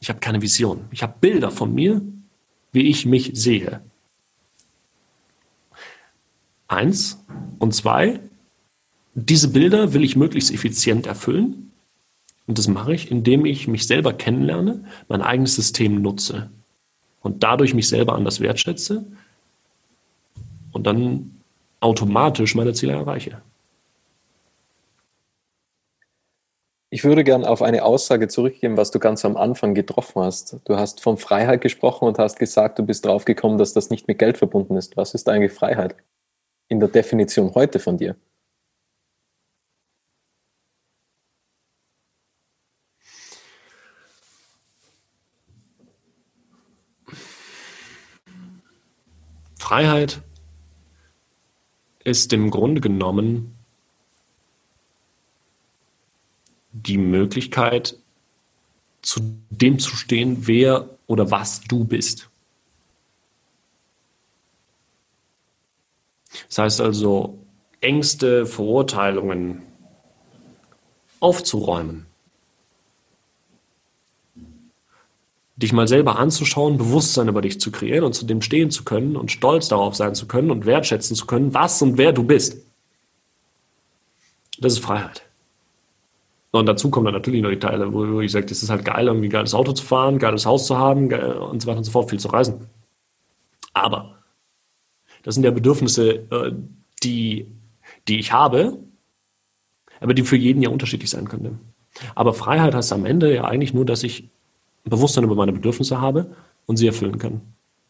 Ich 0.00 0.08
habe 0.08 0.20
keine 0.20 0.42
Vision. 0.42 0.84
Ich 0.90 1.02
habe 1.02 1.14
Bilder 1.20 1.50
von 1.50 1.74
mir, 1.74 2.02
wie 2.72 2.88
ich 2.88 3.06
mich 3.06 3.30
sehe. 3.34 3.80
Eins. 6.68 7.18
Und 7.58 7.74
zwei, 7.74 8.20
diese 9.14 9.48
Bilder 9.48 9.94
will 9.94 10.04
ich 10.04 10.16
möglichst 10.16 10.50
effizient 10.50 11.06
erfüllen. 11.06 11.72
Und 12.46 12.58
das 12.58 12.68
mache 12.68 12.94
ich, 12.94 13.10
indem 13.10 13.46
ich 13.46 13.66
mich 13.66 13.86
selber 13.86 14.12
kennenlerne, 14.12 14.84
mein 15.08 15.22
eigenes 15.22 15.54
System 15.54 16.02
nutze 16.02 16.50
und 17.20 17.42
dadurch 17.42 17.74
mich 17.74 17.88
selber 17.88 18.14
anders 18.14 18.40
wertschätze 18.40 19.04
und 20.70 20.86
dann 20.86 21.35
automatisch 21.80 22.54
meine 22.54 22.72
Ziele 22.72 22.94
erreiche. 22.94 23.42
Ich 26.88 27.04
würde 27.04 27.24
gerne 27.24 27.48
auf 27.48 27.62
eine 27.62 27.84
Aussage 27.84 28.28
zurückgehen, 28.28 28.76
was 28.76 28.90
du 28.90 28.98
ganz 28.98 29.24
am 29.24 29.36
Anfang 29.36 29.74
getroffen 29.74 30.22
hast. 30.22 30.60
Du 30.64 30.76
hast 30.76 31.02
von 31.02 31.18
Freiheit 31.18 31.60
gesprochen 31.60 32.06
und 32.06 32.18
hast 32.18 32.38
gesagt, 32.38 32.78
du 32.78 32.84
bist 32.84 33.04
drauf 33.04 33.24
gekommen, 33.24 33.58
dass 33.58 33.72
das 33.72 33.90
nicht 33.90 34.08
mit 34.08 34.18
Geld 34.18 34.38
verbunden 34.38 34.76
ist. 34.76 34.96
Was 34.96 35.12
ist 35.12 35.28
eigentlich 35.28 35.52
Freiheit 35.52 35.96
in 36.68 36.80
der 36.80 36.88
Definition 36.88 37.54
heute 37.54 37.80
von 37.80 37.98
dir? 37.98 38.16
Freiheit 49.58 50.22
ist 52.06 52.32
im 52.32 52.50
Grunde 52.52 52.80
genommen 52.80 53.56
die 56.72 56.98
Möglichkeit, 56.98 57.98
zu 59.02 59.20
dem 59.50 59.80
zu 59.80 59.96
stehen, 59.96 60.46
wer 60.46 60.88
oder 61.08 61.30
was 61.32 61.62
du 61.62 61.84
bist. 61.84 62.30
Das 66.48 66.58
heißt 66.58 66.80
also, 66.80 67.38
Ängste, 67.80 68.46
Verurteilungen 68.46 69.62
aufzuräumen. 71.18 72.06
Dich 75.56 75.72
mal 75.72 75.88
selber 75.88 76.18
anzuschauen, 76.18 76.76
Bewusstsein 76.76 77.28
über 77.28 77.40
dich 77.40 77.60
zu 77.60 77.72
kreieren 77.72 78.04
und 78.04 78.12
zu 78.12 78.26
dem 78.26 78.42
stehen 78.42 78.70
zu 78.70 78.84
können 78.84 79.16
und 79.16 79.32
stolz 79.32 79.68
darauf 79.68 79.96
sein 79.96 80.14
zu 80.14 80.26
können 80.26 80.50
und 80.50 80.66
wertschätzen 80.66 81.16
zu 81.16 81.26
können, 81.26 81.54
was 81.54 81.80
und 81.80 81.96
wer 81.96 82.12
du 82.12 82.24
bist. 82.24 82.62
Das 84.58 84.74
ist 84.74 84.80
Freiheit. 84.80 85.22
Und 86.50 86.66
dazu 86.66 86.90
kommen 86.90 87.06
dann 87.06 87.14
natürlich 87.14 87.42
noch 87.42 87.50
die 87.50 87.58
Teile, 87.58 87.92
wo 87.92 88.20
ich 88.20 88.32
sage, 88.32 88.46
es 88.50 88.62
ist 88.62 88.70
halt 88.70 88.84
geil, 88.84 89.06
irgendwie 89.06 89.28
ein 89.28 89.30
geiles 89.30 89.54
Auto 89.54 89.72
zu 89.72 89.84
fahren, 89.84 90.18
geiles 90.18 90.46
Haus 90.46 90.66
zu 90.66 90.78
haben 90.78 91.12
und 91.12 91.60
so 91.60 91.68
weiter 91.68 91.78
und 91.78 91.84
so 91.84 91.90
fort, 91.90 92.10
viel 92.10 92.20
zu 92.20 92.28
reisen. 92.28 92.66
Aber 93.74 94.16
das 95.22 95.34
sind 95.34 95.44
ja 95.44 95.50
Bedürfnisse, 95.50 96.10
äh, 96.30 96.52
die, 97.02 97.52
die 98.08 98.18
ich 98.18 98.32
habe, 98.32 98.78
aber 100.00 100.14
die 100.14 100.22
für 100.22 100.36
jeden 100.36 100.62
ja 100.62 100.70
unterschiedlich 100.70 101.10
sein 101.10 101.28
können. 101.28 101.60
Aber 102.14 102.32
Freiheit 102.32 102.74
heißt 102.74 102.92
am 102.92 103.06
Ende 103.06 103.34
ja 103.34 103.44
eigentlich 103.44 103.74
nur, 103.74 103.84
dass 103.84 104.02
ich 104.02 104.30
Bewusstsein 104.90 105.24
über 105.24 105.34
meine 105.34 105.52
Bedürfnisse 105.52 106.00
habe 106.00 106.34
und 106.66 106.76
sie 106.76 106.86
erfüllen 106.86 107.18
kann. 107.18 107.40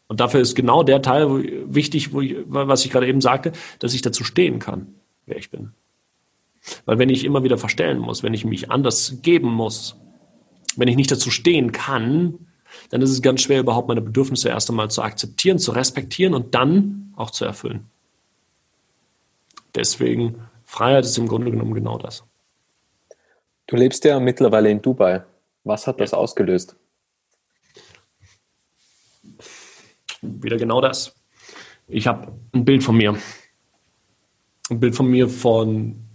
Und 0.08 0.20
dafür 0.20 0.40
ist 0.40 0.54
genau 0.54 0.82
der 0.82 1.02
Teil 1.02 1.28
wo, 1.28 1.40
wichtig, 1.74 2.12
wo 2.12 2.20
ich, 2.20 2.36
was 2.46 2.84
ich 2.84 2.90
gerade 2.90 3.08
eben 3.08 3.20
sagte, 3.20 3.52
dass 3.78 3.94
ich 3.94 4.02
dazu 4.02 4.24
stehen 4.24 4.58
kann, 4.58 4.94
wer 5.26 5.36
ich 5.36 5.50
bin. 5.50 5.72
Weil 6.84 6.98
wenn 6.98 7.10
ich 7.10 7.24
immer 7.24 7.44
wieder 7.44 7.58
verstellen 7.58 7.98
muss, 7.98 8.22
wenn 8.22 8.34
ich 8.34 8.44
mich 8.44 8.70
anders 8.70 9.18
geben 9.22 9.52
muss, 9.52 9.96
wenn 10.76 10.88
ich 10.88 10.96
nicht 10.96 11.10
dazu 11.10 11.30
stehen 11.30 11.72
kann, 11.72 12.46
dann 12.90 13.02
ist 13.02 13.10
es 13.10 13.22
ganz 13.22 13.40
schwer, 13.40 13.60
überhaupt 13.60 13.88
meine 13.88 14.00
Bedürfnisse 14.02 14.48
erst 14.48 14.68
einmal 14.70 14.90
zu 14.90 15.02
akzeptieren, 15.02 15.58
zu 15.58 15.72
respektieren 15.72 16.34
und 16.34 16.54
dann 16.54 17.12
auch 17.16 17.30
zu 17.30 17.44
erfüllen. 17.44 17.86
Deswegen, 19.74 20.36
Freiheit 20.64 21.04
ist 21.04 21.18
im 21.18 21.28
Grunde 21.28 21.50
genommen 21.50 21.74
genau 21.74 21.98
das. 21.98 22.24
Du 23.66 23.76
lebst 23.76 24.04
ja 24.04 24.20
mittlerweile 24.20 24.70
in 24.70 24.82
Dubai. 24.82 25.24
Was 25.64 25.86
hat 25.86 26.00
das 26.00 26.12
ja. 26.12 26.18
ausgelöst? 26.18 26.76
Wieder 30.22 30.56
genau 30.56 30.80
das. 30.80 31.14
Ich 31.88 32.06
habe 32.06 32.32
ein 32.52 32.64
Bild 32.64 32.82
von 32.82 32.96
mir. 32.96 33.16
Ein 34.70 34.80
Bild 34.80 34.94
von 34.94 35.08
mir 35.08 35.28
von 35.28 36.06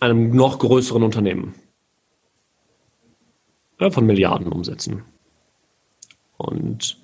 einem 0.00 0.34
noch 0.34 0.58
größeren 0.58 1.02
Unternehmen. 1.02 1.54
Ja, 3.78 3.90
von 3.90 4.04
Milliarden 4.04 4.48
umsetzen. 4.52 5.04
Und 6.36 6.98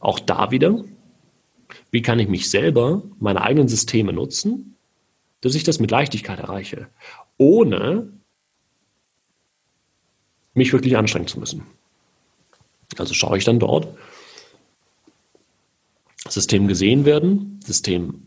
auch 0.00 0.18
da 0.18 0.50
wieder, 0.50 0.82
wie 1.90 2.02
kann 2.02 2.18
ich 2.18 2.28
mich 2.28 2.50
selber, 2.50 3.02
meine 3.18 3.42
eigenen 3.42 3.68
Systeme 3.68 4.12
nutzen, 4.12 4.76
dass 5.42 5.54
ich 5.54 5.64
das 5.64 5.80
mit 5.80 5.90
Leichtigkeit 5.90 6.38
erreiche, 6.38 6.88
ohne 7.36 8.12
mich 10.54 10.72
wirklich 10.72 10.96
anstrengen 10.96 11.26
zu 11.26 11.38
müssen. 11.38 11.66
Also 12.98 13.14
schaue 13.14 13.38
ich 13.38 13.44
dann 13.44 13.58
dort, 13.58 13.88
System 16.28 16.68
gesehen 16.68 17.04
werden, 17.04 17.60
System 17.64 18.26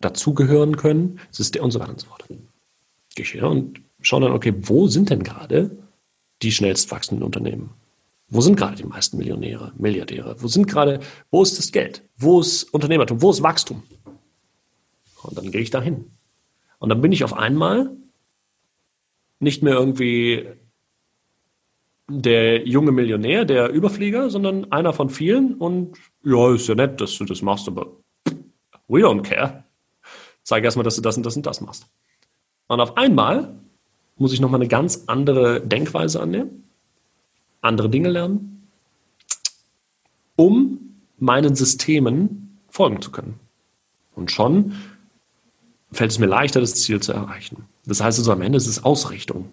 dazugehören 0.00 0.76
können, 0.76 1.20
System 1.30 1.64
und 1.64 1.70
so 1.70 1.80
weiter 1.80 1.90
und 1.90 2.00
so 2.00 2.06
fort. 2.06 2.24
Gehe 2.28 3.24
ich 3.24 3.34
her 3.34 3.48
und 3.48 3.80
schaue 4.00 4.22
dann, 4.22 4.32
okay, 4.32 4.54
wo 4.56 4.88
sind 4.88 5.10
denn 5.10 5.22
gerade 5.22 5.70
die 6.42 6.52
schnellst 6.52 6.90
wachsenden 6.90 7.24
Unternehmen? 7.24 7.70
Wo 8.28 8.40
sind 8.40 8.56
gerade 8.56 8.76
die 8.76 8.84
meisten 8.84 9.18
Millionäre, 9.18 9.72
Milliardäre? 9.76 10.36
Wo 10.40 10.48
sind 10.48 10.66
gerade, 10.66 11.00
wo 11.30 11.42
ist 11.42 11.58
das 11.58 11.70
Geld? 11.70 12.02
Wo 12.16 12.40
ist 12.40 12.64
Unternehmertum? 12.74 13.22
Wo 13.22 13.30
ist 13.30 13.42
Wachstum? 13.42 13.82
Und 15.22 15.38
dann 15.38 15.50
gehe 15.50 15.60
ich 15.60 15.70
dahin. 15.70 16.10
Und 16.78 16.88
dann 16.88 17.00
bin 17.00 17.12
ich 17.12 17.24
auf 17.24 17.32
einmal 17.34 17.90
nicht 19.38 19.62
mehr 19.62 19.74
irgendwie 19.74 20.46
der 22.08 22.66
junge 22.66 22.92
Millionär, 22.92 23.44
der 23.44 23.70
Überflieger, 23.70 24.30
sondern 24.30 24.70
einer 24.72 24.92
von 24.92 25.10
vielen. 25.10 25.54
Und 25.54 25.96
ja, 26.22 26.54
ist 26.54 26.68
ja 26.68 26.74
nett, 26.74 27.00
dass 27.00 27.16
du 27.16 27.24
das 27.24 27.42
machst, 27.42 27.68
aber 27.68 27.86
we 28.88 29.00
don't 29.00 29.22
care. 29.22 29.64
Zeig 30.42 30.64
erstmal, 30.64 30.84
dass 30.84 30.96
du 30.96 31.00
das 31.00 31.16
und 31.16 31.24
das 31.24 31.36
und 31.36 31.46
das 31.46 31.60
machst. 31.60 31.86
Und 32.68 32.80
auf 32.80 32.96
einmal 32.96 33.54
muss 34.16 34.32
ich 34.32 34.40
nochmal 34.40 34.60
eine 34.60 34.68
ganz 34.68 35.04
andere 35.06 35.60
Denkweise 35.60 36.20
annehmen, 36.20 36.68
andere 37.60 37.88
Dinge 37.88 38.10
lernen, 38.10 38.68
um 40.36 40.78
meinen 41.18 41.54
Systemen 41.54 42.58
folgen 42.68 43.00
zu 43.00 43.10
können. 43.10 43.40
Und 44.14 44.30
schon 44.30 44.74
fällt 45.92 46.10
es 46.10 46.18
mir 46.18 46.26
leichter, 46.26 46.60
das 46.60 46.74
Ziel 46.74 47.00
zu 47.00 47.12
erreichen. 47.12 47.64
Das 47.86 48.02
heißt 48.02 48.18
also, 48.18 48.32
am 48.32 48.42
Ende 48.42 48.56
ist 48.56 48.66
es 48.66 48.84
Ausrichtung. 48.84 49.50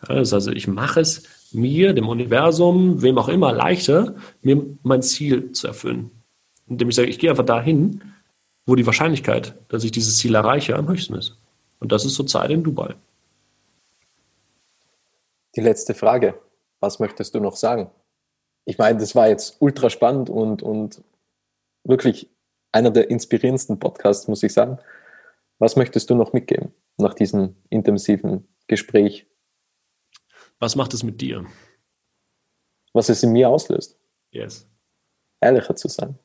das 0.00 0.10
heißt 0.10 0.34
also, 0.34 0.52
ich 0.52 0.68
mache 0.68 1.00
es 1.00 1.41
mir, 1.54 1.92
dem 1.92 2.08
Universum, 2.08 3.02
wem 3.02 3.18
auch 3.18 3.28
immer, 3.28 3.52
leichter, 3.52 4.14
mir 4.42 4.64
mein 4.82 5.02
Ziel 5.02 5.52
zu 5.52 5.66
erfüllen. 5.68 6.10
Indem 6.66 6.88
ich 6.88 6.96
sage, 6.96 7.08
ich 7.08 7.18
gehe 7.18 7.30
einfach 7.30 7.44
dahin, 7.44 8.02
wo 8.66 8.74
die 8.74 8.86
Wahrscheinlichkeit, 8.86 9.54
dass 9.68 9.84
ich 9.84 9.90
dieses 9.90 10.18
Ziel 10.18 10.34
erreiche, 10.34 10.76
am 10.76 10.88
höchsten 10.88 11.14
ist. 11.14 11.36
Und 11.80 11.92
das 11.92 12.04
ist 12.04 12.14
zurzeit 12.14 12.50
in 12.50 12.62
Dubai. 12.62 12.94
Die 15.56 15.60
letzte 15.60 15.94
Frage. 15.94 16.34
Was 16.80 16.98
möchtest 16.98 17.34
du 17.34 17.40
noch 17.40 17.56
sagen? 17.56 17.90
Ich 18.64 18.78
meine, 18.78 18.98
das 18.98 19.14
war 19.14 19.28
jetzt 19.28 19.56
ultra 19.60 19.90
spannend 19.90 20.30
und, 20.30 20.62
und 20.62 21.02
wirklich 21.84 22.28
einer 22.72 22.90
der 22.90 23.10
inspirierendsten 23.10 23.78
Podcasts, 23.78 24.28
muss 24.28 24.42
ich 24.42 24.52
sagen. 24.52 24.78
Was 25.58 25.76
möchtest 25.76 26.10
du 26.10 26.14
noch 26.14 26.32
mitgeben 26.32 26.72
nach 26.96 27.14
diesem 27.14 27.56
intensiven 27.70 28.48
Gespräch? 28.66 29.26
Was 30.62 30.76
macht 30.76 30.94
es 30.94 31.02
mit 31.02 31.20
dir? 31.20 31.44
Was 32.92 33.08
es 33.08 33.24
in 33.24 33.32
mir 33.32 33.48
auslöst? 33.48 33.98
Yes. 34.30 34.64
Ehrlicher 35.40 35.74
zu 35.74 35.88
sein. 35.88 36.16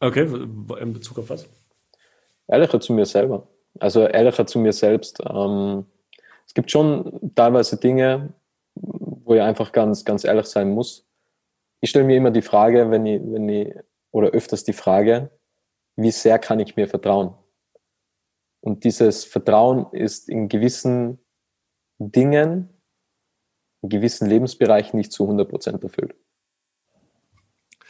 Okay, 0.00 0.24
in 0.24 0.92
Bezug 0.92 1.18
auf 1.18 1.30
was? 1.30 1.48
Ehrlicher 2.46 2.78
zu 2.78 2.92
mir 2.92 3.06
selber. 3.06 3.48
Also 3.78 4.06
ehrlicher 4.06 4.46
zu 4.46 4.58
mir 4.58 4.74
selbst. 4.74 5.18
Ähm, 5.26 5.86
es 6.46 6.52
gibt 6.52 6.70
schon 6.70 7.32
teilweise 7.34 7.78
Dinge, 7.78 8.34
wo 8.74 9.32
ich 9.32 9.40
einfach 9.40 9.72
ganz, 9.72 10.04
ganz 10.04 10.24
ehrlich 10.24 10.44
sein 10.44 10.68
muss. 10.68 11.08
Ich 11.80 11.88
stelle 11.88 12.04
mir 12.04 12.18
immer 12.18 12.30
die 12.30 12.42
Frage, 12.42 12.90
wenn 12.90 13.06
ich, 13.06 13.22
wenn 13.24 13.48
ich, 13.48 13.74
oder 14.10 14.28
öfters 14.28 14.62
die 14.62 14.74
Frage, 14.74 15.30
wie 15.96 16.10
sehr 16.10 16.38
kann 16.38 16.60
ich 16.60 16.76
mir 16.76 16.86
vertrauen? 16.86 17.32
Und 18.60 18.84
dieses 18.84 19.24
Vertrauen 19.24 19.86
ist 19.92 20.28
in 20.28 20.50
gewissen 20.50 21.18
Dingen, 21.98 22.68
in 23.82 23.88
gewissen 23.88 24.28
Lebensbereichen 24.28 24.96
nicht 24.96 25.12
zu 25.12 25.28
100% 25.28 25.82
erfüllt. 25.82 26.14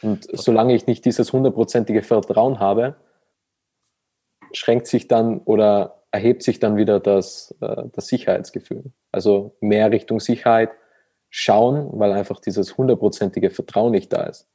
Und 0.01 0.27
solange 0.33 0.73
ich 0.73 0.87
nicht 0.87 1.05
dieses 1.05 1.31
hundertprozentige 1.31 2.01
Vertrauen 2.01 2.59
habe, 2.59 2.95
schränkt 4.53 4.87
sich 4.87 5.07
dann 5.07 5.39
oder 5.39 6.03
erhebt 6.11 6.43
sich 6.43 6.59
dann 6.59 6.75
wieder 6.75 6.99
das, 6.99 7.55
äh, 7.61 7.83
das 7.91 8.07
Sicherheitsgefühl. 8.07 8.91
Also 9.11 9.55
mehr 9.61 9.91
Richtung 9.91 10.19
Sicherheit 10.19 10.71
schauen, 11.29 11.89
weil 11.93 12.11
einfach 12.11 12.39
dieses 12.39 12.77
hundertprozentige 12.77 13.49
Vertrauen 13.49 13.91
nicht 13.91 14.11
da 14.11 14.23
ist. 14.23 14.49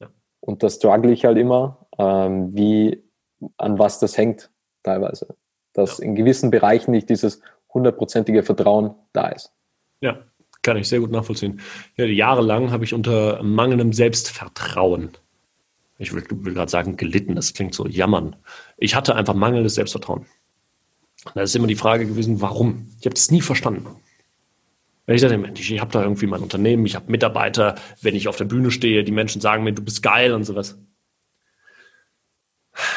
Ja. 0.00 0.10
Und 0.40 0.62
das 0.62 0.76
struggle 0.76 1.12
ich 1.12 1.24
halt 1.24 1.38
immer, 1.38 1.86
ähm, 1.98 2.54
wie 2.54 3.02
an 3.56 3.78
was 3.78 3.98
das 3.98 4.18
hängt 4.18 4.50
teilweise. 4.82 5.34
Dass 5.72 5.98
ja. 5.98 6.04
in 6.04 6.14
gewissen 6.14 6.50
Bereichen 6.50 6.90
nicht 6.90 7.08
dieses 7.08 7.40
hundertprozentige 7.72 8.42
Vertrauen 8.42 8.94
da 9.14 9.28
ist. 9.28 9.54
Ja, 10.00 10.18
kann 10.62 10.76
ich 10.76 10.88
sehr 10.88 11.00
gut 11.00 11.10
nachvollziehen. 11.10 11.60
Ja, 11.96 12.04
jahrelang 12.04 12.70
habe 12.70 12.84
ich 12.84 12.94
unter 12.94 13.42
mangelndem 13.42 13.92
Selbstvertrauen 13.92 15.10
ich 16.02 16.12
will, 16.12 16.24
will 16.30 16.54
gerade 16.54 16.70
sagen, 16.70 16.96
gelitten, 16.96 17.36
das 17.36 17.54
klingt 17.54 17.74
so 17.74 17.86
jammern. 17.86 18.36
Ich 18.76 18.94
hatte 18.96 19.14
einfach 19.14 19.34
mangelndes 19.34 19.76
Selbstvertrauen. 19.76 20.26
Da 21.34 21.42
ist 21.42 21.54
immer 21.54 21.68
die 21.68 21.76
Frage 21.76 22.06
gewesen, 22.06 22.40
warum? 22.40 22.88
Ich 22.98 23.06
habe 23.06 23.14
das 23.14 23.30
nie 23.30 23.40
verstanden. 23.40 23.86
Ich 25.06 25.20
dachte, 25.20 25.38
Mensch, 25.38 25.70
ich 25.70 25.80
habe 25.80 25.92
da 25.92 26.02
irgendwie 26.02 26.26
mein 26.26 26.42
Unternehmen, 26.42 26.86
ich 26.86 26.96
habe 26.96 27.10
Mitarbeiter, 27.10 27.76
wenn 28.00 28.16
ich 28.16 28.28
auf 28.28 28.36
der 28.36 28.44
Bühne 28.44 28.70
stehe, 28.70 29.04
die 29.04 29.12
Menschen 29.12 29.40
sagen 29.40 29.62
mir, 29.62 29.72
du 29.72 29.82
bist 29.82 30.02
geil 30.02 30.32
und 30.32 30.44
sowas. 30.44 30.78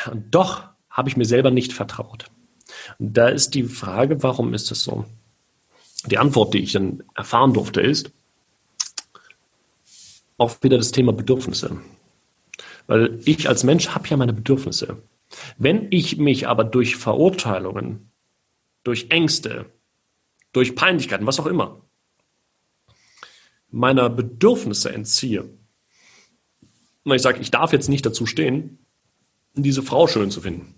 Und 0.09 0.33
doch 0.33 0.69
habe 0.89 1.09
ich 1.09 1.17
mir 1.17 1.25
selber 1.25 1.51
nicht 1.51 1.73
vertraut. 1.73 2.31
Und 2.97 3.15
da 3.15 3.27
ist 3.27 3.53
die 3.53 3.63
Frage, 3.63 4.23
warum 4.23 4.53
ist 4.53 4.71
das 4.71 4.83
so? 4.83 5.05
Die 6.07 6.17
Antwort, 6.17 6.53
die 6.53 6.59
ich 6.59 6.73
dann 6.73 7.03
erfahren 7.15 7.53
durfte, 7.53 7.81
ist 7.81 8.11
auch 10.37 10.61
wieder 10.61 10.77
das 10.77 10.91
Thema 10.91 11.13
Bedürfnisse. 11.13 11.77
Weil 12.87 13.19
ich 13.25 13.47
als 13.47 13.63
Mensch 13.63 13.89
habe 13.89 14.07
ja 14.07 14.17
meine 14.17 14.33
Bedürfnisse. 14.33 15.01
Wenn 15.57 15.87
ich 15.91 16.17
mich 16.17 16.47
aber 16.47 16.63
durch 16.63 16.97
Verurteilungen 16.97 18.11
durch 18.85 19.07
Ängste, 19.09 19.65
durch 20.53 20.75
Peinlichkeiten, 20.75 21.27
was 21.27 21.39
auch 21.41 21.47
immer, 21.47 21.81
meiner 23.69 24.09
Bedürfnisse 24.09 24.93
entziehe, 24.93 25.49
und 27.03 27.13
ich 27.13 27.21
sage, 27.21 27.41
ich 27.41 27.51
darf 27.51 27.73
jetzt 27.73 27.89
nicht 27.89 28.05
dazu 28.05 28.25
stehen, 28.25 28.79
diese 29.53 29.83
Frau 29.83 30.07
schön 30.07 30.31
zu 30.31 30.41
finden. 30.41 30.75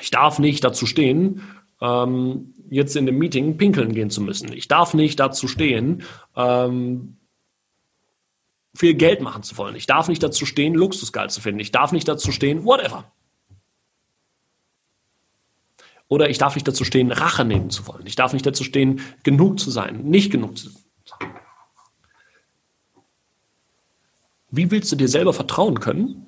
Ich 0.00 0.10
darf 0.10 0.38
nicht 0.38 0.64
dazu 0.64 0.86
stehen, 0.86 1.42
ähm, 1.80 2.53
jetzt 2.70 2.96
in 2.96 3.06
dem 3.06 3.18
Meeting 3.18 3.56
pinkeln 3.56 3.94
gehen 3.94 4.10
zu 4.10 4.20
müssen. 4.20 4.52
Ich 4.52 4.68
darf 4.68 4.94
nicht 4.94 5.20
dazu 5.20 5.48
stehen, 5.48 6.02
ähm, 6.36 7.16
viel 8.74 8.94
Geld 8.94 9.20
machen 9.20 9.42
zu 9.42 9.56
wollen. 9.56 9.76
Ich 9.76 9.86
darf 9.86 10.08
nicht 10.08 10.22
dazu 10.22 10.46
stehen, 10.46 10.74
Luxusgeil 10.74 11.30
zu 11.30 11.40
finden. 11.40 11.60
Ich 11.60 11.72
darf 11.72 11.92
nicht 11.92 12.08
dazu 12.08 12.32
stehen, 12.32 12.64
whatever. 12.64 13.12
Oder 16.08 16.28
ich 16.28 16.38
darf 16.38 16.54
nicht 16.54 16.68
dazu 16.68 16.84
stehen, 16.84 17.12
Rache 17.12 17.44
nehmen 17.44 17.70
zu 17.70 17.86
wollen. 17.86 18.06
Ich 18.06 18.16
darf 18.16 18.32
nicht 18.32 18.44
dazu 18.44 18.64
stehen, 18.64 19.00
genug 19.22 19.58
zu 19.58 19.70
sein, 19.70 20.04
nicht 20.04 20.30
genug 20.30 20.58
zu 20.58 20.70
sein. 20.70 20.80
Wie 24.50 24.70
willst 24.70 24.92
du 24.92 24.96
dir 24.96 25.08
selber 25.08 25.32
vertrauen 25.32 25.80
können, 25.80 26.26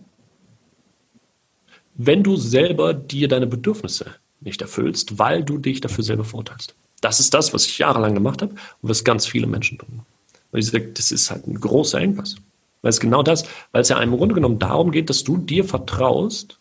wenn 1.95 2.23
du 2.23 2.37
selber 2.37 2.95
dir 2.95 3.29
deine 3.29 3.47
Bedürfnisse 3.47 4.17
nicht 4.41 4.63
erfüllst, 4.63 5.19
weil 5.19 5.43
du 5.43 5.59
dich 5.59 5.81
dafür 5.81 6.05
selber 6.05 6.25
verurteilst? 6.25 6.75
Das 7.01 7.21
ist 7.21 7.35
das, 7.35 7.53
was 7.53 7.67
ich 7.67 7.79
jahrelang 7.79 8.15
gemacht 8.15 8.43
habe 8.43 8.53
und 8.53 8.89
was 8.89 9.05
ganz 9.05 9.27
viele 9.27 9.47
Menschen 9.47 9.79
tun. 9.79 10.03
Weil 10.51 10.61
ich 10.61 10.67
sage, 10.67 10.89
das 10.93 11.13
ist 11.13 11.31
halt 11.31 11.47
ein 11.47 11.61
großer 11.61 12.01
Engpass. 12.01 12.37
Weil 12.83 12.91
es 12.91 13.01
genau 13.01 13.23
das, 13.23 13.45
weil 13.73 13.83
es 13.83 13.89
ja 13.89 14.01
im 14.01 14.17
Grunde 14.17 14.35
genommen 14.35 14.59
darum 14.59 14.91
geht, 14.91 15.11
dass 15.11 15.25
du 15.25 15.37
dir 15.37 15.65
vertraust, 15.65 16.59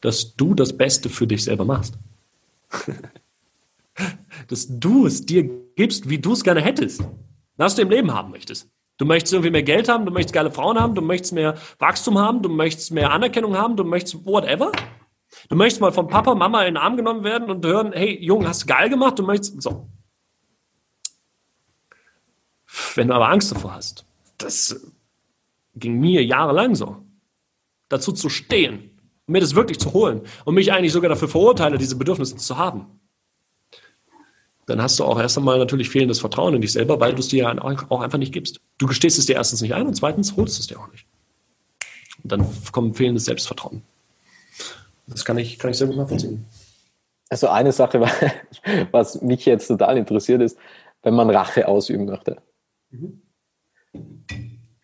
dass 0.00 0.36
du 0.36 0.54
das 0.54 0.76
Beste 0.76 1.08
für 1.08 1.26
dich 1.26 1.44
selber 1.44 1.64
machst. 1.64 1.94
dass 4.48 4.66
du 4.68 5.06
es 5.06 5.26
dir 5.26 5.48
gibst, 5.76 6.08
wie 6.08 6.18
du 6.18 6.32
es 6.32 6.44
gerne 6.44 6.60
hättest, 6.60 7.02
was 7.56 7.74
du 7.74 7.82
im 7.82 7.90
Leben 7.90 8.12
haben 8.12 8.30
möchtest. 8.30 8.68
Du 8.98 9.06
möchtest 9.06 9.32
irgendwie 9.32 9.50
mehr 9.50 9.62
Geld 9.62 9.88
haben, 9.88 10.04
du 10.04 10.12
möchtest 10.12 10.34
geile 10.34 10.50
Frauen 10.50 10.78
haben, 10.78 10.94
du 10.94 11.00
möchtest 11.00 11.32
mehr 11.32 11.56
Wachstum 11.78 12.18
haben, 12.18 12.42
du 12.42 12.50
möchtest 12.50 12.90
mehr 12.90 13.10
Anerkennung 13.10 13.56
haben, 13.56 13.76
du 13.76 13.84
möchtest 13.84 14.26
whatever. 14.26 14.72
Du 15.48 15.56
möchtest 15.56 15.80
mal 15.80 15.92
von 15.92 16.08
Papa, 16.08 16.34
Mama 16.34 16.62
in 16.62 16.74
den 16.74 16.76
Arm 16.76 16.96
genommen 16.96 17.24
werden 17.24 17.50
und 17.50 17.64
hören, 17.64 17.92
hey, 17.92 18.18
Junge, 18.20 18.48
hast 18.48 18.62
du 18.62 18.66
geil 18.66 18.88
gemacht, 18.88 19.18
du 19.18 19.22
möchtest, 19.22 19.60
so. 19.62 19.88
Wenn 22.94 23.08
du 23.08 23.14
aber 23.14 23.28
Angst 23.28 23.52
davor 23.52 23.74
hast, 23.74 24.04
das 24.38 24.92
ging 25.74 26.00
mir 26.00 26.24
jahrelang 26.24 26.74
so, 26.74 27.04
dazu 27.88 28.12
zu 28.12 28.28
stehen, 28.28 28.90
mir 29.26 29.40
das 29.40 29.54
wirklich 29.54 29.78
zu 29.78 29.92
holen 29.92 30.22
und 30.44 30.54
mich 30.54 30.72
eigentlich 30.72 30.92
sogar 30.92 31.08
dafür 31.08 31.28
verurteile, 31.28 31.78
diese 31.78 31.96
Bedürfnisse 31.96 32.36
zu 32.36 32.58
haben, 32.58 33.00
dann 34.66 34.82
hast 34.82 34.98
du 34.98 35.04
auch 35.04 35.18
erst 35.18 35.36
einmal 35.38 35.58
natürlich 35.58 35.90
fehlendes 35.90 36.20
Vertrauen 36.20 36.54
in 36.54 36.60
dich 36.60 36.72
selber, 36.72 37.00
weil 37.00 37.12
du 37.12 37.20
es 37.20 37.28
dir 37.28 37.42
ja 37.42 37.62
auch 37.62 38.00
einfach 38.00 38.18
nicht 38.18 38.32
gibst. 38.32 38.60
Du 38.78 38.86
gestehst 38.86 39.18
es 39.18 39.26
dir 39.26 39.34
erstens 39.34 39.62
nicht 39.62 39.74
ein 39.74 39.86
und 39.86 39.94
zweitens 39.94 40.36
holst 40.36 40.58
du 40.58 40.60
es 40.60 40.66
dir 40.68 40.78
auch 40.78 40.90
nicht. 40.92 41.06
Und 42.22 42.30
dann 42.30 42.46
kommt 42.70 42.96
fehlendes 42.96 43.24
Selbstvertrauen. 43.24 43.82
Das 45.10 45.24
kann 45.24 45.38
ich, 45.38 45.58
kann 45.58 45.70
ich 45.70 45.78
sehr 45.78 45.86
gut 45.86 45.96
nachvollziehen. 45.96 46.46
Also 47.28 47.48
eine 47.48 47.72
Sache, 47.72 48.00
was 48.90 49.22
mich 49.22 49.44
jetzt 49.44 49.68
total 49.68 49.98
interessiert 49.98 50.42
ist, 50.42 50.58
wenn 51.02 51.14
man 51.14 51.30
Rache 51.30 51.68
ausüben 51.68 52.06
möchte. 52.06 52.42
Mhm. 52.90 53.22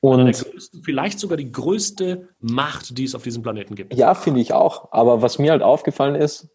Und 0.00 0.32
größte, 0.32 0.78
vielleicht 0.84 1.18
sogar 1.18 1.36
die 1.36 1.50
größte 1.50 2.28
Macht, 2.38 2.96
die 2.96 3.04
es 3.04 3.14
auf 3.14 3.22
diesem 3.22 3.42
Planeten 3.42 3.74
gibt. 3.74 3.94
Ja, 3.94 4.14
finde 4.14 4.40
ich 4.40 4.52
auch. 4.52 4.92
Aber 4.92 5.22
was 5.22 5.38
mir 5.38 5.50
halt 5.50 5.62
aufgefallen 5.62 6.14
ist, 6.14 6.48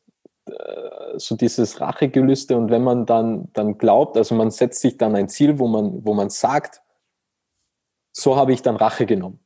äh, 0.45 1.17
so 1.17 1.35
dieses 1.35 1.81
Rachegelüste 1.81 2.55
und 2.55 2.71
wenn 2.71 2.83
man 2.83 3.05
dann, 3.05 3.51
dann 3.53 3.77
glaubt, 3.77 4.15
also 4.15 4.35
man 4.35 4.51
setzt 4.51 4.79
sich 4.81 4.97
dann 4.97 5.15
ein 5.15 5.27
Ziel, 5.27 5.59
wo 5.59 5.67
man, 5.67 6.05
wo 6.05 6.13
man 6.13 6.29
sagt, 6.29 6.81
so 8.13 8.37
habe 8.37 8.53
ich 8.53 8.61
dann 8.61 8.77
Rache 8.77 9.05
genommen. 9.05 9.43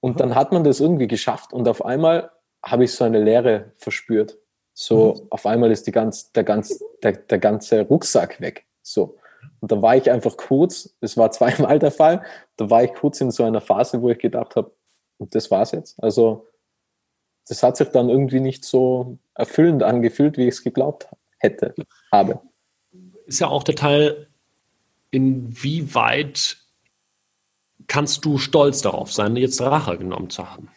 Und 0.00 0.20
dann 0.20 0.34
hat 0.34 0.52
man 0.52 0.64
das 0.64 0.80
irgendwie 0.80 1.06
geschafft 1.06 1.52
und 1.52 1.68
auf 1.68 1.84
einmal 1.84 2.30
habe 2.64 2.84
ich 2.84 2.92
so 2.92 3.04
eine 3.04 3.22
Leere 3.22 3.72
verspürt. 3.76 4.38
So 4.74 5.14
mhm. 5.14 5.26
auf 5.30 5.46
einmal 5.46 5.70
ist 5.70 5.86
die 5.86 5.92
ganz, 5.92 6.32
der, 6.32 6.44
ganz, 6.44 6.82
der, 7.02 7.12
der 7.12 7.38
ganze 7.38 7.82
Rucksack 7.82 8.40
weg. 8.40 8.66
So. 8.82 9.18
Und 9.60 9.70
da 9.70 9.80
war 9.80 9.96
ich 9.96 10.10
einfach 10.10 10.36
kurz, 10.36 10.94
das 11.00 11.16
war 11.16 11.30
zweimal 11.32 11.78
der 11.78 11.92
Fall, 11.92 12.22
da 12.56 12.70
war 12.70 12.84
ich 12.84 12.94
kurz 12.94 13.20
in 13.20 13.30
so 13.30 13.44
einer 13.44 13.60
Phase, 13.60 14.00
wo 14.02 14.10
ich 14.10 14.18
gedacht 14.18 14.56
habe, 14.56 14.72
und 15.18 15.34
das 15.34 15.50
war's 15.50 15.72
jetzt. 15.72 16.02
Also 16.02 16.48
das 17.48 17.62
hat 17.62 17.76
sich 17.76 17.88
dann 17.88 18.08
irgendwie 18.08 18.40
nicht 18.40 18.64
so 18.64 19.18
erfüllend 19.34 19.82
angefühlt, 19.82 20.36
wie 20.36 20.48
ich 20.48 20.54
es 20.54 20.62
geglaubt 20.62 21.08
hätte, 21.38 21.74
habe. 22.10 22.40
Ist 23.26 23.40
ja 23.40 23.48
auch 23.48 23.62
der 23.62 23.76
Teil, 23.76 24.28
inwieweit 25.10 26.58
kannst 27.86 28.24
du 28.24 28.38
stolz 28.38 28.82
darauf 28.82 29.12
sein, 29.12 29.36
jetzt 29.36 29.60
Rache 29.60 29.98
genommen 29.98 30.30
zu 30.30 30.50
haben? 30.50 30.70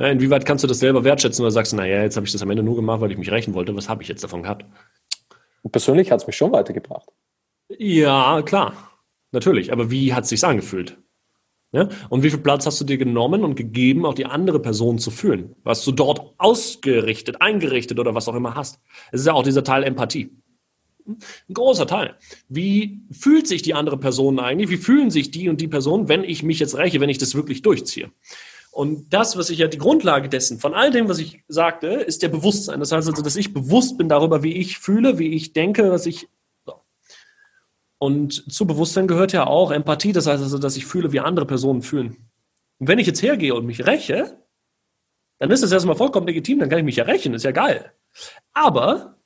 Inwieweit 0.00 0.46
kannst 0.46 0.64
du 0.64 0.68
das 0.68 0.78
selber 0.78 1.04
wertschätzen 1.04 1.44
oder 1.44 1.52
sagst, 1.52 1.74
naja, 1.74 2.02
jetzt 2.02 2.16
habe 2.16 2.26
ich 2.26 2.32
das 2.32 2.42
am 2.42 2.50
Ende 2.50 2.62
nur 2.62 2.76
gemacht, 2.76 3.02
weil 3.02 3.12
ich 3.12 3.18
mich 3.18 3.30
rächen 3.30 3.52
wollte, 3.52 3.76
was 3.76 3.88
habe 3.88 4.02
ich 4.02 4.08
jetzt 4.08 4.24
davon 4.24 4.42
gehabt? 4.42 4.64
Persönlich 5.70 6.10
hat 6.10 6.20
es 6.20 6.26
mich 6.26 6.36
schon 6.36 6.52
weitergebracht. 6.52 7.08
Ja, 7.68 8.40
klar. 8.42 8.90
Natürlich. 9.32 9.72
Aber 9.72 9.90
wie 9.90 10.14
hat 10.14 10.24
es 10.24 10.30
sich 10.30 10.42
angefühlt? 10.42 10.96
Ja? 11.72 11.88
Und 12.08 12.22
wie 12.22 12.30
viel 12.30 12.40
Platz 12.40 12.66
hast 12.66 12.80
du 12.80 12.84
dir 12.84 12.98
genommen 12.98 13.44
und 13.44 13.54
gegeben, 13.54 14.06
auch 14.06 14.14
die 14.14 14.26
andere 14.26 14.60
Person 14.60 14.98
zu 14.98 15.10
fühlen? 15.10 15.54
Was 15.62 15.84
du 15.84 15.92
dort 15.92 16.34
ausgerichtet, 16.38 17.40
eingerichtet 17.40 17.98
oder 18.00 18.14
was 18.14 18.26
auch 18.28 18.34
immer 18.34 18.54
hast. 18.54 18.80
Es 19.12 19.20
ist 19.20 19.26
ja 19.26 19.34
auch 19.34 19.44
dieser 19.44 19.62
Teil 19.62 19.84
Empathie. 19.84 20.30
Ein 21.06 21.54
großer 21.54 21.86
Teil. 21.86 22.16
Wie 22.48 23.02
fühlt 23.10 23.46
sich 23.46 23.62
die 23.62 23.74
andere 23.74 23.98
Person 23.98 24.38
eigentlich? 24.38 24.70
Wie 24.70 24.76
fühlen 24.76 25.10
sich 25.10 25.30
die 25.30 25.48
und 25.48 25.60
die 25.60 25.68
Person, 25.68 26.08
wenn 26.08 26.24
ich 26.24 26.42
mich 26.42 26.58
jetzt 26.58 26.76
räche, 26.76 27.00
wenn 27.00 27.08
ich 27.08 27.18
das 27.18 27.34
wirklich 27.34 27.62
durchziehe? 27.62 28.10
Und 28.80 29.12
das, 29.12 29.36
was 29.36 29.50
ich 29.50 29.58
ja 29.58 29.66
die 29.68 29.76
Grundlage 29.76 30.30
dessen, 30.30 30.58
von 30.58 30.72
all 30.72 30.90
dem, 30.90 31.06
was 31.06 31.18
ich 31.18 31.44
sagte, 31.48 31.88
ist 31.88 32.22
der 32.22 32.30
Bewusstsein. 32.30 32.80
Das 32.80 32.92
heißt 32.92 33.06
also, 33.06 33.20
dass 33.20 33.36
ich 33.36 33.52
bewusst 33.52 33.98
bin 33.98 34.08
darüber, 34.08 34.42
wie 34.42 34.56
ich 34.56 34.78
fühle, 34.78 35.18
wie 35.18 35.34
ich 35.34 35.52
denke, 35.52 35.90
was 35.90 36.06
ich 36.06 36.28
und 37.98 38.50
zu 38.50 38.66
Bewusstsein 38.66 39.06
gehört 39.06 39.34
ja 39.34 39.46
auch 39.46 39.70
Empathie, 39.70 40.12
das 40.12 40.26
heißt 40.26 40.42
also, 40.42 40.56
dass 40.56 40.78
ich 40.78 40.86
fühle, 40.86 41.12
wie 41.12 41.20
andere 41.20 41.44
Personen 41.44 41.82
fühlen. 41.82 42.30
Und 42.78 42.88
wenn 42.88 42.98
ich 42.98 43.06
jetzt 43.06 43.20
hergehe 43.20 43.54
und 43.54 43.66
mich 43.66 43.86
räche, 43.86 44.38
dann 45.38 45.50
ist 45.50 45.62
das 45.62 45.72
erstmal 45.72 45.96
vollkommen 45.96 46.26
legitim, 46.26 46.58
dann 46.58 46.70
kann 46.70 46.78
ich 46.78 46.84
mich 46.86 46.96
ja 46.96 47.04
rächen, 47.04 47.34
ist 47.34 47.44
ja 47.44 47.52
geil. 47.52 47.92
Aber 48.54 49.19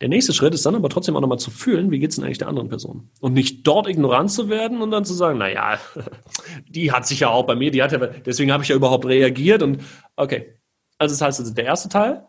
der 0.00 0.08
nächste 0.08 0.32
Schritt 0.34 0.52
ist 0.52 0.66
dann 0.66 0.74
aber 0.74 0.88
trotzdem 0.88 1.16
auch 1.16 1.20
nochmal 1.20 1.38
zu 1.38 1.50
fühlen, 1.50 1.90
wie 1.90 1.98
geht 1.98 2.10
es 2.10 2.16
denn 2.16 2.24
eigentlich 2.24 2.38
der 2.38 2.48
anderen 2.48 2.68
Person? 2.68 3.08
Und 3.20 3.32
nicht 3.32 3.66
dort 3.66 3.88
ignorant 3.88 4.30
zu 4.30 4.48
werden 4.48 4.82
und 4.82 4.90
dann 4.90 5.04
zu 5.04 5.14
sagen, 5.14 5.38
naja, 5.38 5.78
die 6.68 6.92
hat 6.92 7.06
sich 7.06 7.20
ja 7.20 7.28
auch 7.28 7.44
bei 7.44 7.54
mir, 7.54 7.70
die 7.70 7.82
hat 7.82 7.92
ja, 7.92 7.98
deswegen 7.98 8.52
habe 8.52 8.62
ich 8.62 8.68
ja 8.68 8.76
überhaupt 8.76 9.06
reagiert 9.06 9.62
und 9.62 9.82
okay. 10.16 10.54
Also 10.98 11.14
das 11.14 11.22
heißt, 11.22 11.40
also 11.40 11.54
der 11.54 11.64
erste 11.64 11.88
Teil, 11.88 12.26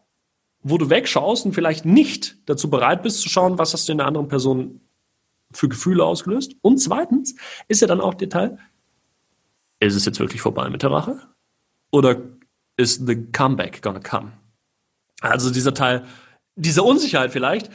wo 0.62 0.78
du 0.78 0.90
wegschaust 0.90 1.46
und 1.46 1.54
vielleicht 1.54 1.86
nicht 1.86 2.38
dazu 2.46 2.70
bereit 2.70 3.04
bist 3.04 3.22
zu 3.22 3.30
schauen, 3.30 3.58
was 3.58 3.74
hast 3.74 3.88
du 3.88 3.92
in 3.92 4.00
der 4.00 4.08
anderen 4.08 4.28
Person 4.28 4.82
für 5.52 5.70
Gefühle 5.70 6.04
ausgelöst? 6.04 6.56
Und 6.62 6.78
zweitens 6.78 7.36
ist 7.68 7.82
ja 7.82 7.88
dann 7.88 8.02
auch 8.02 8.14
der 8.14 8.30
Teil, 8.30 8.58
ist 9.80 9.96
es 9.96 10.06
jetzt 10.06 10.20
wirklich 10.20 10.42
vorbei 10.42 10.70
mit 10.70 10.84
der 10.84 10.92
Rache? 10.92 11.20
Oder 11.92 12.22
ist 12.76 13.08
the 13.08 13.16
comeback 13.32 13.82
gonna 13.82 14.00
come? 14.00 14.34
Also 15.22 15.50
dieser 15.52 15.74
Teil, 15.74 16.06
diese 16.58 16.84
Unsicherheit 16.84 17.32
vielleicht, 17.32 17.70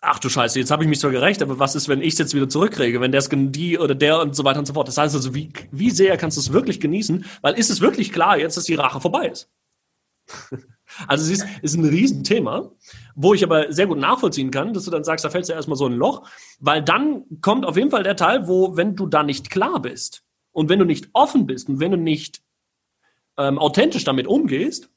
ach 0.00 0.18
du 0.18 0.28
Scheiße, 0.28 0.58
jetzt 0.58 0.70
habe 0.70 0.82
ich 0.82 0.88
mich 0.88 1.00
zwar 1.00 1.10
gerecht, 1.10 1.42
aber 1.42 1.58
was 1.58 1.74
ist, 1.74 1.88
wenn 1.88 2.02
ich 2.02 2.14
es 2.14 2.18
jetzt 2.18 2.34
wieder 2.34 2.48
zurückkriege, 2.48 3.00
wenn 3.00 3.12
der 3.12 3.22
die 3.22 3.78
oder 3.78 3.94
der 3.94 4.20
und 4.20 4.34
so 4.34 4.44
weiter 4.44 4.58
und 4.58 4.66
so 4.66 4.74
fort. 4.74 4.88
Das 4.88 4.98
heißt 4.98 5.14
also, 5.14 5.34
wie, 5.34 5.52
wie 5.70 5.90
sehr 5.90 6.16
kannst 6.16 6.36
du 6.36 6.40
es 6.40 6.52
wirklich 6.52 6.80
genießen? 6.80 7.24
Weil 7.42 7.54
ist 7.54 7.70
es 7.70 7.80
wirklich 7.80 8.12
klar 8.12 8.38
jetzt, 8.38 8.56
dass 8.56 8.64
die 8.64 8.74
Rache 8.74 9.00
vorbei 9.00 9.28
ist? 9.28 9.48
Also 11.06 11.24
es 11.24 11.38
ist, 11.38 11.46
ist 11.62 11.76
ein 11.76 11.84
Riesenthema, 11.84 12.68
wo 13.14 13.32
ich 13.32 13.44
aber 13.44 13.72
sehr 13.72 13.86
gut 13.86 13.98
nachvollziehen 13.98 14.50
kann, 14.50 14.74
dass 14.74 14.84
du 14.84 14.90
dann 14.90 15.04
sagst, 15.04 15.24
da 15.24 15.30
fällst 15.30 15.48
du 15.48 15.54
erstmal 15.54 15.76
so 15.76 15.86
ein 15.86 15.92
Loch, 15.92 16.28
weil 16.58 16.82
dann 16.82 17.22
kommt 17.40 17.64
auf 17.64 17.76
jeden 17.76 17.92
Fall 17.92 18.02
der 18.02 18.16
Teil, 18.16 18.48
wo, 18.48 18.76
wenn 18.76 18.96
du 18.96 19.06
da 19.06 19.22
nicht 19.22 19.50
klar 19.50 19.80
bist 19.80 20.24
und 20.50 20.68
wenn 20.68 20.80
du 20.80 20.84
nicht 20.84 21.08
offen 21.12 21.46
bist 21.46 21.68
und 21.68 21.78
wenn 21.78 21.92
du 21.92 21.96
nicht 21.96 22.42
ähm, 23.36 23.60
authentisch 23.60 24.02
damit 24.02 24.26
umgehst, 24.26 24.90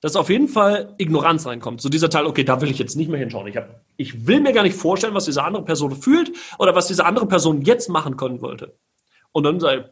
dass 0.00 0.16
auf 0.16 0.30
jeden 0.30 0.48
Fall 0.48 0.94
Ignoranz 0.98 1.46
reinkommt. 1.46 1.80
So 1.80 1.88
dieser 1.88 2.08
Teil, 2.08 2.26
okay, 2.26 2.42
da 2.42 2.60
will 2.60 2.70
ich 2.70 2.78
jetzt 2.78 2.96
nicht 2.96 3.10
mehr 3.10 3.20
hinschauen. 3.20 3.46
Ich, 3.46 3.56
hab, 3.56 3.80
ich 3.96 4.26
will 4.26 4.40
mir 4.40 4.52
gar 4.52 4.62
nicht 4.62 4.76
vorstellen, 4.76 5.14
was 5.14 5.26
diese 5.26 5.44
andere 5.44 5.64
Person 5.64 5.94
fühlt 5.94 6.32
oder 6.58 6.74
was 6.74 6.86
diese 6.86 7.04
andere 7.04 7.26
Person 7.26 7.62
jetzt 7.62 7.88
machen 7.88 8.16
können 8.16 8.40
wollte. 8.40 8.76
Und 9.32 9.44
dann 9.44 9.60
sei, 9.60 9.90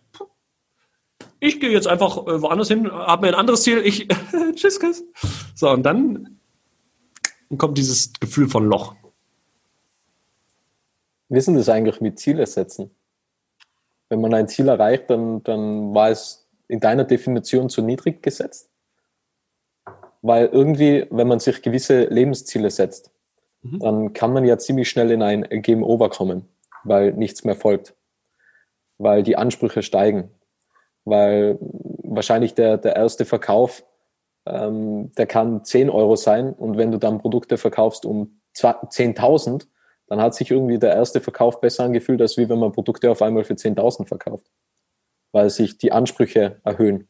ich 1.40 1.61
gehe 1.61 1.70
jetzt 1.70 1.86
einfach 1.86 2.26
äh, 2.26 2.42
woanders 2.42 2.68
hin, 2.68 2.90
habe 2.90 3.26
mir 3.26 3.32
ein 3.32 3.38
anderes 3.38 3.62
Ziel, 3.62 3.78
ich, 3.78 4.09
tschüss, 4.54 4.80
Chris. 4.80 5.04
So, 5.54 5.70
und 5.70 5.82
dann 5.84 6.38
kommt 7.56 7.76
dieses 7.78 8.12
Gefühl 8.18 8.48
von 8.48 8.66
Loch. 8.66 8.94
Denn 11.28 11.54
das 11.54 11.68
eigentlich 11.68 12.00
mit 12.00 12.18
Ziele 12.18 12.46
setzen? 12.46 12.90
Wenn 14.09 14.22
man 14.22 14.32
ein 14.32 14.48
Ziel 14.48 14.68
erreicht, 14.68 15.11
dann, 15.11 15.42
dann 15.42 15.94
war 15.94 16.09
es 16.09 16.48
in 16.66 16.80
deiner 16.80 17.04
Definition 17.04 17.68
zu 17.68 17.82
niedrig 17.82 18.22
gesetzt? 18.22 18.70
Weil 20.22 20.46
irgendwie, 20.46 21.06
wenn 21.10 21.28
man 21.28 21.40
sich 21.40 21.62
gewisse 21.62 22.04
Lebensziele 22.04 22.70
setzt, 22.70 23.10
mhm. 23.62 23.78
dann 23.80 24.12
kann 24.12 24.32
man 24.32 24.44
ja 24.44 24.58
ziemlich 24.58 24.88
schnell 24.88 25.10
in 25.10 25.22
ein 25.22 25.46
Game 25.62 25.82
Over 25.82 26.10
kommen, 26.10 26.48
weil 26.84 27.12
nichts 27.12 27.44
mehr 27.44 27.56
folgt, 27.56 27.94
weil 28.98 29.22
die 29.22 29.36
Ansprüche 29.36 29.82
steigen, 29.82 30.30
weil 31.04 31.58
wahrscheinlich 31.60 32.54
der, 32.54 32.78
der 32.78 32.96
erste 32.96 33.24
Verkauf, 33.24 33.84
ähm, 34.46 35.12
der 35.16 35.26
kann 35.26 35.64
10 35.64 35.90
Euro 35.90 36.16
sein 36.16 36.52
und 36.52 36.76
wenn 36.76 36.90
du 36.90 36.98
dann 36.98 37.20
Produkte 37.20 37.58
verkaufst 37.58 38.04
um 38.04 38.40
10.000, 38.56 39.66
dann 40.08 40.20
hat 40.20 40.34
sich 40.34 40.50
irgendwie 40.50 40.78
der 40.78 40.94
erste 40.94 41.20
Verkauf 41.20 41.60
besser 41.60 41.84
angefühlt, 41.84 42.20
als 42.20 42.36
wie 42.38 42.48
wenn 42.48 42.58
man 42.58 42.72
Produkte 42.72 43.10
auf 43.10 43.22
einmal 43.22 43.44
für 43.44 43.54
10.000 43.54 44.06
verkauft, 44.06 44.50
weil 45.32 45.50
sich 45.50 45.78
die 45.78 45.92
Ansprüche 45.92 46.60
erhöhen 46.64 47.08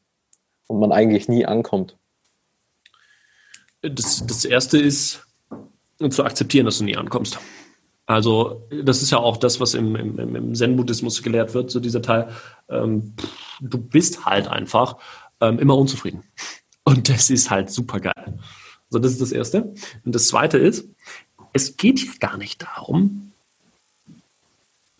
und 0.66 0.80
man 0.80 0.92
eigentlich 0.92 1.28
nie 1.28 1.46
ankommt. 1.46 1.96
Das, 3.82 4.26
das 4.26 4.44
erste 4.44 4.78
ist 4.78 5.26
zu 6.10 6.24
akzeptieren, 6.24 6.66
dass 6.66 6.78
du 6.78 6.84
nie 6.84 6.96
ankommst. 6.96 7.38
Also, 8.06 8.66
das 8.70 9.02
ist 9.02 9.10
ja 9.10 9.18
auch 9.18 9.36
das, 9.36 9.60
was 9.60 9.74
im, 9.74 9.94
im, 9.94 10.34
im 10.34 10.54
Zen-Buddhismus 10.54 11.22
gelehrt 11.22 11.52
wird, 11.52 11.70
so 11.70 11.78
dieser 11.78 12.00
Teil. 12.00 12.30
Ähm, 12.68 13.14
du 13.60 13.78
bist 13.78 14.24
halt 14.24 14.48
einfach 14.48 14.96
ähm, 15.40 15.58
immer 15.58 15.76
unzufrieden. 15.76 16.24
Und 16.84 17.10
das 17.10 17.28
ist 17.28 17.50
halt 17.50 17.70
super 17.70 18.00
geil. 18.00 18.38
So, 18.88 18.98
das 18.98 19.12
ist 19.12 19.20
das 19.20 19.32
Erste. 19.32 19.74
Und 20.04 20.14
das 20.14 20.28
Zweite 20.28 20.56
ist, 20.56 20.88
es 21.52 21.76
geht 21.76 21.98
hier 21.98 22.14
gar 22.18 22.38
nicht 22.38 22.62
darum, 22.62 23.27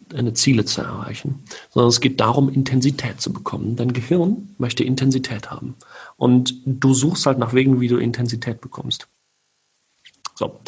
deine 0.09 0.35
Ziele 0.35 0.65
zu 0.65 0.81
erreichen, 0.83 1.45
sondern 1.71 1.89
es 1.89 2.01
geht 2.01 2.21
darum, 2.21 2.49
Intensität 2.49 3.21
zu 3.21 3.33
bekommen. 3.33 3.77
Dein 3.77 3.93
Gehirn 3.93 4.55
möchte 4.59 4.85
Intensität 4.85 5.51
haben. 5.51 5.75
Und 6.17 6.55
du 6.65 6.95
suchst 6.95 7.27
halt 7.27 7.39
nach 7.39 7.55
Wegen, 7.55 7.81
wie 7.81 7.89
du 7.89 7.97
Intensität 7.99 8.61
bekommst. 8.61 9.09
So. 10.35 10.61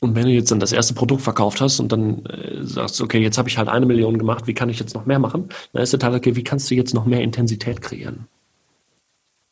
Und 0.00 0.14
wenn 0.14 0.26
du 0.26 0.30
jetzt 0.30 0.50
dann 0.50 0.60
das 0.60 0.72
erste 0.72 0.94
Produkt 0.94 1.22
verkauft 1.22 1.60
hast 1.60 1.80
und 1.80 1.90
dann 1.90 2.24
äh, 2.26 2.64
sagst, 2.64 3.00
okay, 3.00 3.18
jetzt 3.18 3.36
habe 3.36 3.48
ich 3.48 3.58
halt 3.58 3.68
eine 3.68 3.84
Million 3.84 4.16
gemacht, 4.16 4.46
wie 4.46 4.54
kann 4.54 4.68
ich 4.68 4.78
jetzt 4.78 4.94
noch 4.94 5.06
mehr 5.06 5.18
machen? 5.18 5.48
Dann 5.72 5.82
ist 5.82 5.92
der 5.92 6.00
Teil, 6.00 6.14
okay, 6.14 6.36
wie 6.36 6.44
kannst 6.44 6.70
du 6.70 6.74
jetzt 6.74 6.94
noch 6.94 7.04
mehr 7.04 7.20
Intensität 7.20 7.80
kreieren? 7.80 8.28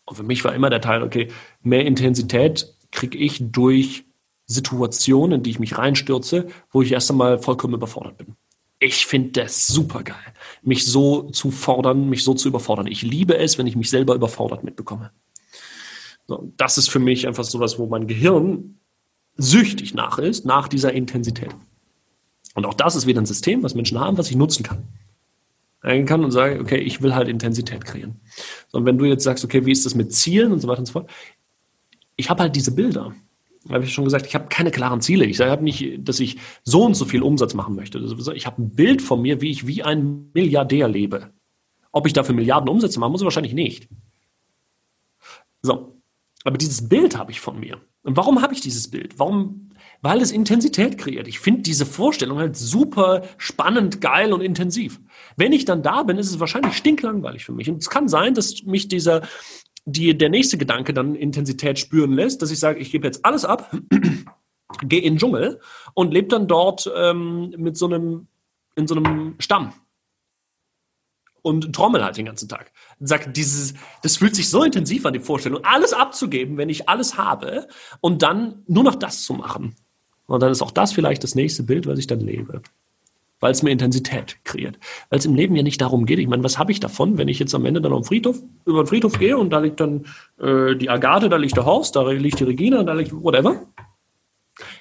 Und 0.04 0.16
für 0.16 0.22
mich 0.22 0.44
war 0.44 0.54
immer 0.54 0.70
der 0.70 0.80
Teil, 0.80 1.02
okay, 1.02 1.28
mehr 1.62 1.84
Intensität 1.84 2.72
kriege 2.92 3.18
ich 3.18 3.42
durch 3.50 4.04
Situationen, 4.46 5.38
in 5.38 5.42
die 5.42 5.50
ich 5.50 5.58
mich 5.58 5.76
reinstürze, 5.76 6.46
wo 6.70 6.80
ich 6.80 6.92
erst 6.92 7.10
einmal 7.10 7.38
vollkommen 7.38 7.74
überfordert 7.74 8.16
bin. 8.18 8.36
Ich 8.78 9.06
finde 9.06 9.30
das 9.30 9.66
super 9.66 10.02
geil, 10.02 10.16
mich 10.62 10.84
so 10.84 11.30
zu 11.30 11.50
fordern, 11.50 12.10
mich 12.10 12.22
so 12.22 12.34
zu 12.34 12.48
überfordern. 12.48 12.86
Ich 12.86 13.02
liebe 13.02 13.36
es, 13.38 13.56
wenn 13.56 13.66
ich 13.66 13.76
mich 13.76 13.88
selber 13.88 14.14
überfordert 14.14 14.64
mitbekomme. 14.64 15.12
So, 16.26 16.52
das 16.56 16.76
ist 16.76 16.90
für 16.90 16.98
mich 16.98 17.26
einfach 17.26 17.44
so 17.44 17.60
was, 17.60 17.78
wo 17.78 17.86
mein 17.86 18.06
Gehirn 18.06 18.78
süchtig 19.36 19.94
nach 19.94 20.18
ist, 20.18 20.44
nach 20.44 20.68
dieser 20.68 20.92
Intensität. 20.92 21.54
Und 22.54 22.66
auch 22.66 22.74
das 22.74 22.96
ist 22.96 23.06
wieder 23.06 23.20
ein 23.20 23.26
System, 23.26 23.62
was 23.62 23.74
Menschen 23.74 24.00
haben, 24.00 24.18
was 24.18 24.30
ich 24.30 24.36
nutzen 24.36 24.62
kann. 24.62 24.88
Ich 25.84 26.06
kann 26.06 26.24
und 26.24 26.32
sage, 26.32 26.58
okay, 26.60 26.78
ich 26.78 27.00
will 27.00 27.14
halt 27.14 27.28
Intensität 27.28 27.84
kreieren. 27.84 28.20
So, 28.68 28.78
und 28.78 28.86
wenn 28.86 28.98
du 28.98 29.04
jetzt 29.04 29.22
sagst, 29.22 29.44
okay, 29.44 29.64
wie 29.64 29.72
ist 29.72 29.86
das 29.86 29.94
mit 29.94 30.12
Zielen 30.12 30.52
und 30.52 30.60
so 30.60 30.68
weiter 30.68 30.80
und 30.80 30.86
so 30.86 30.92
fort, 30.92 31.10
ich 32.16 32.28
habe 32.28 32.42
halt 32.42 32.56
diese 32.56 32.72
Bilder 32.72 33.14
habe 33.70 33.84
ich 33.84 33.92
schon 33.92 34.04
gesagt, 34.04 34.26
ich 34.26 34.34
habe 34.34 34.48
keine 34.48 34.70
klaren 34.70 35.00
Ziele. 35.00 35.24
Ich 35.24 35.36
sage 35.36 35.62
nicht, 35.62 35.98
dass 36.06 36.20
ich 36.20 36.38
so 36.64 36.84
und 36.84 36.94
so 36.94 37.04
viel 37.04 37.22
Umsatz 37.22 37.54
machen 37.54 37.74
möchte. 37.74 37.98
Ich 38.34 38.46
habe 38.46 38.62
ein 38.62 38.70
Bild 38.70 39.02
von 39.02 39.22
mir, 39.22 39.40
wie 39.40 39.50
ich 39.50 39.66
wie 39.66 39.82
ein 39.82 40.30
Milliardär 40.34 40.88
lebe. 40.88 41.30
Ob 41.92 42.06
ich 42.06 42.12
dafür 42.12 42.34
Milliarden 42.34 42.68
Umsätze 42.68 43.00
machen 43.00 43.12
muss, 43.12 43.24
wahrscheinlich 43.24 43.54
nicht. 43.54 43.88
So. 45.62 46.00
Aber 46.44 46.58
dieses 46.58 46.88
Bild 46.88 47.18
habe 47.18 47.32
ich 47.32 47.40
von 47.40 47.58
mir. 47.58 47.80
Und 48.02 48.16
warum 48.16 48.40
habe 48.40 48.54
ich 48.54 48.60
dieses 48.60 48.88
Bild? 48.88 49.18
Warum? 49.18 49.70
Weil 50.00 50.20
es 50.20 50.30
Intensität 50.30 50.96
kreiert. 50.96 51.26
Ich 51.26 51.40
finde 51.40 51.62
diese 51.62 51.86
Vorstellung 51.86 52.38
halt 52.38 52.56
super 52.56 53.22
spannend, 53.36 54.00
geil 54.00 54.32
und 54.32 54.42
intensiv. 54.42 55.00
Wenn 55.36 55.52
ich 55.52 55.64
dann 55.64 55.82
da 55.82 56.04
bin, 56.04 56.18
ist 56.18 56.30
es 56.30 56.38
wahrscheinlich 56.38 56.76
stinklangweilig 56.76 57.44
für 57.44 57.52
mich. 57.52 57.68
Und 57.68 57.78
es 57.78 57.90
kann 57.90 58.06
sein, 58.06 58.34
dass 58.34 58.62
mich 58.62 58.86
dieser, 58.86 59.22
die, 59.86 60.18
der 60.18 60.28
nächste 60.28 60.58
Gedanke 60.58 60.92
dann 60.92 61.14
Intensität 61.14 61.78
spüren 61.78 62.12
lässt, 62.12 62.42
dass 62.42 62.50
ich 62.50 62.58
sage, 62.58 62.80
ich 62.80 62.90
gebe 62.90 63.06
jetzt 63.06 63.24
alles 63.24 63.44
ab, 63.44 63.74
gehe 64.82 65.00
in 65.00 65.14
den 65.14 65.18
Dschungel 65.18 65.60
und 65.94 66.12
lebe 66.12 66.28
dann 66.28 66.48
dort 66.48 66.90
ähm, 66.94 67.54
mit 67.56 67.76
so 67.76 67.86
einem, 67.86 68.26
in 68.74 68.88
so 68.88 68.96
einem 68.96 69.36
Stamm 69.38 69.72
und 71.40 71.72
trommel 71.72 72.02
halt 72.04 72.16
den 72.16 72.26
ganzen 72.26 72.48
Tag. 72.48 72.72
Sag, 72.98 73.32
dieses, 73.32 73.74
das 74.02 74.16
fühlt 74.16 74.34
sich 74.34 74.50
so 74.50 74.64
intensiv 74.64 75.06
an, 75.06 75.12
die 75.12 75.20
Vorstellung, 75.20 75.64
alles 75.64 75.92
abzugeben, 75.92 76.56
wenn 76.56 76.68
ich 76.68 76.88
alles 76.88 77.16
habe 77.16 77.68
und 78.00 78.22
dann 78.22 78.64
nur 78.66 78.82
noch 78.82 78.96
das 78.96 79.22
zu 79.22 79.34
machen. 79.34 79.76
Und 80.26 80.42
dann 80.42 80.50
ist 80.50 80.62
auch 80.62 80.72
das 80.72 80.92
vielleicht 80.92 81.22
das 81.22 81.36
nächste 81.36 81.62
Bild, 81.62 81.86
was 81.86 82.00
ich 82.00 82.08
dann 82.08 82.18
lebe 82.18 82.60
weil 83.40 83.52
es 83.52 83.62
mir 83.62 83.70
Intensität 83.70 84.38
kreiert. 84.44 84.78
Weil 85.10 85.18
es 85.18 85.26
im 85.26 85.34
Leben 85.34 85.56
ja 85.56 85.62
nicht 85.62 85.80
darum 85.80 86.06
geht. 86.06 86.18
Ich 86.18 86.28
meine, 86.28 86.42
was 86.42 86.58
habe 86.58 86.72
ich 86.72 86.80
davon, 86.80 87.18
wenn 87.18 87.28
ich 87.28 87.38
jetzt 87.38 87.54
am 87.54 87.64
Ende 87.66 87.80
dann 87.80 87.92
am 87.92 88.04
Friedhof, 88.04 88.40
über 88.64 88.82
den 88.82 88.86
Friedhof 88.86 89.18
gehe 89.18 89.36
und 89.36 89.50
da 89.50 89.58
liegt 89.58 89.80
dann 89.80 90.06
äh, 90.40 90.74
die 90.74 90.88
Agathe, 90.88 91.28
da 91.28 91.36
liegt 91.36 91.56
der 91.56 91.66
Horst, 91.66 91.96
da 91.96 92.08
liegt 92.10 92.40
die 92.40 92.44
Regina, 92.44 92.82
da 92.82 92.94
liegt 92.94 93.12
whatever. 93.12 93.66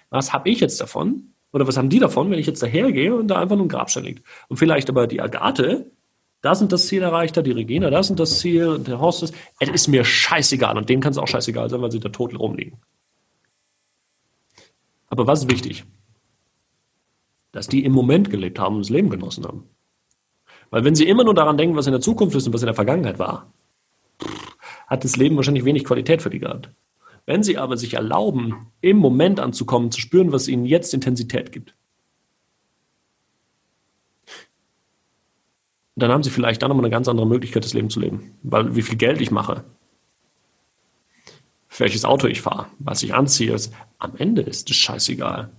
Was 0.09 0.33
habe 0.33 0.49
ich 0.49 0.59
jetzt 0.59 0.79
davon? 0.79 1.33
Oder 1.51 1.67
was 1.67 1.77
haben 1.77 1.89
die 1.89 1.99
davon, 1.99 2.29
wenn 2.31 2.39
ich 2.39 2.47
jetzt 2.47 2.61
dahergehe 2.61 3.15
und 3.15 3.27
da 3.27 3.39
einfach 3.39 3.55
nur 3.55 3.65
ein 3.65 3.69
Grabstein 3.69 4.03
liegt? 4.03 4.25
Und 4.49 4.57
vielleicht 4.57 4.89
aber 4.89 5.07
die 5.07 5.21
Agathe, 5.21 5.91
da 6.41 6.53
sind 6.53 6.71
das 6.71 6.87
Ziel 6.87 7.01
erreicht, 7.01 7.35
da 7.37 7.41
die 7.41 7.51
Regina, 7.51 7.89
da 7.89 8.03
sind 8.03 8.19
das 8.19 8.39
Ziel, 8.39 8.79
der 8.79 8.99
Horst 8.99 9.23
ist, 9.23 9.33
es 9.59 9.69
ist 9.69 9.87
mir 9.87 10.03
scheißegal 10.03 10.77
und 10.77 10.89
denen 10.89 11.01
kann 11.01 11.11
es 11.11 11.17
auch 11.17 11.27
scheißegal 11.27 11.69
sein, 11.69 11.81
weil 11.81 11.91
sie 11.91 11.99
da 11.99 12.09
tot 12.09 12.37
rumliegen. 12.37 12.77
Aber 15.07 15.27
was 15.27 15.43
ist 15.43 15.51
wichtig? 15.51 15.85
Dass 17.55 17.67
die 17.67 17.85
im 17.85 17.93
Moment 17.93 18.29
gelebt 18.29 18.59
haben 18.59 18.75
und 18.75 18.81
das 18.81 18.89
Leben 18.89 19.09
genossen 19.09 19.45
haben. 19.45 19.63
Weil 20.71 20.83
wenn 20.83 20.93
sie 20.93 21.07
immer 21.07 21.23
nur 21.23 21.33
daran 21.33 21.57
denken, 21.57 21.77
was 21.77 21.87
in 21.87 21.93
der 21.93 22.01
Zukunft 22.01 22.35
ist 22.35 22.45
und 22.45 22.53
was 22.53 22.61
in 22.61 22.65
der 22.65 22.75
Vergangenheit 22.75 23.17
war, 23.17 23.53
hat 24.87 25.05
das 25.05 25.15
Leben 25.15 25.37
wahrscheinlich 25.37 25.63
wenig 25.63 25.85
Qualität 25.85 26.21
für 26.21 26.29
die 26.29 26.39
gehabt. 26.39 26.69
Wenn 27.25 27.43
sie 27.43 27.57
aber 27.57 27.77
sich 27.77 27.93
erlauben, 27.93 28.73
im 28.81 28.97
Moment 28.97 29.39
anzukommen, 29.39 29.89
zu 29.89 30.01
spüren, 30.01 30.33
was 30.33 30.49
ihnen 30.49 30.65
jetzt 30.65 30.93
Intensität 30.93 31.53
gibt, 31.53 31.73
dann 35.95 36.11
haben 36.11 36.23
sie 36.23 36.31
vielleicht 36.31 36.61
dann 36.61 36.67
nochmal 36.67 36.83
eine 36.83 36.91
ganz 36.91 37.07
andere 37.07 37.25
Möglichkeit, 37.25 37.63
das 37.63 37.73
Leben 37.73 37.89
zu 37.89 38.01
leben. 38.01 38.33
Weil 38.43 38.75
wie 38.75 38.81
viel 38.81 38.97
Geld 38.97 39.21
ich 39.21 39.31
mache, 39.31 39.63
welches 41.77 42.03
Auto 42.03 42.27
ich 42.27 42.41
fahre, 42.41 42.67
was 42.79 43.01
ich 43.01 43.13
anziehe, 43.13 43.53
ist, 43.53 43.73
am 43.97 44.17
Ende 44.17 44.41
ist 44.41 44.69
es 44.69 44.75
scheißegal 44.75 45.51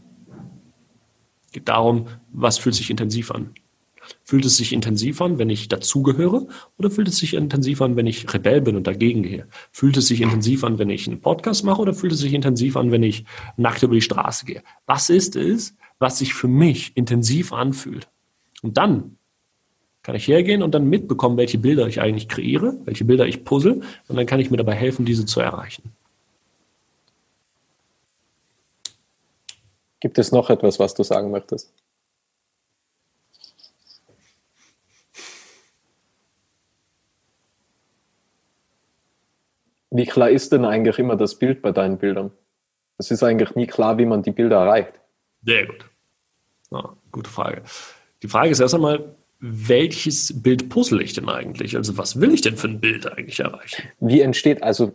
geht 1.57 1.69
darum, 1.69 2.09
was 2.33 2.59
fühlt 2.59 2.75
sich 2.75 2.91
intensiv 2.91 3.31
an. 3.31 3.51
Fühlt 4.25 4.45
es 4.45 4.59
sich 4.59 4.75
intensiv 4.75 5.23
an, 5.23 5.39
wenn 5.39 5.49
ich 5.49 5.69
dazugehöre, 5.69 6.47
oder 6.79 6.91
fühlt 6.91 7.09
es 7.09 7.17
sich 7.17 7.33
intensiv 7.33 7.81
an, 7.81 7.97
wenn 7.97 8.07
ich 8.07 8.33
Rebell 8.33 8.61
bin 8.61 8.77
und 8.77 8.87
dagegen 8.87 9.23
gehe? 9.23 9.49
Fühlt 9.73 9.97
es 9.97 10.07
sich 10.07 10.21
intensiv 10.21 10.65
an, 10.65 10.79
wenn 10.79 10.91
ich 10.91 11.09
einen 11.09 11.21
Podcast 11.21 11.65
mache, 11.65 11.81
oder 11.81 11.95
fühlt 11.95 12.13
es 12.13 12.19
sich 12.19 12.35
intensiv 12.35 12.77
an, 12.77 12.93
wenn 12.93 13.03
ich 13.03 13.25
nackt 13.57 13.83
über 13.83 13.95
die 13.95 14.03
Straße 14.03 14.45
gehe? 14.45 14.63
Was 14.85 15.09
ist 15.09 15.35
es, 15.35 15.75
was 15.99 16.19
sich 16.19 16.35
für 16.35 16.47
mich 16.47 16.95
intensiv 16.95 17.55
anfühlt? 17.55 18.07
Und 18.63 18.77
dann 18.77 19.17
kann 20.03 20.15
ich 20.15 20.29
hergehen 20.29 20.63
und 20.63 20.75
dann 20.75 20.91
mitbekommen, 20.91 21.39
welche 21.39 21.59
Bilder 21.59 21.89
ich 21.89 22.03
eigentlich 22.03 22.29
kreiere, 22.29 22.77
welche 22.85 23.07
Bilder 23.07 23.27
ich 23.27 23.45
puzzle, 23.45 23.81
und 24.09 24.17
dann 24.17 24.27
kann 24.27 24.41
ich 24.41 24.51
mir 24.51 24.59
dabei 24.59 24.75
helfen, 24.75 25.07
diese 25.07 25.25
zu 25.25 25.41
erreichen. 25.41 25.91
Gibt 30.01 30.19
es 30.19 30.33
noch 30.33 30.51
etwas, 30.51 30.79
was 30.79 30.95
du 30.95 31.03
sagen 31.03 31.31
möchtest? 31.31 31.73
Wie 39.91 40.05
klar 40.05 40.29
ist 40.29 40.53
denn 40.53 40.65
eigentlich 40.65 40.99
immer 40.99 41.17
das 41.17 41.39
Bild 41.39 41.63
bei 41.63 41.73
deinen 41.73 41.97
Bildern? 41.97 42.31
Es 42.99 43.11
ist 43.11 43.23
eigentlich 43.23 43.55
nie 43.55 43.67
klar, 43.67 43.97
wie 43.99 44.05
man 44.05 44.23
die 44.23 44.31
Bilder 44.31 44.57
erreicht. 44.57 45.01
Sehr 45.45 45.67
gut. 45.67 45.87
Ja, 46.71 46.97
gute 47.13 47.31
Frage. 47.31 47.63
Die 48.23 48.29
Frage 48.29 48.51
ist 48.51 48.61
erst 48.61 48.75
einmal, 48.75 49.17
welches 49.39 50.43
Bild 50.43 50.69
puzzle 50.69 51.03
ich 51.03 51.13
denn 51.13 51.29
eigentlich? 51.29 51.77
Also 51.77 51.97
was 51.97 52.21
will 52.21 52.33
ich 52.33 52.41
denn 52.41 52.57
für 52.57 52.69
ein 52.69 52.81
Bild 52.81 53.11
eigentlich 53.11 53.41
erreichen? 53.41 53.89
Wie 54.01 54.21
entsteht, 54.21 54.63
also 54.63 54.95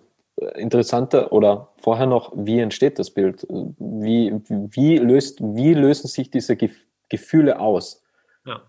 interessanter 0.56 1.32
oder 1.32 1.70
vorher 1.78 2.08
noch, 2.08 2.32
wie 2.36 2.60
entsteht 2.60 3.00
das 3.00 3.12
Bild? 3.12 3.46
Wie, 3.50 4.34
wie, 4.50 4.98
löst, 4.98 5.40
wie 5.42 5.74
lösen 5.74 6.08
sich 6.08 6.32
diese 6.32 6.58
Gefühle 7.10 7.60
aus? 7.60 8.04
Ja. 8.46 8.62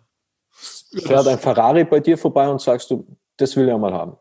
Fährt 0.50 1.28
ein 1.28 1.38
Ferrari 1.38 1.84
bei 1.84 2.00
dir 2.00 2.18
vorbei 2.18 2.48
und 2.48 2.60
sagst 2.60 2.90
du, 2.90 3.06
das 3.36 3.56
will 3.56 3.68
ich 3.68 3.76
mal 3.76 3.92
haben. 3.92 4.16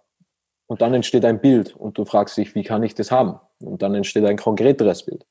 Und 0.68 0.82
dann 0.82 0.94
entsteht 0.94 1.26
ein 1.26 1.42
Bild 1.42 1.76
und 1.76 1.98
du 1.98 2.06
fragst 2.06 2.38
dich, 2.38 2.56
wie 2.56 2.64
kann 2.64 2.84
ich 2.84 2.96
das 2.96 3.12
haben? 3.12 3.40
Und 3.60 3.82
dann 3.82 3.94
entsteht 3.94 4.24
ein 4.26 4.38
konkreteres 4.38 5.04
Bild. 5.04 5.26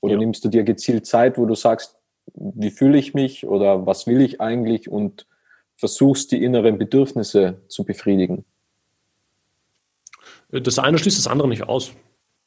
Oder 0.00 0.14
ja. 0.14 0.18
nimmst 0.18 0.44
du 0.44 0.48
dir 0.48 0.64
gezielt 0.64 1.06
Zeit, 1.06 1.38
wo 1.38 1.46
du 1.46 1.54
sagst, 1.54 1.96
wie 2.34 2.70
fühle 2.70 2.98
ich 2.98 3.14
mich 3.14 3.46
oder 3.46 3.86
was 3.86 4.06
will 4.06 4.20
ich 4.20 4.40
eigentlich 4.40 4.90
und 4.90 5.26
versuchst 5.76 6.32
die 6.32 6.42
inneren 6.42 6.78
Bedürfnisse 6.78 7.62
zu 7.68 7.84
befriedigen. 7.84 8.44
Das 10.62 10.78
eine 10.78 10.98
schließt 10.98 11.18
das 11.18 11.26
andere 11.26 11.48
nicht 11.48 11.64
aus. 11.64 11.92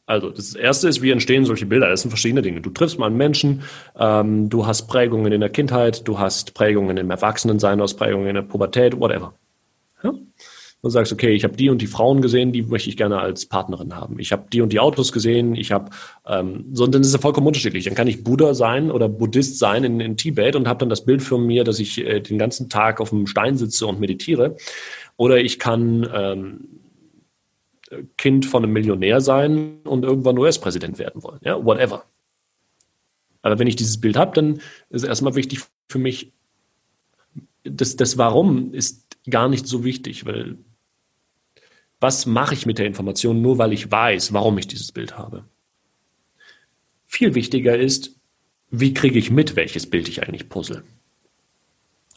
Also 0.05 0.29
das 0.29 0.55
erste 0.55 0.87
ist, 0.87 1.01
wie 1.01 1.11
entstehen 1.11 1.45
solche 1.45 1.65
Bilder? 1.65 1.89
Das 1.89 2.01
sind 2.01 2.11
verschiedene 2.11 2.41
Dinge. 2.41 2.61
Du 2.61 2.69
triffst 2.69 2.97
mal 2.97 3.07
einen 3.07 3.17
Menschen, 3.17 3.63
ähm, 3.99 4.49
du 4.49 4.65
hast 4.65 4.87
Prägungen 4.87 5.33
in 5.33 5.41
der 5.41 5.49
Kindheit, 5.49 6.07
du 6.07 6.17
hast 6.17 6.53
Prägungen 6.53 6.95
im 6.95 7.11
Erwachsenensein, 7.11 7.77
du 7.77 7.83
hast 7.83 7.95
Prägungen 7.95 8.27
in 8.27 8.35
der 8.35 8.41
Pubertät, 8.41 8.97
whatever. 8.97 9.33
Ja? 10.01 10.13
Du 10.81 10.89
sagst, 10.89 11.11
okay, 11.11 11.31
ich 11.31 11.43
habe 11.43 11.57
die 11.57 11.69
und 11.69 11.81
die 11.81 11.87
Frauen 11.87 12.21
gesehen, 12.21 12.53
die 12.53 12.61
möchte 12.61 12.89
ich 12.89 12.95
gerne 12.95 13.19
als 13.19 13.47
Partnerin 13.47 13.95
haben. 13.95 14.19
Ich 14.19 14.31
habe 14.31 14.45
die 14.53 14.61
und 14.61 14.71
die 14.71 14.79
Autos 14.79 15.11
gesehen, 15.11 15.55
ich 15.55 15.73
habe, 15.73 15.89
ähm, 16.25 16.65
so, 16.71 16.87
dann 16.87 17.01
ist 17.01 17.13
es 17.13 17.19
vollkommen 17.19 17.47
unterschiedlich. 17.47 17.83
Dann 17.83 17.95
kann 17.95 18.07
ich 18.07 18.23
Buddha 18.23 18.53
sein 18.53 18.91
oder 18.91 19.09
Buddhist 19.09 19.59
sein 19.59 19.83
in, 19.83 19.99
in 19.99 20.15
Tibet 20.15 20.55
und 20.55 20.69
habe 20.69 20.79
dann 20.79 20.89
das 20.89 21.03
Bild 21.03 21.21
von 21.21 21.45
mir, 21.45 21.65
dass 21.65 21.79
ich 21.79 21.97
äh, 21.97 22.21
den 22.21 22.37
ganzen 22.37 22.69
Tag 22.69 23.01
auf 23.01 23.09
dem 23.09 23.27
Stein 23.27 23.57
sitze 23.57 23.87
und 23.87 23.99
meditiere. 23.99 24.55
Oder 25.17 25.39
ich 25.39 25.59
kann 25.59 26.07
ähm, 26.13 26.67
Kind 28.17 28.45
von 28.45 28.63
einem 28.63 28.73
Millionär 28.73 29.21
sein 29.21 29.79
und 29.83 30.03
irgendwann 30.03 30.37
US-Präsident 30.37 30.99
werden 30.99 31.23
wollen. 31.23 31.39
Ja, 31.43 31.63
whatever. 31.63 32.05
Aber 33.41 33.59
wenn 33.59 33.67
ich 33.67 33.75
dieses 33.75 34.01
Bild 34.01 34.17
habe, 34.17 34.33
dann 34.33 34.61
ist 34.89 35.03
erstmal 35.03 35.35
wichtig 35.35 35.61
für 35.87 35.99
mich, 35.99 36.33
das, 37.63 37.95
das 37.95 38.17
Warum 38.17 38.73
ist 38.73 39.17
gar 39.29 39.47
nicht 39.49 39.67
so 39.67 39.83
wichtig, 39.83 40.25
weil 40.25 40.57
was 41.99 42.25
mache 42.25 42.53
ich 42.53 42.65
mit 42.65 42.77
der 42.77 42.85
Information, 42.85 43.41
nur 43.41 43.57
weil 43.57 43.73
ich 43.73 43.89
weiß, 43.89 44.33
warum 44.33 44.57
ich 44.57 44.67
dieses 44.67 44.91
Bild 44.91 45.17
habe? 45.17 45.45
Viel 47.05 47.35
wichtiger 47.35 47.77
ist, 47.77 48.15
wie 48.69 48.93
kriege 48.93 49.17
ich 49.17 49.31
mit, 49.31 49.55
welches 49.55 49.89
Bild 49.89 50.07
ich 50.09 50.23
eigentlich 50.23 50.49
puzzle? 50.49 50.83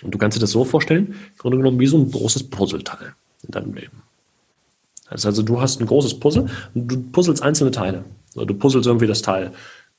Und 0.03 0.13
du 0.13 0.19
kannst 0.19 0.37
dir 0.37 0.41
das 0.41 0.51
so 0.51 0.65
vorstellen, 0.65 1.15
im 1.31 1.39
Grunde 1.39 1.59
genommen 1.59 1.81
wie 1.81 1.87
so 1.87 1.99
ein 1.99 2.11
großes 2.11 2.51
Puzzleteil 2.51 3.15
in 3.43 3.51
deinem 3.51 3.75
Leben. 3.75 4.03
Das 5.11 5.27
also, 5.27 5.43
du 5.43 5.61
hast 5.61 5.81
ein 5.81 5.87
großes 5.87 6.21
Puzzle 6.21 6.47
und 6.75 6.89
du 6.89 7.03
puzzelst 7.13 7.43
einzelne 7.43 7.71
Teile. 7.71 8.05
Du 8.35 8.55
puzzelst 8.55 8.87
irgendwie 8.87 9.07
das 9.07 9.23
Teil 9.23 9.53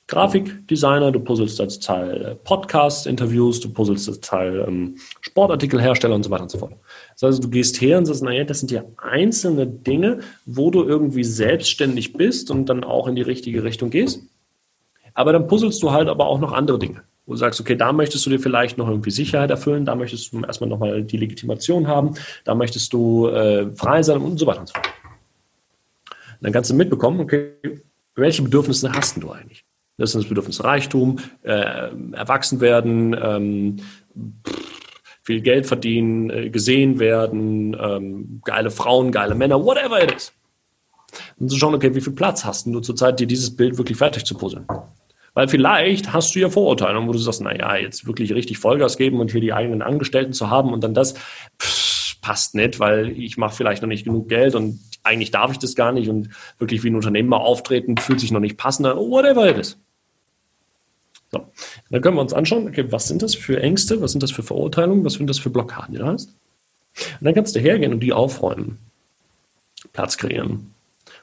Grafikdesigner, 0.07 1.12
du 1.12 1.22
puzzelst 1.22 1.59
das 1.59 1.80
Teil 1.80 2.22
äh, 2.22 2.36
Podcast-Interviews, 2.36 3.62
du 3.62 3.70
puzzelst 3.70 4.09
das 4.09 4.20
Teil 4.20 4.66
ähm, 4.68 4.97
Sportartikelhersteller 5.22 6.16
und 6.16 6.24
so 6.24 6.30
weiter 6.30 6.43
und 6.43 6.51
so 6.51 6.57
fort. 6.57 6.74
Das 7.14 7.30
heißt, 7.30 7.43
du 7.43 7.49
gehst 7.49 7.80
her 7.80 7.97
und 7.97 8.05
sagst, 8.05 8.22
naja, 8.22 8.43
das 8.43 8.59
sind 8.59 8.72
ja 8.72 8.84
einzelne 8.97 9.68
Dinge, 9.68 10.20
wo 10.45 10.70
du 10.70 10.84
irgendwie 10.84 11.24
selbstständig 11.24 12.14
bist 12.14 12.51
und 12.51 12.66
dann 12.66 12.84
auch 12.84 13.07
in 13.07 13.16
die 13.16 13.22
richtige 13.22 13.64
Richtung 13.64 13.89
gehst. 13.89 14.22
Aber 15.14 15.32
dann 15.32 15.47
puzzelst 15.47 15.82
du 15.82 15.91
halt 15.91 16.09
aber 16.09 16.28
auch 16.28 16.39
noch 16.39 16.51
andere 16.51 16.80
Dinge 16.80 17.03
wo 17.26 17.34
du 17.34 17.38
sagst, 17.38 17.62
okay, 17.62 17.76
da 17.76 17.93
möchtest 17.93 18.26
du 18.26 18.30
dir 18.30 18.39
vielleicht 18.39 18.78
noch 18.78 18.89
irgendwie 18.89 19.12
Sicherheit 19.12 19.51
erfüllen, 19.51 19.86
da 19.86 19.95
möchtest 19.95 20.34
du 20.34 20.41
erstmal 20.41 20.70
nochmal 20.70 21.03
die 21.03 21.18
Legitimation 21.18 21.88
haben, 21.88 22.16
da 22.43 22.55
möchtest 22.55 22.91
du 22.91 23.28
äh, 23.28 23.74
frei 23.76 24.03
sein 24.03 24.18
und 24.18 24.38
so 24.38 24.47
weiter 24.47 24.62
und 24.62 24.68
so 24.68 24.74
fort. 24.74 25.01
Dann 26.42 26.52
kannst 26.52 26.70
du 26.72 26.76
mitbekommen, 26.76 27.20
okay, 27.20 27.54
welche 28.16 28.42
Bedürfnisse 28.42 28.92
hast 28.92 29.22
du 29.22 29.32
eigentlich? 29.32 29.64
Das 29.98 30.12
sind 30.12 30.24
das 30.24 30.30
Bedürfnis 30.30 30.64
Reichtum, 30.64 31.20
äh, 31.44 31.92
erwachsen 32.14 32.60
werden, 32.60 33.16
ähm, 33.22 33.76
viel 35.24 35.42
Geld 35.42 35.68
verdienen, 35.68 36.30
äh, 36.32 36.50
gesehen 36.50 37.00
werden, 37.00 37.78
ähm, 37.80 38.42
geile 38.44 38.72
Frauen, 38.72 39.12
geile 39.12 39.36
Männer, 39.36 39.64
whatever 39.64 40.04
it 40.04 40.12
is. 40.12 40.34
Und 41.39 41.50
zu 41.50 41.58
schauen, 41.58 41.76
okay, 41.76 41.94
wie 41.94 42.02
viel 42.02 42.14
Platz 42.14 42.44
hast 42.44 42.66
du 42.66 42.80
zurzeit, 42.80 43.20
dir 43.20 43.28
dieses 43.28 43.56
Bild 43.56 43.78
wirklich 43.78 43.98
fertig 43.98 44.26
zu 44.26 44.36
puzzeln? 44.36 44.66
Weil 45.34 45.48
vielleicht 45.48 46.12
hast 46.12 46.36
du 46.36 46.39
ja 46.39 46.50
Vorurteile, 46.50 47.06
wo 47.06 47.12
du 47.12 47.18
sagst, 47.18 47.42
naja, 47.42 47.76
jetzt 47.76 48.08
wirklich 48.08 48.34
richtig 48.34 48.58
Vollgas 48.58 48.98
geben 48.98 49.20
und 49.20 49.32
hier 49.32 49.42
die 49.42 49.54
eigenen 49.54 49.82
Angestellten 49.82 50.34
zu 50.34 50.50
haben 50.50 50.74
und 50.74 50.84
dann 50.84 50.94
das 50.94 51.14
pff, 51.62 52.20
passt 52.22 52.56
nicht, 52.56 52.80
weil 52.80 53.12
ich 53.12 53.38
mache 53.38 53.56
vielleicht 53.56 53.82
noch 53.82 53.89
nicht 53.89 54.04
genug 54.04 54.28
Geld 54.28 54.56
und 54.56 54.80
eigentlich 55.04 55.32
darf 55.32 55.52
ich 55.52 55.60
das 55.60 55.76
gar 55.76 55.91
nicht 55.91 56.10
und 56.10 56.30
wirklich 56.60 56.84
wie 56.84 56.89
ein 56.89 56.95
Unternehmen 56.95 57.34
auftreten, 57.34 57.97
fühlt 57.97 58.20
sich 58.20 58.32
noch 58.32 58.39
nicht 58.39 58.58
passend 58.58 58.88
an, 58.88 58.97
whatever 58.97 59.49
it 59.49 59.58
is. 59.58 59.78
So, 61.32 61.47
dann 61.89 62.02
können 62.02 62.18
wir 62.18 62.22
uns 62.22 62.34
anschauen, 62.34 62.68
okay, 62.68 62.91
was 62.91 63.08
sind 63.08 63.22
das 63.22 63.36
für 63.36 63.62
Ängste, 63.62 64.02
was 64.02 64.12
sind 64.12 64.22
das 64.22 64.32
für 64.32 64.43
Verurteilungen, 64.43 65.06
was 65.06 65.14
sind 65.14 65.28
das 65.28 65.39
für 65.39 65.49
Blockaden, 65.49 65.93
die 65.93 65.99
du 65.99 66.06
hast? 66.06 66.30
Und 67.20 67.26
dann 67.26 67.34
kannst 67.34 67.56
du 67.56 67.60
hergehen 67.60 67.93
und 67.93 68.02
die 68.02 68.12
aufräumen, 68.12 68.78
Platz 69.93 70.18
kreieren. 70.18 70.74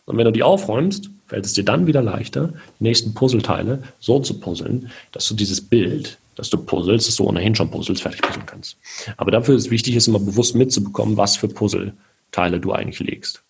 Und 0.07 0.17
wenn 0.17 0.25
du 0.25 0.33
die 0.33 0.43
aufräumst, 0.43 1.11
fällt 1.27 1.45
es 1.45 1.53
dir 1.53 1.65
dann 1.65 1.87
wieder 1.87 2.01
leichter, 2.01 2.55
die 2.81 2.85
nächsten 2.85 3.13
Puzzleteile 3.13 3.83
so 4.01 4.19
zu 4.21 4.41
puzzeln, 4.41 4.91
dass 5.13 5.29
du 5.29 5.35
dieses 5.35 5.61
Bild, 5.61 6.19
das 6.37 6.49
du 6.49 6.57
puzzelst, 6.57 7.07
das 7.07 7.17
du 7.17 7.25
ohnehin 7.25 7.55
schon 7.55 7.71
puzzelst, 7.71 8.01
fertig 8.01 8.23
puzzeln 8.23 8.47
kannst. 8.47 8.79
Aber 9.19 9.31
dafür 9.31 9.57
ist 9.57 9.71
wichtig, 9.71 9.95
ist 9.95 10.09
immer 10.09 10.21
bewusst 10.21 10.55
mitzubekommen, 10.55 11.19
was 11.19 11.37
für 11.37 11.49
Puzzleteile 11.49 12.61
du 12.61 12.73
eigentlich 12.73 13.01
legst. 13.01 13.43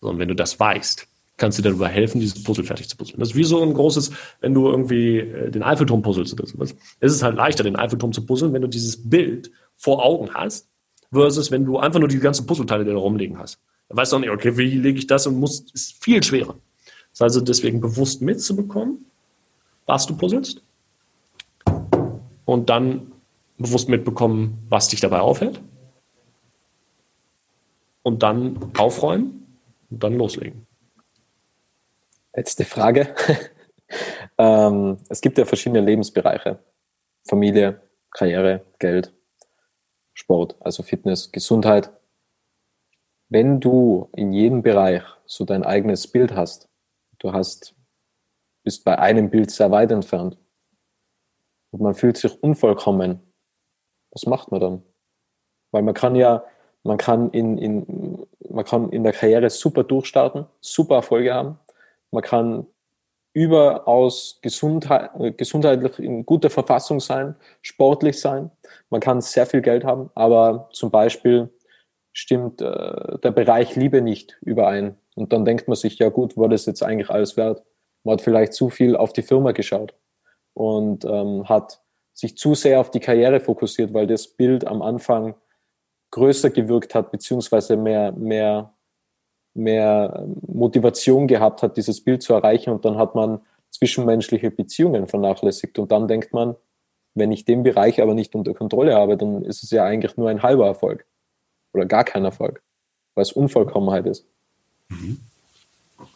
Und 0.00 0.18
wenn 0.18 0.28
du 0.28 0.34
das 0.34 0.58
weißt, 0.58 1.06
kannst 1.40 1.58
du 1.58 1.62
dir 1.62 1.70
darüber 1.70 1.88
helfen, 1.88 2.20
dieses 2.20 2.42
Puzzle 2.42 2.64
fertig 2.64 2.88
zu 2.88 2.96
puzzeln. 2.96 3.18
Das 3.18 3.30
ist 3.30 3.34
wie 3.34 3.44
so 3.44 3.62
ein 3.62 3.72
großes, 3.72 4.10
wenn 4.40 4.54
du 4.54 4.68
irgendwie 4.68 5.18
äh, 5.18 5.50
den 5.50 5.62
Eiffelturm 5.62 6.02
puzzelst 6.02 6.34
oder 6.34 6.46
sowas. 6.46 6.76
Es 7.00 7.12
ist 7.12 7.22
halt 7.22 7.34
leichter, 7.34 7.64
den 7.64 7.76
Eiffelturm 7.76 8.12
zu 8.12 8.24
puzzeln, 8.24 8.52
wenn 8.52 8.62
du 8.62 8.68
dieses 8.68 9.08
Bild 9.08 9.50
vor 9.74 10.04
Augen 10.04 10.32
hast, 10.34 10.68
versus 11.10 11.50
wenn 11.50 11.64
du 11.64 11.78
einfach 11.78 11.98
nur 11.98 12.08
die 12.08 12.18
ganzen 12.18 12.46
Puzzleteile, 12.46 12.84
die 12.84 12.90
da 12.90 12.96
rumliegen 12.96 13.38
hast. 13.38 13.58
Er 13.88 13.96
weiß 13.96 14.12
auch 14.12 14.20
nicht, 14.20 14.30
okay, 14.30 14.56
wie 14.56 14.78
lege 14.78 14.98
ich 14.98 15.06
das 15.06 15.26
und 15.26 15.36
muss, 15.36 15.64
ist 15.72 16.02
viel 16.04 16.22
schwerer. 16.22 16.54
Das 17.10 17.14
ist 17.14 17.22
also 17.22 17.40
deswegen 17.40 17.80
bewusst 17.80 18.22
mitzubekommen, 18.22 19.06
was 19.86 20.06
du 20.06 20.16
puzzelst. 20.16 20.62
Und 22.44 22.68
dann 22.68 23.12
bewusst 23.58 23.88
mitbekommen, 23.88 24.58
was 24.68 24.88
dich 24.88 25.00
dabei 25.00 25.20
aufhält. 25.20 25.60
Und 28.02 28.22
dann 28.22 28.58
aufräumen 28.76 29.39
und 29.90 30.02
dann 30.02 30.14
loslegen. 30.14 30.66
Letzte 32.34 32.64
Frage. 32.64 33.14
ähm, 34.38 34.98
es 35.08 35.20
gibt 35.20 35.38
ja 35.38 35.44
verschiedene 35.44 35.80
Lebensbereiche. 35.80 36.58
Familie, 37.28 37.80
Karriere, 38.10 38.64
Geld, 38.78 39.12
Sport, 40.14 40.56
also 40.60 40.82
Fitness, 40.82 41.32
Gesundheit. 41.32 41.90
Wenn 43.28 43.60
du 43.60 44.08
in 44.16 44.32
jedem 44.32 44.62
Bereich 44.62 45.02
so 45.26 45.44
dein 45.44 45.64
eigenes 45.64 46.06
Bild 46.06 46.34
hast, 46.34 46.68
du 47.18 47.32
hast, 47.32 47.74
bist 48.62 48.84
bei 48.84 48.98
einem 48.98 49.30
Bild 49.30 49.50
sehr 49.50 49.70
weit 49.70 49.92
entfernt 49.92 50.36
und 51.70 51.80
man 51.80 51.94
fühlt 51.94 52.16
sich 52.16 52.42
unvollkommen, 52.42 53.20
was 54.10 54.26
macht 54.26 54.50
man 54.50 54.60
dann? 54.60 54.82
Weil 55.70 55.82
man 55.82 55.94
kann 55.94 56.16
ja, 56.16 56.44
man 56.82 56.96
kann 56.98 57.30
in, 57.30 57.58
in, 57.58 58.26
man 58.48 58.64
kann 58.64 58.90
in 58.90 59.04
der 59.04 59.12
Karriere 59.12 59.50
super 59.50 59.84
durchstarten, 59.84 60.46
super 60.60 60.96
Erfolge 60.96 61.34
haben, 61.34 61.58
man 62.10 62.22
kann 62.22 62.66
überaus 63.32 64.40
gesundheit, 64.42 65.10
gesundheitlich 65.36 65.98
in 66.00 66.26
guter 66.26 66.50
Verfassung 66.50 67.00
sein, 67.00 67.36
sportlich 67.62 68.20
sein, 68.20 68.50
man 68.88 69.00
kann 69.00 69.20
sehr 69.20 69.46
viel 69.46 69.60
Geld 69.60 69.84
haben, 69.84 70.10
aber 70.14 70.68
zum 70.72 70.90
Beispiel 70.90 71.48
stimmt 72.12 72.60
äh, 72.60 73.18
der 73.22 73.30
Bereich 73.30 73.76
Liebe 73.76 74.02
nicht 74.02 74.38
überein. 74.42 74.96
Und 75.14 75.32
dann 75.32 75.44
denkt 75.44 75.68
man 75.68 75.76
sich, 75.76 75.98
ja 75.98 76.08
gut, 76.08 76.36
war 76.36 76.48
das 76.48 76.66
jetzt 76.66 76.82
eigentlich 76.82 77.10
alles 77.10 77.36
wert? 77.36 77.62
Man 78.04 78.14
hat 78.14 78.22
vielleicht 78.22 78.52
zu 78.54 78.68
viel 78.68 78.96
auf 78.96 79.12
die 79.12 79.22
Firma 79.22 79.52
geschaut 79.52 79.94
und 80.54 81.04
ähm, 81.04 81.48
hat 81.48 81.82
sich 82.12 82.36
zu 82.36 82.54
sehr 82.54 82.80
auf 82.80 82.90
die 82.90 83.00
Karriere 83.00 83.40
fokussiert, 83.40 83.94
weil 83.94 84.06
das 84.06 84.26
Bild 84.26 84.66
am 84.66 84.82
Anfang 84.82 85.34
größer 86.10 86.50
gewirkt 86.50 86.94
hat, 86.94 87.12
beziehungsweise 87.12 87.76
mehr, 87.76 88.12
mehr, 88.12 88.72
mehr 89.54 90.26
Motivation 90.46 91.26
gehabt 91.26 91.62
hat, 91.62 91.76
dieses 91.76 92.02
Bild 92.02 92.22
zu 92.22 92.34
erreichen. 92.34 92.70
Und 92.70 92.84
dann 92.84 92.96
hat 92.96 93.14
man 93.14 93.40
zwischenmenschliche 93.70 94.50
Beziehungen 94.50 95.06
vernachlässigt. 95.06 95.78
Und 95.78 95.92
dann 95.92 96.08
denkt 96.08 96.32
man, 96.32 96.56
wenn 97.14 97.32
ich 97.32 97.44
den 97.44 97.62
Bereich 97.62 98.00
aber 98.00 98.14
nicht 98.14 98.34
unter 98.34 98.54
Kontrolle 98.54 98.94
habe, 98.94 99.16
dann 99.16 99.42
ist 99.42 99.62
es 99.62 99.70
ja 99.70 99.84
eigentlich 99.84 100.16
nur 100.16 100.28
ein 100.28 100.42
halber 100.42 100.66
Erfolg 100.66 101.04
oder 101.72 101.86
gar 101.86 102.04
kein 102.04 102.24
Erfolg, 102.24 102.62
weil 103.14 103.22
es 103.22 103.32
Unvollkommenheit 103.32 104.06
ist. 104.06 104.26
Mhm. 104.88 105.18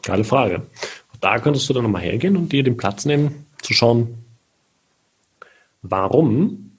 Geile 0.03 0.25
Frage. 0.25 0.63
Da 1.21 1.39
könntest 1.39 1.69
du 1.69 1.73
dann 1.73 1.85
nochmal 1.85 2.03
hergehen 2.03 2.37
und 2.37 2.53
dir 2.53 2.63
den 2.63 2.77
Platz 2.77 3.05
nehmen, 3.05 3.47
zu 3.63 3.73
schauen, 3.73 4.25
warum 5.83 6.74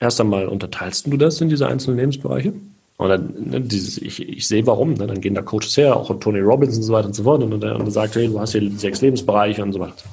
erst 0.00 0.20
einmal 0.20 0.46
unterteilst 0.48 1.06
du 1.06 1.16
das 1.16 1.40
in 1.40 1.48
diese 1.48 1.66
einzelnen 1.66 1.98
Lebensbereiche. 1.98 2.52
Und 2.96 3.50
ne, 3.50 3.60
dieses, 3.60 3.98
ich, 3.98 4.20
ich 4.20 4.48
sehe 4.48 4.66
warum, 4.66 4.94
ne? 4.94 5.06
dann 5.06 5.20
gehen 5.20 5.34
da 5.34 5.42
Coaches 5.42 5.76
her, 5.76 5.96
auch 5.96 6.18
Tony 6.18 6.40
Robbins 6.40 6.76
und 6.76 6.82
so 6.82 6.92
weiter 6.92 7.06
und 7.06 7.14
so 7.14 7.22
fort, 7.22 7.42
und, 7.42 7.52
und, 7.52 7.64
und 7.64 7.90
sagt, 7.92 8.16
hey, 8.16 8.26
du 8.26 8.40
hast 8.40 8.52
hier 8.52 8.70
sechs 8.72 9.00
Lebensbereiche 9.00 9.62
und 9.62 9.72
so 9.72 9.78
weiter. 9.78 10.04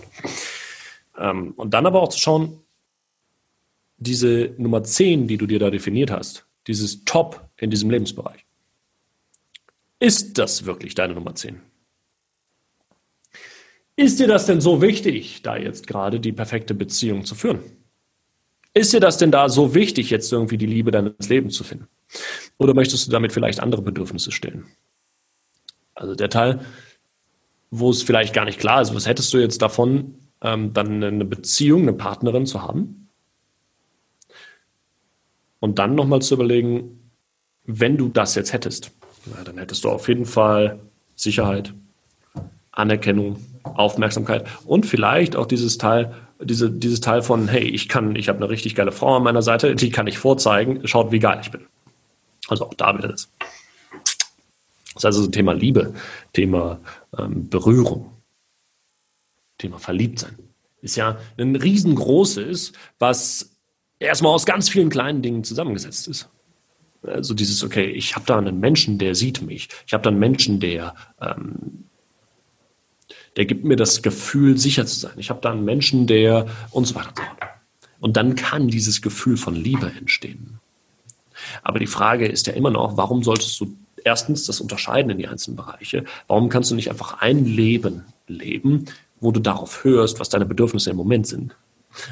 Ähm, 1.18 1.54
und 1.58 1.74
dann 1.74 1.88
aber 1.88 2.02
auch 2.02 2.10
zu 2.10 2.20
schauen, 2.20 2.60
diese 3.98 4.54
Nummer 4.58 4.84
10, 4.84 5.28
die 5.28 5.38
du 5.38 5.48
dir 5.48 5.58
da 5.58 5.72
definiert 5.72 6.12
hast, 6.12 6.46
dieses 6.68 7.06
Top 7.06 7.50
in 7.58 7.72
diesem 7.72 7.90
Lebensbereich, 7.90 8.46
ist 10.00 10.38
das 10.38 10.66
wirklich 10.66 10.94
deine 10.94 11.16
Nummer 11.16 11.34
10? 11.34 11.60
Ist 13.96 14.20
dir 14.20 14.28
das 14.28 14.46
denn 14.46 14.60
so 14.60 14.82
wichtig, 14.82 15.42
da 15.42 15.56
jetzt 15.56 15.88
gerade 15.88 16.20
die 16.20 16.34
perfekte 16.34 16.76
Beziehung 16.76 17.24
zu 17.24 17.34
führen? 17.34 17.60
Ist 18.78 18.92
dir 18.92 19.00
das 19.00 19.18
denn 19.18 19.32
da 19.32 19.48
so 19.48 19.74
wichtig, 19.74 20.10
jetzt 20.10 20.32
irgendwie 20.34 20.58
die 20.58 20.66
Liebe 20.66 20.92
deines 20.92 21.30
Lebens 21.30 21.56
zu 21.56 21.64
finden? 21.64 21.88
Oder 22.58 22.74
möchtest 22.74 23.08
du 23.08 23.12
damit 23.12 23.32
vielleicht 23.32 23.62
andere 23.62 23.82
Bedürfnisse 23.82 24.34
stellen? 24.34 24.66
Also 25.94 26.14
der 26.14 26.30
Teil, 26.30 26.60
wo 27.72 27.90
es 27.90 28.04
vielleicht 28.04 28.34
gar 28.34 28.44
nicht 28.44 28.60
klar 28.60 28.82
ist, 28.82 28.94
was 28.94 29.08
hättest 29.08 29.34
du 29.34 29.38
jetzt 29.38 29.62
davon, 29.62 30.16
ähm, 30.42 30.74
dann 30.74 31.02
eine 31.02 31.24
Beziehung, 31.24 31.84
eine 31.84 31.94
Partnerin 31.94 32.46
zu 32.46 32.62
haben? 32.62 33.08
Und 35.62 35.80
dann 35.80 35.96
nochmal 35.96 36.22
zu 36.22 36.34
überlegen, 36.34 37.12
wenn 37.64 37.96
du 37.96 38.10
das 38.10 38.36
jetzt 38.36 38.52
hättest, 38.52 38.92
na, 39.26 39.42
dann 39.46 39.58
hättest 39.58 39.86
du 39.86 39.90
auf 39.90 40.10
jeden 40.10 40.26
Fall 40.26 40.82
Sicherheit, 41.16 41.74
Anerkennung, 42.72 43.38
Aufmerksamkeit 43.64 44.46
und 44.66 44.86
vielleicht 44.86 45.38
auch 45.38 45.46
dieses 45.46 45.78
Teil, 45.78 46.14
diese, 46.46 46.72
dieses 46.72 47.02
Teil 47.02 47.22
von, 47.22 47.48
hey, 47.48 47.64
ich 47.64 47.90
kann, 47.90 48.16
ich 48.16 48.30
habe 48.30 48.40
eine 48.40 48.50
richtig 48.50 48.76
geile 48.76 48.92
Frau 48.92 49.18
an 49.18 49.24
meiner 49.24 49.42
Seite, 49.42 49.76
die 49.76 49.90
kann 49.90 50.08
ich 50.08 50.18
vorzeigen, 50.18 50.88
schaut, 50.88 51.12
wie 51.12 51.20
geil 51.20 51.40
ich 51.42 51.52
bin. 51.52 51.66
Also 52.48 52.66
auch 52.66 52.74
da 52.74 52.98
wieder 52.98 53.10
das. 53.10 53.30
Das 54.94 55.04
ist 55.04 55.06
also 55.06 55.28
Thema 55.28 55.54
Liebe, 55.54 55.94
Thema 56.32 56.80
ähm, 57.18 57.50
Berührung, 57.50 58.12
Thema 59.58 59.78
Verliebtsein. 59.78 60.38
Ist 60.82 60.96
ja 60.96 61.18
ein 61.38 61.56
riesengroßes, 61.56 62.72
was 63.00 63.52
erstmal 64.00 64.34
aus 64.34 64.46
ganz 64.46 64.70
vielen 64.70 64.90
kleinen 64.90 65.22
Dingen 65.22 65.44
zusammengesetzt 65.44 66.08
ist. 66.08 66.30
Also 67.02 67.34
dieses, 67.34 67.64
okay, 67.64 67.86
ich 67.86 68.16
habe 68.16 68.26
da 68.26 68.38
einen 68.38 68.60
Menschen, 68.60 68.98
der 68.98 69.16
sieht 69.16 69.42
mich. 69.42 69.70
Ich 69.86 69.94
habe 69.94 70.04
da 70.04 70.10
einen 70.10 70.20
Menschen, 70.20 70.60
der, 70.60 70.96
ähm, 71.22 71.86
der 73.36 73.46
gibt 73.46 73.66
mir 73.66 73.76
das 73.76 74.02
Gefühl, 74.02 74.58
sicher 74.58 74.86
zu 74.86 75.00
sein. 75.00 75.14
Ich 75.18 75.30
habe 75.30 75.42
da 75.42 75.52
einen 75.52 75.66
Menschen, 75.66 76.08
der 76.08 76.48
und 76.72 76.86
so 76.86 76.96
weiter 76.96 77.12
und 78.00 78.18
dann 78.18 78.36
kann 78.36 78.68
dieses 78.68 79.02
Gefühl 79.02 79.38
von 79.38 79.56
Liebe 79.56 79.92
entstehen. 79.98 80.60
Aber 81.64 81.80
die 81.80 81.88
Frage 81.88 82.28
ist 82.28 82.48
ja 82.48 82.54
immer 82.54 82.70
noch, 82.70 82.98
warum 82.98 83.24
solltest 83.24 83.60
du 83.60 83.76
erstens 84.04 84.46
das 84.46 84.62
unterscheiden 84.62 85.10
in 85.12 85.18
die 85.18 85.28
einzelnen 85.28 85.58
Bereiche? 85.58 86.06
Warum 86.28 86.50
kannst 86.50 86.72
du 86.72 86.76
nicht 86.76 86.90
einfach 86.90 87.22
ein 87.22 87.46
Leben 87.46 88.04
leben, 88.28 88.86
wo 89.20 89.32
du 89.32 89.40
darauf 89.40 89.84
hörst, 89.84 90.20
was 90.20 90.30
deine 90.30 90.46
Bedürfnisse 90.46 90.92
im 90.92 90.98
Moment 90.98 91.28
sind? 91.28 91.56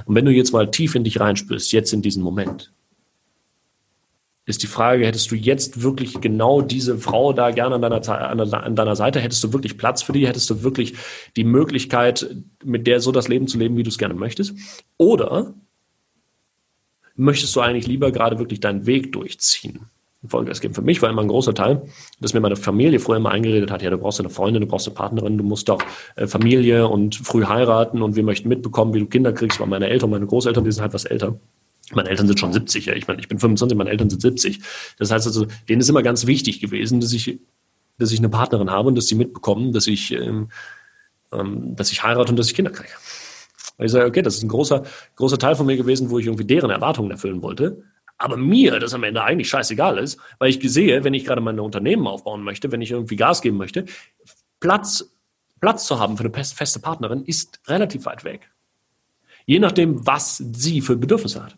Und 0.06 0.16
wenn 0.16 0.26
du 0.26 0.32
jetzt 0.32 0.54
mal 0.54 0.72
tief 0.72 0.96
in 0.96 1.04
dich 1.04 1.20
reinspürst, 1.20 1.72
jetzt 1.72 1.94
in 1.94 2.02
diesen 2.02 2.24
Moment, 2.24 2.72
ist 4.46 4.62
die 4.62 4.68
Frage, 4.68 5.06
hättest 5.06 5.32
du 5.32 5.36
jetzt 5.36 5.84
wirklich 5.84 6.20
genau 6.20 6.62
diese 6.62 6.98
Frau 6.98 7.32
da 7.32 7.52
gerne 7.52 7.76
an 7.76 7.82
deiner, 7.82 8.64
an 8.64 8.76
deiner 8.76 8.96
Seite? 8.96 9.22
Hättest 9.22 9.44
du 9.44 9.54
wirklich 9.54 9.78
Platz 9.78 10.04
für 10.04 10.12
die? 10.12 10.28
Hättest 10.28 10.50
du 10.50 10.64
wirklich 10.64 10.96
die 11.38 11.46
Möglichkeit, 11.46 12.28
mit 12.64 12.86
der 12.86 13.00
so 13.00 13.12
das 13.12 13.30
Leben 13.30 13.48
zu 13.48 13.58
leben, 13.58 13.78
wie 13.78 13.84
du 13.84 13.90
es 13.90 13.98
gerne 13.98 14.16
möchtest? 14.16 14.54
Oder 14.98 15.54
möchtest 17.16 17.56
du 17.56 17.62
eigentlich 17.62 17.88
lieber 17.88 18.12
gerade 18.12 18.38
wirklich 18.38 18.60
deinen 18.60 18.86
Weg 18.86 19.14
durchziehen? 19.14 19.88
Vollgas 20.26 20.62
geben. 20.62 20.74
Für 20.74 20.82
mich 20.82 21.02
war 21.02 21.10
immer 21.10 21.22
ein 21.22 21.28
großer 21.28 21.54
Teil, 21.54 21.82
dass 22.20 22.34
mir 22.34 22.40
meine 22.40 22.56
Familie 22.56 23.00
früher 23.00 23.18
immer 23.18 23.32
eingeredet 23.32 23.72
hat, 23.72 23.82
ja, 23.82 23.90
du 23.90 23.98
brauchst 23.98 24.20
eine 24.20 24.30
Freundin, 24.30 24.62
du 24.62 24.68
brauchst 24.68 24.88
eine 24.88 24.96
Partnerin, 24.96 25.38
du 25.38 25.44
musst 25.44 25.68
doch 25.68 25.82
äh, 26.16 26.28
Familie 26.28 26.88
und 26.88 27.16
früh 27.16 27.46
heiraten 27.46 28.02
und 28.02 28.16
wir 28.16 28.24
möchten 28.24 28.48
mitbekommen, 28.48 28.94
wie 28.94 29.00
du 29.00 29.06
Kinder 29.06 29.34
kriegst, 29.34 29.60
weil 29.60 29.68
meine 29.68 29.90
Eltern, 29.90 30.10
meine 30.10 30.26
Großeltern, 30.26 30.64
die 30.64 30.72
sind 30.72 30.82
halt 30.82 30.94
was 30.94 31.06
älter. 31.06 31.38
Meine 31.92 32.10
Eltern 32.10 32.28
sind 32.28 32.40
schon 32.40 32.54
70, 32.54 32.86
ja. 32.86 32.94
Ich 32.94 33.08
meine, 33.08 33.20
ich 33.20 33.28
bin 33.28 33.40
25, 33.40 33.78
meine 33.78 33.90
Eltern 33.90 34.10
sind 34.10 34.22
70. 34.22 34.62
Das 34.98 35.12
heißt 35.12 35.28
also, 35.28 35.48
denen 35.68 35.82
ist 35.82 35.90
immer 35.90 36.04
ganz 36.04 36.26
wichtig 36.26 36.62
gewesen, 36.62 37.02
dass 37.02 37.12
ich, 37.14 37.40
dass 37.98 38.12
ich 38.12 38.20
eine 38.20 38.30
Partnerin 38.30 38.72
habe 38.72 38.88
und 38.88 38.96
dass 38.96 39.08
sie 39.08 39.16
mitbekommen, 39.16 39.74
dass 39.74 39.88
ich, 39.88 40.12
ähm, 40.12 40.50
ähm, 41.32 41.76
dass 41.76 41.92
ich 41.92 42.04
heirate 42.04 42.32
und 42.32 42.38
dass 42.38 42.48
ich 42.48 42.56
Kinder 42.56 42.72
kriege. 42.72 42.94
Weil 43.78 43.88
ich 43.88 43.92
sage, 43.92 44.06
okay, 44.06 44.22
das 44.22 44.36
ist 44.36 44.44
ein 44.44 44.50
großer, 44.50 44.84
großer 45.16 45.38
Teil 45.38 45.56
von 45.56 45.66
mir 45.66 45.78
gewesen, 45.78 46.10
wo 46.10 46.20
ich 46.20 46.26
irgendwie 46.26 46.46
deren 46.46 46.70
Erwartungen 46.70 47.12
erfüllen 47.12 47.42
wollte. 47.42 47.84
Aber 48.18 48.38
mir 48.38 48.80
das 48.80 48.94
am 48.94 49.04
Ende 49.04 49.24
eigentlich 49.24 49.50
scheißegal 49.50 49.98
ist, 49.98 50.20
weil 50.40 50.50
ich 50.50 50.60
sehe, 50.72 51.04
wenn 51.04 51.14
ich 51.14 51.26
gerade 51.26 51.42
meine 51.42 51.62
Unternehmen 51.64 52.08
aufbauen 52.08 52.44
möchte, 52.44 52.72
wenn 52.72 52.82
ich 52.82 52.92
irgendwie 52.92 53.16
Gas 53.16 53.42
geben 53.42 53.58
möchte, 53.58 53.86
Platz, 54.60 55.12
Platz 55.60 55.88
zu 55.88 56.00
haben 56.00 56.16
für 56.16 56.24
eine 56.24 56.44
feste 56.44 56.80
Partnerin 56.80 57.24
ist 57.26 57.60
relativ 57.68 58.06
weit 58.06 58.24
weg. 58.24 58.50
Je 59.46 59.60
nachdem, 59.60 60.06
was 60.08 60.38
sie 60.38 60.80
für 60.80 60.96
Bedürfnisse 60.96 61.44
hat. 61.44 61.58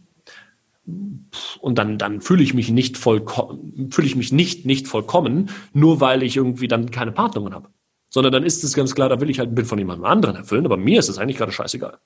Und 0.86 1.78
dann, 1.78 1.98
dann 1.98 2.22
fühle 2.22 2.44
ich 2.44 2.54
mich 2.54 2.70
nicht 2.70 2.98
vollkommen, 2.98 3.92
fühle 3.92 4.08
ich 4.08 4.16
mich 4.16 4.32
nicht, 4.32 4.66
nicht 4.66 4.88
vollkommen, 4.88 5.50
nur 5.74 6.00
weil 6.00 6.22
ich 6.22 6.38
irgendwie 6.38 6.68
dann 6.68 6.92
keine 6.92 7.12
Partnerin 7.12 7.54
habe. 7.54 7.70
Sondern 8.10 8.32
dann 8.32 8.44
ist 8.44 8.64
es 8.64 8.74
ganz 8.74 8.94
klar, 8.94 9.10
da 9.10 9.20
will 9.20 9.30
ich 9.30 9.40
halt 9.40 9.50
ein 9.50 9.56
Bild 9.56 9.68
von 9.68 9.80
jemandem 9.80 10.06
anderen 10.06 10.36
erfüllen, 10.36 10.66
aber 10.66 10.78
mir 10.78 11.00
ist 11.00 11.10
es 11.10 11.18
eigentlich 11.18 11.38
gerade 11.38 11.52
scheißegal. 11.52 12.00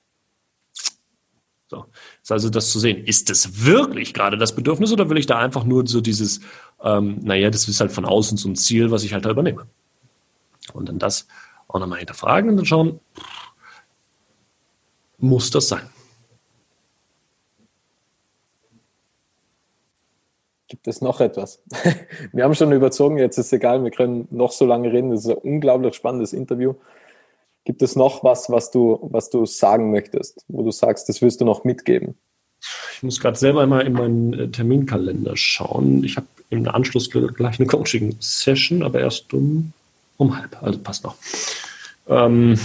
So. 1.68 1.86
Ist 2.20 2.32
also 2.32 2.50
das 2.50 2.72
zu 2.72 2.80
sehen. 2.80 3.04
Ist 3.04 3.30
das 3.30 3.64
wirklich 3.64 4.12
gerade 4.12 4.36
das 4.36 4.56
Bedürfnis 4.56 4.92
oder 4.92 5.08
will 5.08 5.18
ich 5.18 5.26
da 5.26 5.38
einfach 5.38 5.62
nur 5.62 5.86
so 5.86 6.00
dieses, 6.00 6.40
ähm, 6.82 7.20
naja, 7.22 7.48
das 7.50 7.68
ist 7.68 7.80
halt 7.80 7.92
von 7.92 8.04
außen 8.04 8.38
so 8.38 8.48
ein 8.48 8.56
Ziel, 8.56 8.90
was 8.90 9.04
ich 9.04 9.12
halt 9.12 9.24
da 9.24 9.30
übernehme? 9.30 9.68
Und 10.72 10.88
dann 10.88 10.98
das 10.98 11.28
auch 11.68 11.78
nochmal 11.78 11.98
hinterfragen 11.98 12.50
und 12.50 12.56
dann 12.56 12.66
schauen, 12.66 12.98
muss 15.18 15.50
das 15.50 15.68
sein? 15.68 15.88
Gibt 20.70 20.86
es 20.86 21.00
noch 21.00 21.20
etwas? 21.20 21.60
Wir 22.32 22.44
haben 22.44 22.54
schon 22.54 22.70
überzogen, 22.70 23.18
jetzt 23.18 23.36
ist 23.38 23.46
es 23.46 23.52
egal, 23.52 23.82
wir 23.82 23.90
können 23.90 24.28
noch 24.30 24.52
so 24.52 24.64
lange 24.64 24.92
reden. 24.92 25.10
Das 25.10 25.24
ist 25.24 25.30
ein 25.30 25.38
unglaublich 25.38 25.96
spannendes 25.96 26.32
Interview. 26.32 26.74
Gibt 27.64 27.82
es 27.82 27.96
noch 27.96 28.22
was, 28.22 28.48
was 28.50 28.70
du, 28.70 29.00
was 29.10 29.30
du 29.30 29.46
sagen 29.46 29.90
möchtest, 29.90 30.44
wo 30.46 30.62
du 30.62 30.70
sagst, 30.70 31.08
das 31.08 31.20
wirst 31.22 31.40
du 31.40 31.44
noch 31.44 31.64
mitgeben? 31.64 32.14
Ich 32.94 33.02
muss 33.02 33.18
gerade 33.18 33.36
selber 33.36 33.66
mal 33.66 33.84
in 33.84 33.94
meinen 33.94 34.32
äh, 34.32 34.48
Terminkalender 34.48 35.36
schauen. 35.36 36.04
Ich 36.04 36.16
habe 36.16 36.26
im 36.50 36.68
Anschluss 36.68 37.10
gleich 37.10 37.58
eine 37.58 37.66
Coaching-Session, 37.66 38.84
aber 38.84 39.00
erst 39.00 39.34
um, 39.34 39.72
um 40.18 40.38
halb, 40.38 40.62
also 40.62 40.78
passt 40.78 41.02
noch. 41.02 41.16
Ähm, 42.06 42.56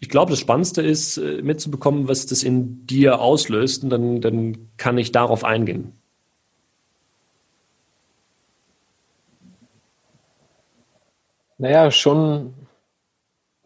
ich 0.00 0.08
glaube, 0.08 0.30
das 0.30 0.40
Spannendste 0.40 0.82
ist, 0.82 1.18
äh, 1.18 1.42
mitzubekommen, 1.42 2.08
was 2.08 2.26
das 2.26 2.42
in 2.42 2.86
dir 2.86 3.20
auslöst, 3.20 3.84
und 3.84 3.90
dann, 3.90 4.20
dann 4.20 4.70
kann 4.78 4.96
ich 4.96 5.12
darauf 5.12 5.44
eingehen. 5.44 5.92
Naja, 11.58 11.90
schon 11.90 12.54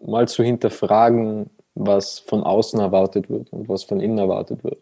mal 0.05 0.26
zu 0.26 0.43
hinterfragen, 0.43 1.51
was 1.76 2.18
von 2.18 2.43
außen 2.43 2.80
erwartet 2.80 3.30
wird 3.30 3.53
und 3.53 3.68
was 3.68 3.85
von 3.85 4.01
innen 4.01 4.18
erwartet 4.18 4.64
wird. 4.64 4.78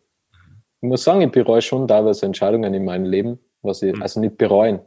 Ich 0.81 0.89
muss 0.89 1.05
sagen, 1.05 1.21
ich 1.21 1.31
bereue 1.31 1.61
schon 1.61 1.87
teilweise 1.87 2.25
Entscheidungen 2.25 2.73
in 2.73 2.87
meinem 2.87 3.05
Leben, 3.05 3.39
was 3.61 3.83
ich, 3.83 3.95
mhm. 3.95 4.03
also 4.03 4.21
nicht 4.21 4.39
bereuen. 4.39 4.81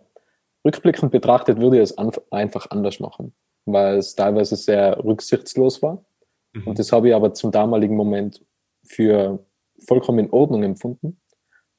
Rückblickend 0.65 1.11
betrachtet 1.11 1.59
würde 1.59 1.77
ich 1.77 1.83
es 1.83 1.97
einfach 2.31 2.71
anders 2.71 2.99
machen, 2.99 3.33
weil 3.65 3.97
es 3.97 4.15
teilweise 4.15 4.55
sehr 4.55 5.03
rücksichtslos 5.03 5.83
war. 5.83 6.03
Mhm. 6.55 6.67
Und 6.67 6.79
das 6.79 6.91
habe 6.91 7.09
ich 7.09 7.15
aber 7.15 7.33
zum 7.33 7.51
damaligen 7.51 7.95
Moment 7.95 8.43
für 8.83 9.45
vollkommen 9.85 10.19
in 10.19 10.31
Ordnung 10.31 10.63
empfunden, 10.63 11.19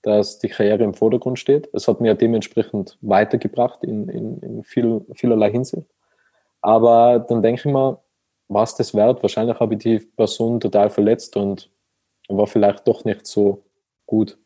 dass 0.03 0.39
die 0.39 0.49
Karriere 0.49 0.85
im 0.85 0.95
Vordergrund 0.95 1.39
steht. 1.39 1.69
Es 1.73 1.89
hat 1.89 2.01
mir 2.01 2.15
dementsprechend 2.15 2.99
weitergebracht 3.01 3.83
in, 3.83 4.09
in, 4.09 4.39
in 4.39 4.63
viel, 4.63 5.05
vielerlei 5.15 5.51
Hinsicht. 5.51 5.89
Aber 6.61 7.19
dann 7.19 7.43
denke 7.43 7.61
ich 7.61 7.73
mir, 7.73 8.01
war 8.49 8.63
es 8.63 8.77
das 8.77 8.95
wert? 8.95 9.23
Wahrscheinlich 9.23 9.59
habe 9.59 9.75
ich 9.75 9.81
die 9.81 9.99
Person 9.99 10.61
total 10.61 10.91
verletzt 10.91 11.37
und 11.37 11.71
war 12.29 12.47
vielleicht 12.47 12.87
doch 12.87 13.05
nicht 13.05 13.27
so 13.27 13.65
gut. 14.07 14.39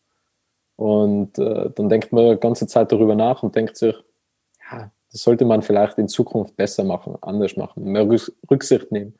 Und 0.76 1.38
äh, 1.38 1.70
dann 1.74 1.90
denkt 1.90 2.12
man 2.12 2.30
die 2.30 2.40
ganze 2.40 2.66
Zeit 2.66 2.90
darüber 2.90 3.14
nach 3.14 3.42
und 3.42 3.54
denkt 3.54 3.76
sich, 3.76 3.94
ja, 4.70 4.90
das 5.12 5.22
sollte 5.22 5.44
man 5.44 5.60
vielleicht 5.62 5.98
in 5.98 6.08
Zukunft 6.08 6.56
besser 6.56 6.84
machen, 6.84 7.16
anders 7.20 7.56
machen, 7.56 7.84
mehr 7.84 8.08
Rücksicht 8.08 8.92
nehmen. 8.92 9.14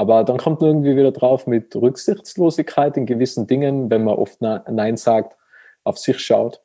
Aber 0.00 0.24
dann 0.24 0.38
kommt 0.38 0.62
man 0.62 0.70
irgendwie 0.70 0.96
wieder 0.96 1.12
drauf 1.12 1.46
mit 1.46 1.76
Rücksichtslosigkeit 1.76 2.96
in 2.96 3.04
gewissen 3.04 3.46
Dingen, 3.46 3.90
wenn 3.90 4.02
man 4.02 4.14
oft 4.14 4.40
Nein 4.40 4.96
sagt, 4.96 5.36
auf 5.84 5.98
sich 5.98 6.18
schaut, 6.20 6.62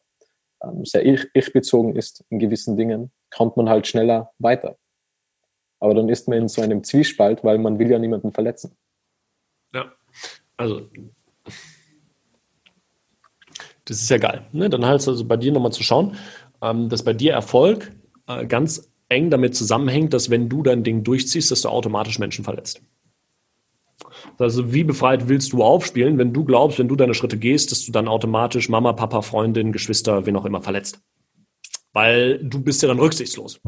ähm, 0.63 0.85
sehr 0.85 1.05
ich-bezogen 1.05 1.97
ist 1.97 2.23
in 2.29 2.39
gewissen 2.39 2.77
Dingen, 2.77 3.11
kommt 3.35 3.57
man 3.57 3.67
halt 3.67 3.87
schneller 3.87 4.31
weiter. 4.39 4.77
Aber 5.81 5.93
dann 5.93 6.07
ist 6.07 6.29
man 6.29 6.37
in 6.37 6.47
so 6.47 6.61
einem 6.61 6.85
Zwiespalt, 6.85 7.43
weil 7.43 7.57
man 7.57 7.77
will 7.77 7.91
ja 7.91 7.99
niemanden 7.99 8.31
verletzen. 8.31 8.77
Ja, 9.73 9.91
also 10.55 10.89
das 13.83 14.01
ist 14.01 14.09
ja 14.09 14.17
geil. 14.17 14.45
Ne? 14.53 14.69
Dann 14.69 14.85
es 14.95 15.09
also 15.09 15.25
bei 15.25 15.35
dir 15.35 15.51
nochmal 15.51 15.73
zu 15.73 15.83
schauen, 15.83 16.15
ähm, 16.61 16.87
dass 16.87 17.03
bei 17.03 17.11
dir 17.11 17.33
Erfolg 17.33 17.91
äh, 18.27 18.45
ganz 18.45 18.89
eng 19.09 19.29
damit 19.29 19.57
zusammenhängt, 19.57 20.13
dass 20.13 20.29
wenn 20.29 20.47
du 20.47 20.63
dein 20.63 20.85
Ding 20.85 21.03
durchziehst, 21.03 21.51
dass 21.51 21.63
du 21.63 21.67
automatisch 21.67 22.17
Menschen 22.17 22.45
verletzt. 22.45 22.81
Also 24.37 24.73
wie 24.73 24.83
befreit 24.83 25.27
willst 25.27 25.53
du 25.53 25.63
aufspielen, 25.63 26.17
wenn 26.17 26.33
du 26.33 26.43
glaubst, 26.43 26.79
wenn 26.79 26.87
du 26.87 26.95
deine 26.95 27.13
Schritte 27.13 27.37
gehst, 27.37 27.71
dass 27.71 27.85
du 27.85 27.91
dann 27.91 28.07
automatisch 28.07 28.69
Mama, 28.69 28.93
Papa, 28.93 29.21
Freundin, 29.21 29.71
Geschwister, 29.71 30.25
wen 30.25 30.35
auch 30.35 30.45
immer 30.45 30.61
verletzt? 30.61 30.99
Weil 31.93 32.39
du 32.43 32.61
bist 32.61 32.81
ja 32.81 32.87
dann 32.87 32.99
rücksichtslos. 32.99 33.61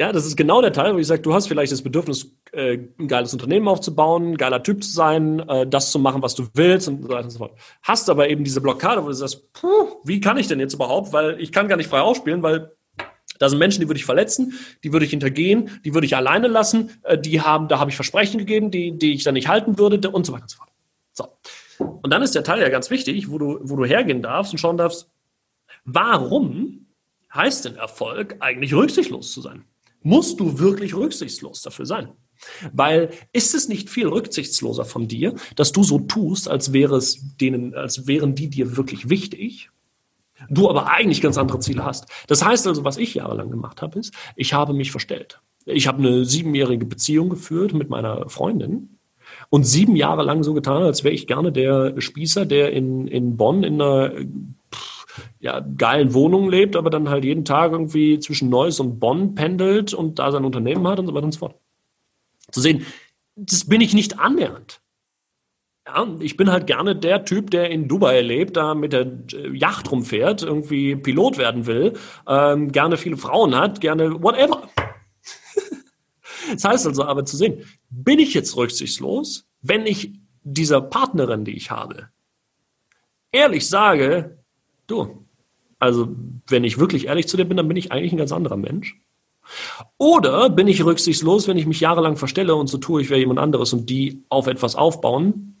Ja, 0.00 0.10
das 0.10 0.26
ist 0.26 0.36
genau 0.36 0.62
der 0.62 0.72
Teil, 0.72 0.94
wo 0.94 0.98
ich 0.98 1.06
sage, 1.06 1.22
du 1.22 1.34
hast 1.34 1.46
vielleicht 1.46 1.70
das 1.70 1.82
Bedürfnis, 1.82 2.34
äh, 2.52 2.78
ein 2.98 3.08
geiles 3.08 3.32
Unternehmen 3.34 3.68
aufzubauen, 3.68 4.36
geiler 4.36 4.62
Typ 4.62 4.82
zu 4.82 4.90
sein, 4.90 5.40
äh, 5.48 5.66
das 5.66 5.92
zu 5.92 5.98
machen, 5.98 6.22
was 6.22 6.34
du 6.34 6.48
willst 6.54 6.88
und 6.88 7.02
so 7.02 7.08
weiter 7.08 7.24
und 7.24 7.30
so 7.30 7.38
fort. 7.38 7.58
Hast 7.82 8.08
aber 8.10 8.28
eben 8.28 8.42
diese 8.42 8.60
Blockade, 8.60 9.04
wo 9.04 9.08
du 9.08 9.12
sagst, 9.12 9.52
puh, 9.52 10.00
wie 10.04 10.20
kann 10.20 10.38
ich 10.38 10.48
denn 10.48 10.58
jetzt 10.58 10.74
überhaupt, 10.74 11.12
weil 11.12 11.40
ich 11.40 11.52
kann 11.52 11.68
gar 11.68 11.76
nicht 11.76 11.88
frei 11.88 12.00
aufspielen, 12.00 12.42
weil 12.42 12.72
da 13.42 13.48
sind 13.48 13.58
Menschen, 13.58 13.80
die 13.80 13.88
würde 13.88 13.98
ich 13.98 14.04
verletzen, 14.04 14.54
die 14.84 14.92
würde 14.92 15.04
ich 15.04 15.10
hintergehen, 15.10 15.80
die 15.84 15.94
würde 15.94 16.06
ich 16.06 16.16
alleine 16.16 16.48
lassen, 16.48 16.90
äh, 17.02 17.18
die 17.18 17.40
haben, 17.40 17.68
da 17.68 17.78
habe 17.78 17.90
ich 17.90 17.96
Versprechen 17.96 18.38
gegeben, 18.38 18.70
die, 18.70 18.96
die 18.96 19.14
ich 19.14 19.24
dann 19.24 19.34
nicht 19.34 19.48
halten 19.48 19.78
würde 19.78 20.10
und 20.10 20.24
so 20.24 20.32
weiter 20.32 20.44
und 20.44 20.50
so 20.50 20.56
fort. 20.58 20.70
So. 21.12 21.26
Und 22.02 22.10
dann 22.12 22.22
ist 22.22 22.34
der 22.34 22.44
Teil 22.44 22.60
ja 22.60 22.68
ganz 22.68 22.90
wichtig, 22.90 23.30
wo 23.30 23.38
du, 23.38 23.58
wo 23.62 23.74
du 23.74 23.84
hergehen 23.84 24.22
darfst 24.22 24.52
und 24.52 24.58
schauen 24.58 24.76
darfst, 24.76 25.10
warum 25.84 26.86
heißt 27.34 27.64
denn 27.64 27.74
Erfolg 27.74 28.36
eigentlich 28.38 28.74
rücksichtslos 28.74 29.32
zu 29.32 29.40
sein? 29.40 29.64
Musst 30.02 30.38
du 30.38 30.60
wirklich 30.60 30.94
rücksichtslos 30.94 31.62
dafür 31.62 31.86
sein? 31.86 32.12
Weil 32.72 33.10
ist 33.32 33.54
es 33.54 33.68
nicht 33.68 33.90
viel 33.90 34.06
rücksichtsloser 34.06 34.84
von 34.84 35.08
dir, 35.08 35.34
dass 35.56 35.72
du 35.72 35.82
so 35.82 35.98
tust, 35.98 36.48
als 36.48 36.70
denen, 36.72 37.74
als 37.74 38.06
wären 38.06 38.36
die 38.36 38.48
dir 38.48 38.76
wirklich 38.76 39.08
wichtig, 39.08 39.71
du 40.48 40.68
aber 40.68 40.88
eigentlich 40.88 41.20
ganz 41.20 41.38
andere 41.38 41.60
Ziele 41.60 41.84
hast. 41.84 42.06
Das 42.26 42.44
heißt 42.44 42.66
also, 42.66 42.84
was 42.84 42.96
ich 42.96 43.14
jahrelang 43.14 43.50
gemacht 43.50 43.82
habe, 43.82 43.98
ist, 43.98 44.14
ich 44.36 44.54
habe 44.54 44.72
mich 44.72 44.90
verstellt. 44.90 45.40
Ich 45.64 45.86
habe 45.86 45.98
eine 45.98 46.24
siebenjährige 46.24 46.86
Beziehung 46.86 47.28
geführt 47.28 47.72
mit 47.72 47.88
meiner 47.88 48.28
Freundin 48.28 48.98
und 49.50 49.64
sieben 49.64 49.96
Jahre 49.96 50.22
lang 50.22 50.42
so 50.42 50.54
getan, 50.54 50.82
als 50.82 51.04
wäre 51.04 51.14
ich 51.14 51.26
gerne 51.26 51.52
der 51.52 52.00
Spießer, 52.00 52.46
der 52.46 52.72
in, 52.72 53.06
in 53.06 53.36
Bonn 53.36 53.62
in 53.62 53.80
einer 53.80 54.12
ja, 55.40 55.60
geilen 55.60 56.14
Wohnung 56.14 56.48
lebt, 56.48 56.76
aber 56.76 56.90
dann 56.90 57.08
halt 57.08 57.24
jeden 57.24 57.44
Tag 57.44 57.72
irgendwie 57.72 58.18
zwischen 58.18 58.48
Neuss 58.48 58.80
und 58.80 58.98
Bonn 58.98 59.34
pendelt 59.34 59.92
und 59.94 60.18
da 60.18 60.32
sein 60.32 60.44
Unternehmen 60.44 60.86
hat 60.86 60.98
und 60.98 61.06
so 61.06 61.14
weiter 61.14 61.26
und 61.26 61.32
so 61.32 61.40
fort. 61.40 61.56
Zu 62.50 62.60
sehen, 62.60 62.86
das 63.36 63.66
bin 63.66 63.80
ich 63.80 63.94
nicht 63.94 64.18
annähernd. 64.18 64.80
Ja, 65.94 66.06
ich 66.20 66.36
bin 66.36 66.50
halt 66.50 66.66
gerne 66.66 66.96
der 66.96 67.24
Typ, 67.24 67.50
der 67.50 67.70
in 67.70 67.86
Dubai 67.86 68.22
lebt, 68.22 68.56
da 68.56 68.74
mit 68.74 68.92
der 68.92 69.06
Yacht 69.52 69.90
rumfährt, 69.90 70.42
irgendwie 70.42 70.96
Pilot 70.96 71.36
werden 71.36 71.66
will, 71.66 71.94
ähm, 72.26 72.72
gerne 72.72 72.96
viele 72.96 73.18
Frauen 73.18 73.54
hat, 73.54 73.80
gerne 73.80 74.22
whatever. 74.22 74.68
das 76.52 76.64
heißt 76.64 76.86
also 76.86 77.04
aber 77.04 77.26
zu 77.26 77.36
sehen, 77.36 77.64
bin 77.90 78.18
ich 78.18 78.32
jetzt 78.32 78.56
rücksichtslos, 78.56 79.46
wenn 79.60 79.86
ich 79.86 80.12
dieser 80.44 80.80
Partnerin, 80.80 81.44
die 81.44 81.56
ich 81.56 81.70
habe, 81.70 82.08
ehrlich 83.30 83.68
sage, 83.68 84.38
du, 84.86 85.26
also 85.78 86.08
wenn 86.48 86.64
ich 86.64 86.78
wirklich 86.78 87.06
ehrlich 87.06 87.28
zu 87.28 87.36
dir 87.36 87.44
bin, 87.44 87.58
dann 87.58 87.68
bin 87.68 87.76
ich 87.76 87.92
eigentlich 87.92 88.12
ein 88.12 88.18
ganz 88.18 88.32
anderer 88.32 88.56
Mensch. 88.56 88.98
Oder 89.98 90.48
bin 90.48 90.68
ich 90.68 90.84
rücksichtslos, 90.84 91.48
wenn 91.48 91.58
ich 91.58 91.66
mich 91.66 91.80
jahrelang 91.80 92.16
verstelle 92.16 92.54
und 92.54 92.68
so 92.68 92.78
tue, 92.78 93.02
ich 93.02 93.10
wäre 93.10 93.20
jemand 93.20 93.40
anderes 93.40 93.72
und 93.72 93.90
die 93.90 94.22
auf 94.28 94.46
etwas 94.46 94.76
aufbauen, 94.76 95.51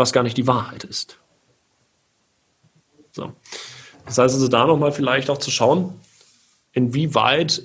was 0.00 0.12
gar 0.12 0.22
nicht 0.22 0.38
die 0.38 0.46
Wahrheit 0.46 0.82
ist. 0.82 1.18
So. 3.12 3.32
Das 4.06 4.18
heißt 4.18 4.34
also 4.34 4.48
da 4.48 4.66
nochmal 4.66 4.92
vielleicht 4.92 5.30
auch 5.30 5.38
zu 5.38 5.50
schauen, 5.50 5.92
inwieweit 6.72 7.62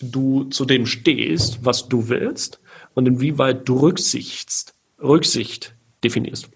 du 0.00 0.44
zu 0.44 0.64
dem 0.66 0.86
stehst, 0.86 1.64
was 1.64 1.88
du 1.88 2.08
willst 2.08 2.60
und 2.94 3.06
inwieweit 3.06 3.68
du 3.68 3.78
Rücksicht, 3.78 4.74
Rücksicht 5.02 5.74
definierst. 6.04 6.50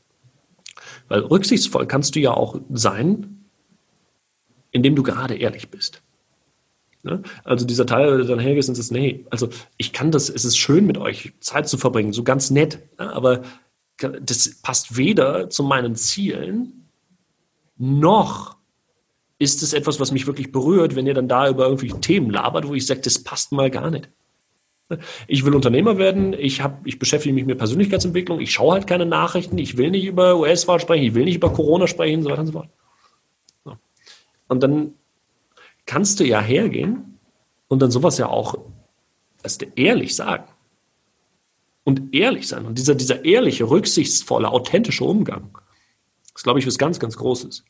Weil 1.09 1.21
rücksichtsvoll 1.21 1.87
kannst 1.87 2.15
du 2.15 2.21
ja 2.21 2.33
auch 2.33 2.61
sein, 2.71 3.47
indem 4.71 4.97
du 4.97 5.03
gerade 5.03 5.35
ehrlich 5.35 5.71
bist. 5.71 6.03
Ne? 7.03 7.23
Also 7.45 7.67
dieser 7.67 7.87
Teil, 7.87 8.19
der 8.19 8.27
dann 8.27 8.39
hergehst 8.39 8.69
und 8.69 8.75
sagst, 8.75 8.93
nee, 8.93 9.25
also 9.31 9.49
ich 9.77 9.93
kann 9.93 10.11
das, 10.11 10.29
es 10.29 10.45
ist 10.45 10.57
schön 10.57 10.87
mit 10.87 10.99
euch 10.99 11.33
Zeit 11.41 11.69
zu 11.69 11.77
verbringen, 11.79 12.13
so 12.13 12.23
ganz 12.23 12.51
nett, 12.51 12.81
ne? 12.99 13.13
aber 13.13 13.43
das 13.99 14.61
passt 14.63 14.97
weder 14.97 15.51
zu 15.51 15.63
meinen 15.63 15.97
Zielen, 15.97 16.89
noch 17.77 18.57
ist 19.39 19.63
es 19.63 19.73
etwas, 19.73 20.01
was 20.01 20.13
mich 20.13 20.27
wirklich 20.27 20.53
berührt, 20.53 20.97
wenn 20.97 21.07
ihr 21.07 21.15
dann 21.15 21.29
da 21.29 21.49
über 21.49 21.65
irgendwelche 21.65 22.01
Themen 22.01 22.31
labert, 22.31 22.69
wo 22.69 22.75
ich 22.75 22.87
sage, 22.87 23.01
das 23.01 23.23
passt 23.23 23.53
mal 23.53 23.71
gar 23.71 23.91
nicht. 23.91 24.09
Ich 25.27 25.45
will 25.45 25.55
Unternehmer 25.55 25.97
werden, 25.97 26.35
ich, 26.35 26.61
hab, 26.61 26.87
ich 26.87 26.99
beschäftige 26.99 27.35
mich 27.35 27.47
mit 27.47 27.59
Persönlichkeitsentwicklung, 27.59 28.41
ich 28.41 28.53
schaue 28.53 28.75
halt 28.75 28.87
keine 28.87 29.07
Nachrichten, 29.07 29.59
ich 29.59 29.77
will 29.77 29.91
nicht 29.91 30.05
über 30.05 30.37
US-Wahl 30.37 30.79
sprechen, 30.79 31.05
ich 31.05 31.15
will 31.15 31.25
nicht 31.25 31.37
über 31.37 31.53
Corona 31.53 31.87
sprechen, 31.87 32.23
so 32.23 32.31
weiter 32.31 32.41
und 32.41 32.47
so 32.47 32.53
fort. 32.53 32.69
So. 33.65 33.77
Und 34.49 34.63
dann 34.63 34.95
kannst 35.87 36.21
du 36.21 36.25
ja 36.25 36.41
hergehen 36.41 37.19
und 37.69 37.81
dann 37.81 37.91
sowas 37.91 38.19
ja 38.19 38.29
auch 38.29 38.57
ehrlich 39.75 40.15
sagen 40.15 40.45
und 41.85 42.15
ehrlich 42.15 42.49
sein. 42.49 42.67
Und 42.67 42.79
dieser, 42.79 42.95
dieser 42.95 43.25
ehrliche, 43.25 43.69
rücksichtsvolle, 43.69 44.49
authentische 44.49 45.05
Umgang, 45.05 45.59
ist, 46.35 46.43
glaube 46.43 46.59
ich, 46.59 46.67
was 46.67 46.79
ganz, 46.79 46.99
ganz 46.99 47.17
Großes. 47.17 47.65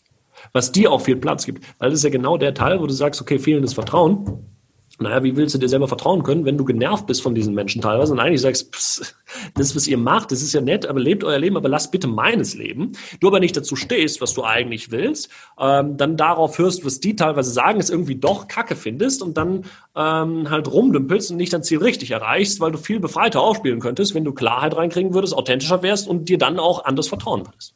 Was 0.53 0.73
dir 0.73 0.91
auch 0.91 1.01
viel 1.01 1.17
Platz 1.17 1.45
gibt. 1.47 1.65
Weil 1.79 1.91
das 1.91 2.01
ist 2.01 2.05
ja 2.05 2.11
genau 2.11 2.39
der 2.39 2.55
Teil, 2.55 2.81
wo 2.81 2.87
du 2.87 2.93
sagst, 2.93 3.21
okay, 3.21 3.39
fehlendes 3.39 3.75
Vertrauen. 3.75 4.54
Naja, 5.01 5.25
wie 5.25 5.35
willst 5.35 5.55
du 5.55 5.59
dir 5.59 5.69
selber 5.69 5.89
vertrauen 5.89 6.23
können, 6.23 6.45
wenn 6.45 6.57
du 6.57 6.65
genervt 6.65 7.07
bist 7.07 7.21
von 7.21 7.35
diesen 7.35 7.53
Menschen 7.53 7.83
teilweise 7.83 8.13
und 8.13 8.21
eigentlich 8.21 8.41
sagst, 8.41 8.73
pss, 8.73 9.17
das, 9.55 9.75
was 9.75 9.89
ihr 9.89 9.99
macht, 9.99 10.31
das 10.31 10.41
ist 10.41 10.53
ja 10.53 10.61
nett, 10.61 10.87
aber 10.87 11.01
lebt 11.01 11.25
euer 11.25 11.39
Leben, 11.39 11.57
aber 11.57 11.69
lasst 11.69 11.91
bitte 11.91 12.07
meines 12.07 12.55
Leben. 12.55 12.93
Du 13.19 13.27
aber 13.27 13.41
nicht 13.41 13.57
dazu 13.57 13.75
stehst, 13.75 14.21
was 14.21 14.35
du 14.35 14.45
eigentlich 14.45 14.93
willst, 14.93 15.31
ähm, 15.59 15.97
dann 15.97 16.17
darauf 16.17 16.59
hörst, 16.59 16.85
was 16.85 17.01
die 17.01 17.17
teilweise 17.17 17.51
sagen, 17.51 17.81
es 17.81 17.91
irgendwie 17.91 18.15
doch 18.15 18.47
Kacke 18.47 18.77
findest 18.77 19.21
und 19.21 19.37
dann 19.37 19.65
ähm, 19.97 20.49
halt 20.49 20.71
rumdümpelst 20.71 21.33
und 21.33 21.39
nicht 21.39 21.53
dein 21.53 21.65
Ziel 21.65 21.79
richtig 21.79 22.13
erreichst, 22.13 22.61
weil 22.61 22.71
du 22.71 22.79
viel 22.79 23.01
befreiter 23.01 23.41
aufspielen 23.41 23.81
könntest, 23.81 24.15
wenn 24.15 24.25
du 24.25 24.33
Klarheit 24.33 24.77
reinkriegen 24.77 25.13
würdest, 25.13 25.35
authentischer 25.35 25.83
wärst 25.83 26.07
und 26.07 26.29
dir 26.29 26.39
dann 26.39 26.61
auch 26.61 26.85
anders 26.85 27.09
vertrauen 27.09 27.45
würdest. 27.45 27.75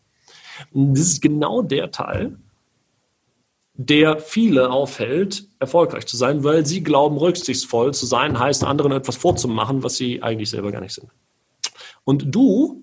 Und 0.73 0.95
das 0.95 1.07
ist 1.07 1.23
genau 1.23 1.63
der 1.63 1.91
Teil, 1.91 2.37
der 3.81 4.19
viele 4.19 4.71
aufhält, 4.71 5.47
erfolgreich 5.61 6.05
zu 6.07 6.17
sein, 6.17 6.43
weil 6.43 6.67
sie 6.67 6.83
glauben, 6.83 7.17
rücksichtsvoll 7.17 7.95
zu 7.95 8.07
sein, 8.07 8.37
heißt 8.37 8.65
anderen 8.65 8.91
etwas 8.91 9.17
vorzumachen, 9.17 9.85
was 9.85 9.97
sie 9.97 10.21
eigentlich 10.21 10.51
selber 10.51 10.73
gar 10.73 10.81
nicht 10.81 10.95
sind. 10.95 11.09
Und 12.03 12.35
du, 12.35 12.83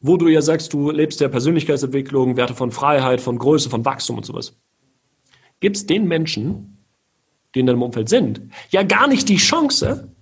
wo 0.00 0.16
du 0.16 0.28
ja 0.28 0.42
sagst, 0.42 0.72
du 0.72 0.92
lebst 0.92 1.20
der 1.20 1.28
Persönlichkeitsentwicklung, 1.28 2.36
Werte 2.36 2.54
von 2.54 2.70
Freiheit, 2.70 3.20
von 3.20 3.36
Größe, 3.36 3.68
von 3.68 3.84
Wachstum 3.84 4.16
und 4.16 4.24
sowas, 4.24 4.56
gibst 5.58 5.90
den 5.90 6.06
Menschen, 6.06 6.86
die 7.56 7.60
in 7.60 7.66
deinem 7.66 7.82
Umfeld 7.82 8.08
sind, 8.08 8.42
ja 8.70 8.84
gar 8.84 9.08
nicht 9.08 9.28
die 9.28 9.38
Chance, 9.38 10.14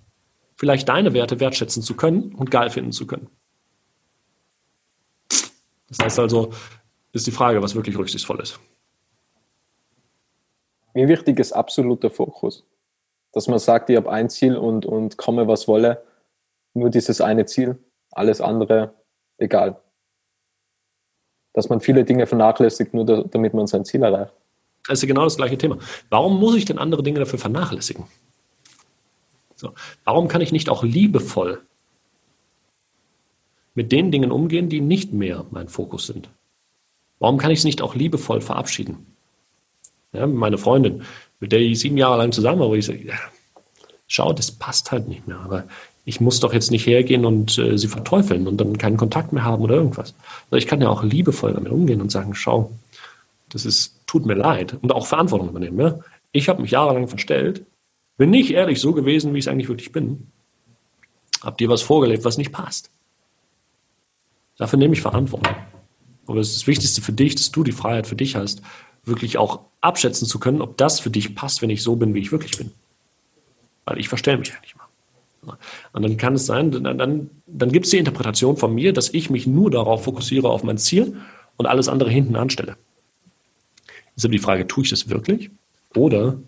vielleicht 0.55 0.89
deine 0.89 1.13
Werte 1.13 1.39
wertschätzen 1.39 1.83
zu 1.83 1.93
können 1.93 2.33
und 2.33 2.49
geil 2.49 2.71
finden 2.71 2.91
zu 2.91 3.05
können. 3.05 3.27
Das 5.89 5.99
heißt 5.99 6.17
also, 6.17 6.49
ist 7.11 7.27
die 7.27 7.31
Frage, 7.31 7.61
was 7.61 7.75
wirklich 7.75 7.95
rücksichtsvoll 7.95 8.39
ist. 8.39 8.59
Mir 10.99 11.07
wichtig 11.07 11.39
ist 11.39 11.53
absoluter 11.53 12.09
Fokus. 12.09 12.65
Dass 13.31 13.47
man 13.47 13.57
sagt, 13.57 13.89
ich 13.89 13.95
habe 13.95 14.11
ein 14.11 14.29
Ziel 14.29 14.57
und, 14.57 14.85
und 14.85 15.15
komme, 15.15 15.47
was 15.47 15.65
wolle, 15.65 16.03
nur 16.73 16.89
dieses 16.89 17.21
eine 17.21 17.45
Ziel, 17.45 17.79
alles 18.11 18.41
andere 18.41 18.93
egal. 19.37 19.79
Dass 21.53 21.69
man 21.69 21.79
viele 21.79 22.03
Dinge 22.03 22.27
vernachlässigt, 22.27 22.93
nur 22.93 23.05
da, 23.05 23.23
damit 23.23 23.53
man 23.53 23.65
sein 23.65 23.85
Ziel 23.85 24.03
erreicht. 24.03 24.33
Ja 24.89 24.95
genau 25.07 25.23
das 25.23 25.37
gleiche 25.37 25.57
Thema. 25.57 25.77
Warum 26.09 26.37
muss 26.37 26.55
ich 26.55 26.65
denn 26.65 26.77
andere 26.77 27.01
Dinge 27.01 27.19
dafür 27.19 27.39
vernachlässigen? 27.39 28.03
So. 29.55 29.71
Warum 30.03 30.27
kann 30.27 30.41
ich 30.41 30.51
nicht 30.51 30.67
auch 30.67 30.83
liebevoll 30.83 31.61
mit 33.73 33.93
den 33.93 34.11
Dingen 34.11 34.33
umgehen, 34.33 34.67
die 34.67 34.81
nicht 34.81 35.13
mehr 35.13 35.45
mein 35.51 35.69
Fokus 35.69 36.07
sind? 36.07 36.29
Warum 37.19 37.37
kann 37.37 37.51
ich 37.51 37.59
es 37.59 37.65
nicht 37.65 37.81
auch 37.81 37.95
liebevoll 37.95 38.41
verabschieden? 38.41 39.15
Ja, 40.13 40.25
meine 40.27 40.57
Freundin, 40.57 41.03
mit 41.39 41.51
der 41.51 41.59
ich 41.59 41.79
sieben 41.79 41.97
Jahre 41.97 42.17
lang 42.17 42.31
zusammen 42.31 42.59
war, 42.59 42.69
wo 42.69 42.75
ich 42.75 42.85
sage, 42.85 43.05
ja, 43.05 43.15
schau, 44.07 44.33
das 44.33 44.51
passt 44.51 44.91
halt 44.91 45.07
nicht 45.07 45.27
mehr. 45.27 45.39
Aber 45.39 45.65
ich 46.05 46.19
muss 46.19 46.39
doch 46.39 46.53
jetzt 46.53 46.71
nicht 46.71 46.87
hergehen 46.87 47.25
und 47.25 47.57
äh, 47.57 47.77
sie 47.77 47.87
verteufeln 47.87 48.47
und 48.47 48.57
dann 48.57 48.77
keinen 48.77 48.97
Kontakt 48.97 49.31
mehr 49.31 49.43
haben 49.43 49.63
oder 49.63 49.75
irgendwas. 49.75 50.15
Also 50.45 50.57
ich 50.57 50.67
kann 50.67 50.81
ja 50.81 50.89
auch 50.89 51.03
liebevoll 51.03 51.53
damit 51.53 51.71
umgehen 51.71 52.01
und 52.01 52.11
sagen, 52.11 52.33
schau, 52.33 52.71
das 53.49 53.65
ist, 53.65 53.95
tut 54.07 54.25
mir 54.25 54.33
leid 54.33 54.75
und 54.81 54.91
auch 54.91 55.05
Verantwortung 55.05 55.49
übernehmen. 55.49 55.79
Ja? 55.79 55.99
Ich 56.31 56.49
habe 56.49 56.61
mich 56.61 56.71
jahrelang 56.71 57.07
verstellt, 57.07 57.65
bin 58.17 58.31
nicht 58.31 58.51
ehrlich 58.51 58.79
so 58.79 58.93
gewesen, 58.93 59.33
wie 59.33 59.39
ich 59.39 59.45
es 59.45 59.47
eigentlich 59.47 59.69
wirklich 59.69 59.91
bin. 59.91 60.27
Hab 61.41 61.57
dir 61.57 61.69
was 61.69 61.81
vorgelebt, 61.81 62.25
was 62.25 62.37
nicht 62.37 62.51
passt. 62.51 62.89
Dafür 64.57 64.77
nehme 64.77 64.93
ich 64.93 65.01
Verantwortung. 65.01 65.55
Aber 66.27 66.39
es 66.39 66.49
ist 66.49 66.61
das 66.61 66.67
Wichtigste 66.67 67.01
für 67.01 67.13
dich, 67.13 67.35
dass 67.35 67.51
du 67.51 67.63
die 67.63 67.71
Freiheit 67.71 68.07
für 68.07 68.15
dich 68.15 68.35
hast, 68.35 68.61
wirklich 69.09 69.37
auch 69.37 69.61
abschätzen 69.81 70.27
zu 70.27 70.39
können, 70.39 70.61
ob 70.61 70.77
das 70.77 70.99
für 70.99 71.09
dich 71.09 71.35
passt, 71.35 71.61
wenn 71.61 71.69
ich 71.69 71.83
so 71.83 71.95
bin, 71.95 72.13
wie 72.13 72.19
ich 72.19 72.31
wirklich 72.31 72.57
bin. 72.57 72.71
Weil 73.85 73.99
ich 73.99 74.09
verstelle 74.09 74.37
mich 74.37 74.49
ja 74.49 74.55
nicht 74.61 74.75
mal. 74.75 75.57
Und 75.93 76.01
dann 76.03 76.17
kann 76.17 76.35
es 76.35 76.45
sein, 76.45 76.71
dann, 76.71 76.97
dann, 76.97 77.29
dann 77.47 77.71
gibt 77.71 77.85
es 77.85 77.91
die 77.91 77.97
Interpretation 77.97 78.57
von 78.57 78.73
mir, 78.73 78.93
dass 78.93 79.13
ich 79.13 79.29
mich 79.29 79.47
nur 79.47 79.71
darauf 79.71 80.03
fokussiere, 80.03 80.49
auf 80.49 80.63
mein 80.63 80.77
Ziel 80.77 81.17
und 81.57 81.65
alles 81.65 81.87
andere 81.87 82.09
hinten 82.09 82.35
anstelle. 82.35 82.77
Ist 84.15 84.25
aber 84.25 84.33
die 84.33 84.39
Frage, 84.39 84.67
tue 84.67 84.83
ich 84.83 84.89
das 84.89 85.09
wirklich? 85.09 85.49
Oder 85.95 86.39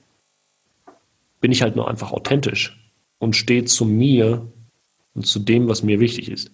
bin 1.40 1.52
ich 1.52 1.62
halt 1.62 1.76
nur 1.76 1.90
einfach 1.90 2.12
authentisch 2.12 2.78
und 3.18 3.36
stehe 3.36 3.66
zu 3.66 3.86
mir 3.86 4.46
und 5.14 5.26
zu 5.26 5.40
dem, 5.40 5.68
was 5.68 5.84
mir 5.84 6.00
wichtig 6.00 6.30
ist. 6.30 6.52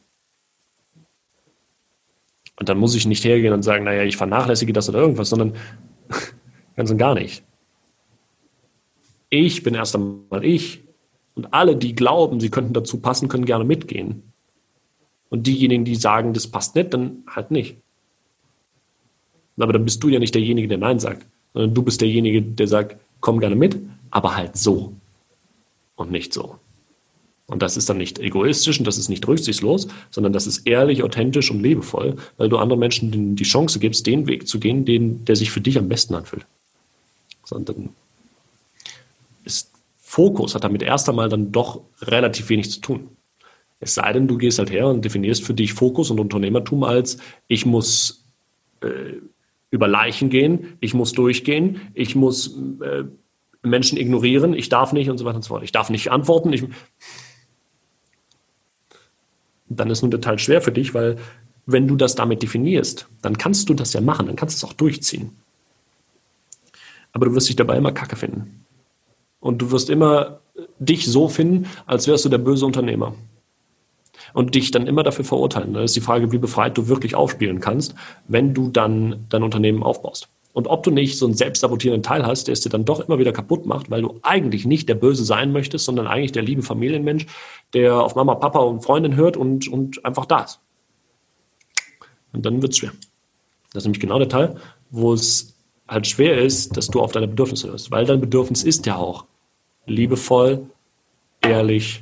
Und 2.60 2.70
dann 2.70 2.78
muss 2.78 2.96
ich 2.96 3.06
nicht 3.06 3.24
hergehen 3.24 3.54
und 3.54 3.64
sagen, 3.64 3.84
naja, 3.84 4.04
ich 4.04 4.18
vernachlässige 4.18 4.74
das 4.74 4.90
oder 4.90 5.00
irgendwas, 5.00 5.30
sondern 5.30 5.54
ganz 6.76 6.92
und 6.92 6.98
gar 6.98 7.16
nicht. 7.16 7.44
Ich 9.30 9.64
bin 9.64 9.76
erst 9.76 9.96
einmal 9.96 10.44
ich. 10.44 10.84
Und 11.36 11.54
alle, 11.54 11.76
die 11.76 11.94
glauben, 11.94 12.40
sie 12.40 12.50
könnten 12.50 12.74
dazu 12.74 13.00
passen, 13.00 13.28
können 13.28 13.46
gerne 13.46 13.64
mitgehen. 13.64 14.24
Und 15.30 15.46
diejenigen, 15.46 15.86
die 15.86 15.96
sagen, 15.96 16.34
das 16.34 16.48
passt 16.48 16.76
nicht, 16.76 16.94
dann 16.94 17.24
halt 17.28 17.52
nicht. 17.52 17.78
Aber 19.58 19.74
dann 19.74 19.86
bist 19.86 20.04
du 20.04 20.10
ja 20.10 20.20
nicht 20.20 20.34
derjenige, 20.34 20.68
der 20.68 20.78
Nein 20.78 21.00
sagt, 21.00 21.26
sondern 21.54 21.74
du 21.74 21.84
bist 21.84 22.02
derjenige, 22.02 22.42
der 22.42 22.68
sagt, 22.68 22.98
komm 23.20 23.40
gerne 23.40 23.56
mit, 23.56 23.78
aber 24.10 24.36
halt 24.36 24.56
so 24.58 24.94
und 25.96 26.12
nicht 26.12 26.34
so. 26.34 26.58
Und 27.48 27.62
das 27.62 27.78
ist 27.78 27.90
dann 27.90 27.98
nicht 27.98 28.20
egoistisch 28.20 28.78
und 28.78 28.86
das 28.86 28.98
ist 28.98 29.08
nicht 29.08 29.26
rücksichtslos, 29.26 29.88
sondern 30.12 30.34
das 30.34 30.48
ist 30.48 30.68
ehrlich, 30.68 31.02
authentisch 31.02 31.50
und 31.50 31.64
liebevoll, 31.64 32.18
weil 32.36 32.50
du 32.50 32.58
anderen 32.58 32.80
Menschen 32.80 33.36
die 33.38 33.44
Chance 33.44 33.80
gibst, 33.80 34.06
den 34.06 34.28
Weg 34.28 34.48
zu 34.48 34.60
gehen, 34.60 34.84
den, 34.84 35.24
der 35.24 35.38
sich 35.38 35.50
für 35.50 35.62
dich 35.62 35.78
am 35.78 35.88
besten 35.88 36.14
anfühlt. 36.14 36.46
Sondern 37.46 37.90
ist 39.46 39.72
Fokus 39.98 40.56
hat 40.56 40.66
damit 40.66 40.82
erst 40.82 41.08
einmal 41.08 41.30
dann 41.30 41.54
doch 41.54 41.82
relativ 42.02 42.50
wenig 42.50 42.70
zu 42.70 42.82
tun. 42.82 43.10
Es 43.80 43.94
sei 43.94 44.12
denn, 44.12 44.28
du 44.28 44.38
gehst 44.38 44.60
halt 44.60 44.72
her 44.72 44.88
und 44.88 45.06
definierst 45.06 45.44
für 45.44 45.54
dich 45.54 45.74
Fokus 45.74 46.12
und 46.12 46.20
Unternehmertum 46.20 46.84
als, 46.84 47.18
ich 47.48 47.66
muss 47.66 48.26
äh, 48.82 49.14
über 49.70 49.88
Leichen 49.88 50.30
gehen, 50.30 50.78
ich 50.82 50.94
muss 50.94 51.14
durchgehen, 51.14 51.82
ich 51.94 52.16
muss 52.16 52.58
äh, 52.82 53.04
Menschen 53.62 53.98
ignorieren, 53.98 54.54
ich 54.54 54.70
darf 54.70 54.92
nicht 54.94 55.10
und 55.10 55.18
so 55.18 55.26
weiter 55.26 55.38
und 55.38 55.44
so 55.44 55.50
fort. 55.50 55.64
Ich 55.64 55.72
darf 55.72 55.90
nicht 55.90 56.12
antworten. 56.12 56.52
Ich, 56.54 56.64
dann 59.70 59.90
ist 59.90 60.02
nun 60.02 60.12
der 60.12 60.22
Teil 60.22 60.40
schwer 60.40 60.62
für 60.62 60.72
dich, 60.72 60.94
weil 60.94 61.18
wenn 61.66 61.88
du 61.88 61.96
das 61.96 62.16
damit 62.16 62.42
definierst, 62.42 63.08
dann 63.22 63.38
kannst 63.38 63.70
du 63.70 63.74
das 63.74 63.94
ja 63.94 64.02
machen, 64.02 64.28
dann 64.28 64.36
kannst 64.36 64.56
du 64.56 64.66
es 64.66 64.72
auch 64.72 64.76
durchziehen. 64.76 65.32
Aber 67.12 67.26
du 67.26 67.36
wirst 67.36 67.50
dich 67.50 67.56
dabei 67.56 67.78
immer 67.78 67.92
Kacke 67.92 68.16
finden. 68.16 68.66
Und 69.40 69.62
du 69.62 69.72
wirst 69.72 69.90
immer 69.90 70.40
dich 70.80 71.08
so 71.08 71.28
finden, 71.28 71.68
als 71.86 72.08
wärst 72.08 72.26
du 72.26 72.30
der 72.30 72.38
böse 72.38 72.66
Unternehmer. 72.66 73.16
Und 74.34 74.56
dich 74.56 74.72
dann 74.72 74.88
immer 74.88 75.04
dafür 75.04 75.26
verurteilen. 75.26 75.74
Da 75.74 75.82
ist 75.82 75.96
die 75.96 76.02
Frage, 76.02 76.32
wie 76.32 76.38
befreit 76.38 76.78
du 76.78 76.88
wirklich 76.88 77.16
aufspielen 77.16 77.60
kannst, 77.60 77.96
wenn 78.28 78.54
du 78.54 78.70
dann 78.70 79.26
dein 79.30 79.44
Unternehmen 79.44 79.84
aufbaust. 79.84 80.30
Und 80.58 80.66
ob 80.66 80.82
du 80.82 80.90
nicht 80.90 81.20
so 81.20 81.28
einen 81.28 81.36
selbstsabotierenden 81.36 82.02
Teil 82.02 82.26
hast, 82.26 82.48
der 82.48 82.54
es 82.54 82.62
dir 82.62 82.70
dann 82.70 82.84
doch 82.84 83.00
immer 83.00 83.20
wieder 83.20 83.32
kaputt 83.32 83.68
macht, 83.68 83.92
weil 83.92 84.02
du 84.02 84.20
eigentlich 84.24 84.66
nicht 84.66 84.90
der 84.90 84.96
Böse 84.96 85.24
sein 85.24 85.52
möchtest, 85.52 85.86
sondern 85.86 86.08
eigentlich 86.08 86.32
der 86.32 86.42
liebe 86.42 86.64
Familienmensch, 86.64 87.28
der 87.74 88.02
auf 88.02 88.16
Mama, 88.16 88.34
Papa 88.34 88.58
und 88.62 88.82
Freundin 88.82 89.16
hört 89.16 89.38
und, 89.38 89.68
und 89.68 90.04
einfach 90.04 90.26
da 90.26 90.40
ist. 90.40 90.60
Und 92.34 92.44
dann 92.44 92.60
wird 92.60 92.72
es 92.72 92.80
schwer. 92.80 92.92
Das 93.72 93.84
ist 93.84 93.86
nämlich 93.86 94.00
genau 94.00 94.18
der 94.18 94.30
Teil, 94.30 94.56
wo 94.90 95.14
es 95.14 95.54
halt 95.88 96.08
schwer 96.08 96.42
ist, 96.42 96.76
dass 96.76 96.88
du 96.88 97.02
auf 97.02 97.12
deine 97.12 97.28
Bedürfnisse 97.28 97.70
hörst. 97.70 97.92
Weil 97.92 98.08
dein 98.08 98.20
Bedürfnis 98.20 98.64
ist 98.64 98.88
ja 98.88 98.96
auch 98.96 99.26
liebevoll, 99.86 100.66
ehrlich 101.42 102.02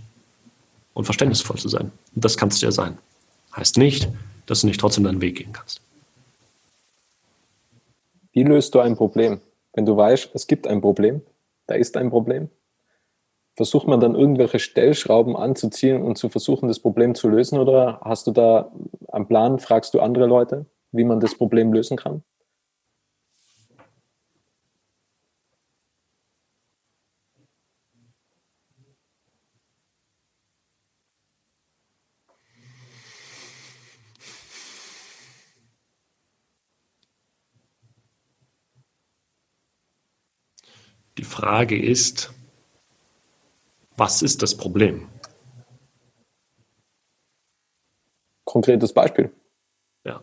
und 0.93 1.03
verständnisvoll 1.03 1.57
zu 1.57 1.67
sein. 1.67 1.91
Und 2.15 2.23
das 2.23 2.37
kannst 2.37 2.61
du 2.61 2.67
ja 2.67 2.71
sein. 2.71 2.99
Heißt 3.53 3.77
nicht, 3.77 4.07
dass 4.45 4.61
du 4.61 4.67
nicht 4.67 4.79
trotzdem 4.79 5.03
deinen 5.03 5.19
Weg 5.19 5.39
gehen 5.39 5.51
kannst. 5.51 5.81
Wie 8.35 8.43
löst 8.43 8.75
du 8.75 8.81
ein 8.81 8.97
Problem? 8.97 9.39
Wenn 9.71 9.85
du 9.85 9.95
weißt, 9.95 10.31
es 10.33 10.45
gibt 10.45 10.67
ein 10.67 10.81
Problem, 10.81 11.21
da 11.67 11.75
ist 11.75 11.95
ein 11.95 12.09
Problem, 12.09 12.49
versucht 13.55 13.87
man 13.87 14.01
dann 14.01 14.13
irgendwelche 14.13 14.59
Stellschrauben 14.59 15.37
anzuziehen 15.37 16.01
und 16.01 16.17
zu 16.17 16.27
versuchen, 16.27 16.67
das 16.67 16.79
Problem 16.79 17.15
zu 17.15 17.29
lösen? 17.29 17.57
Oder 17.59 18.01
hast 18.03 18.27
du 18.27 18.31
da 18.31 18.73
einen 19.07 19.27
Plan, 19.29 19.57
fragst 19.59 19.93
du 19.93 20.01
andere 20.01 20.25
Leute, 20.25 20.65
wie 20.91 21.05
man 21.05 21.21
das 21.21 21.35
Problem 21.35 21.71
lösen 21.71 21.95
kann? 21.95 22.23
Frage 41.35 41.77
ist, 41.77 42.33
was 43.97 44.21
ist 44.21 44.41
das 44.41 44.55
Problem? 44.55 45.09
Konkretes 48.45 48.93
Beispiel. 48.93 49.33
Ja. 50.05 50.21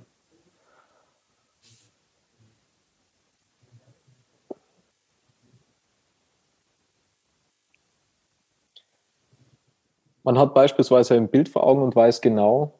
Man 10.22 10.38
hat 10.38 10.54
beispielsweise 10.54 11.14
ein 11.14 11.28
Bild 11.28 11.50
vor 11.50 11.64
Augen 11.64 11.82
und 11.82 11.94
weiß 11.94 12.22
genau, 12.22 12.78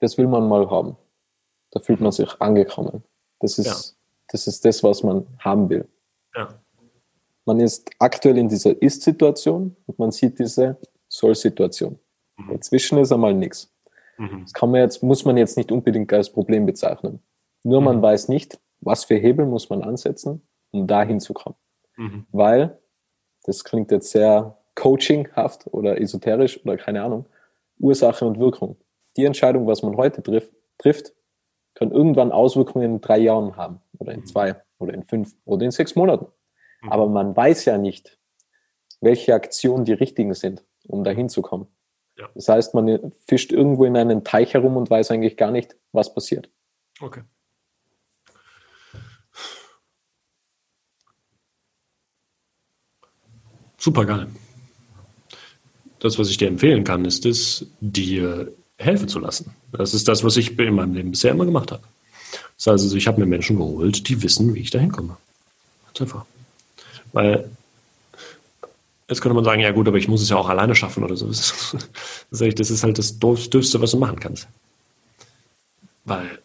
das 0.00 0.18
will 0.18 0.26
man 0.26 0.48
mal 0.48 0.68
haben. 0.68 0.96
Da 1.70 1.78
fühlt 1.78 2.00
man 2.00 2.10
sich 2.10 2.40
angekommen. 2.40 3.04
Das 3.38 3.56
ist, 3.56 3.66
ja. 3.66 3.96
das, 4.32 4.48
ist 4.48 4.64
das, 4.64 4.82
was 4.82 5.04
man 5.04 5.28
haben 5.38 5.68
will. 5.68 5.88
Ja. 6.34 6.61
Man 7.44 7.60
ist 7.60 7.90
aktuell 7.98 8.38
in 8.38 8.48
dieser 8.48 8.80
Ist-Situation 8.80 9.76
und 9.86 9.98
man 9.98 10.10
sieht 10.10 10.38
diese 10.38 10.78
Soll-Situation. 11.08 11.98
Mhm. 12.36 12.52
Dazwischen 12.52 12.98
ist 12.98 13.12
einmal 13.12 13.34
nichts. 13.34 13.72
Mhm. 14.18 14.42
Das 14.42 14.52
kann 14.52 14.70
man 14.70 14.80
jetzt, 14.80 15.02
muss 15.02 15.24
man 15.24 15.36
jetzt 15.36 15.56
nicht 15.56 15.72
unbedingt 15.72 16.12
als 16.12 16.30
Problem 16.30 16.66
bezeichnen. 16.66 17.20
Nur 17.64 17.80
mhm. 17.80 17.86
man 17.86 18.02
weiß 18.02 18.28
nicht, 18.28 18.60
was 18.80 19.04
für 19.04 19.16
Hebel 19.16 19.46
muss 19.46 19.70
man 19.70 19.82
ansetzen, 19.82 20.46
um 20.70 20.86
dahin 20.86 21.20
zu 21.20 21.34
kommen. 21.34 21.56
Mhm. 21.96 22.26
Weil, 22.32 22.78
das 23.44 23.64
klingt 23.64 23.90
jetzt 23.90 24.10
sehr 24.10 24.58
coachinghaft 24.74 25.66
oder 25.72 26.00
esoterisch 26.00 26.64
oder 26.64 26.76
keine 26.76 27.02
Ahnung, 27.02 27.26
Ursache 27.78 28.24
und 28.24 28.38
Wirkung. 28.38 28.76
Die 29.16 29.24
Entscheidung, 29.24 29.66
was 29.66 29.82
man 29.82 29.96
heute 29.96 30.22
trifft, 30.22 30.52
trifft 30.78 31.12
kann 31.74 31.90
irgendwann 31.90 32.32
Auswirkungen 32.32 32.84
in 32.84 33.00
drei 33.00 33.18
Jahren 33.18 33.56
haben 33.56 33.80
oder 33.98 34.12
in 34.12 34.20
mhm. 34.20 34.26
zwei 34.26 34.62
oder 34.78 34.94
in 34.94 35.04
fünf 35.04 35.34
oder 35.44 35.64
in 35.64 35.70
sechs 35.70 35.94
Monaten. 35.94 36.26
Mhm. 36.82 36.92
Aber 36.92 37.08
man 37.08 37.36
weiß 37.36 37.64
ja 37.64 37.78
nicht, 37.78 38.18
welche 39.00 39.34
Aktionen 39.34 39.84
die 39.84 39.92
richtigen 39.92 40.34
sind, 40.34 40.64
um 40.86 41.04
dahin 41.04 41.28
zu 41.28 41.42
kommen. 41.42 41.66
Ja. 42.18 42.28
Das 42.34 42.48
heißt, 42.48 42.74
man 42.74 43.12
fischt 43.26 43.52
irgendwo 43.52 43.84
in 43.84 43.96
einen 43.96 44.22
Teich 44.22 44.54
herum 44.54 44.76
und 44.76 44.90
weiß 44.90 45.10
eigentlich 45.10 45.36
gar 45.36 45.50
nicht, 45.50 45.76
was 45.92 46.14
passiert. 46.14 46.50
Okay. 47.00 47.22
Super 53.78 54.04
geil. 54.04 54.28
Das, 55.98 56.18
was 56.18 56.30
ich 56.30 56.36
dir 56.36 56.46
empfehlen 56.46 56.84
kann, 56.84 57.04
ist 57.04 57.26
es, 57.26 57.66
dir 57.80 58.52
helfen 58.78 59.08
zu 59.08 59.18
lassen. 59.18 59.54
Das 59.72 59.94
ist 59.94 60.06
das, 60.06 60.22
was 60.22 60.36
ich 60.36 60.56
in 60.58 60.74
meinem 60.74 60.94
Leben 60.94 61.10
bisher 61.10 61.32
immer 61.32 61.44
gemacht 61.44 61.72
habe. 61.72 61.82
Das 62.56 62.66
heißt 62.66 62.84
also, 62.84 62.96
ich 62.96 63.08
habe 63.08 63.20
mir 63.20 63.26
Menschen 63.26 63.56
geholt, 63.56 64.08
die 64.08 64.22
wissen, 64.22 64.54
wie 64.54 64.60
ich 64.60 64.70
da 64.70 64.78
hinkomme. 64.78 65.16
Ganz 65.86 66.00
einfach. 66.00 66.26
Weil 67.12 67.50
jetzt 69.08 69.20
könnte 69.20 69.34
man 69.34 69.44
sagen, 69.44 69.60
ja 69.60 69.70
gut, 69.72 69.88
aber 69.88 69.98
ich 69.98 70.08
muss 70.08 70.22
es 70.22 70.30
ja 70.30 70.36
auch 70.36 70.48
alleine 70.48 70.74
schaffen 70.74 71.04
oder 71.04 71.16
so. 71.16 71.26
Das 72.30 72.40
ist, 72.40 72.82
halt 72.82 72.98
das 72.98 73.18
Dürfste, 73.18 73.80
was 73.80 73.90
du 73.90 73.98
machen 73.98 74.18
kannst. 74.18 74.48
Weil 76.04 76.38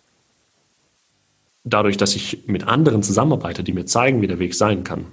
dadurch, 1.63 1.97
dass 1.97 2.15
ich 2.15 2.45
mit 2.47 2.67
anderen 2.67 3.03
zusammenarbeite, 3.03 3.63
die 3.63 3.73
mir 3.73 3.85
zeigen, 3.85 4.21
wie 4.21 4.27
der 4.27 4.39
Weg 4.39 4.53
sein 4.53 4.83
kann, 4.83 5.05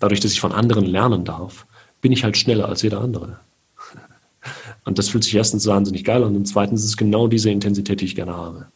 dadurch, 0.00 0.20
dass 0.20 0.32
ich 0.32 0.40
von 0.40 0.52
anderen 0.52 0.86
lernen 0.86 1.24
darf, 1.24 1.66
bin 2.00 2.12
ich 2.12 2.24
halt 2.24 2.36
schneller 2.36 2.68
als 2.68 2.82
jeder 2.82 3.00
andere. 3.00 3.40
Und 4.84 4.98
das 4.98 5.10
fühlt 5.10 5.24
sich 5.24 5.34
erstens 5.34 5.66
wahnsinnig 5.66 6.04
geil 6.04 6.24
an 6.24 6.34
und 6.34 6.46
zweitens 6.46 6.80
ist 6.80 6.88
es 6.88 6.96
genau 6.96 7.28
diese 7.28 7.50
Intensität, 7.50 8.00
die 8.00 8.06
ich 8.06 8.16
gerne 8.16 8.36
habe. 8.36 8.66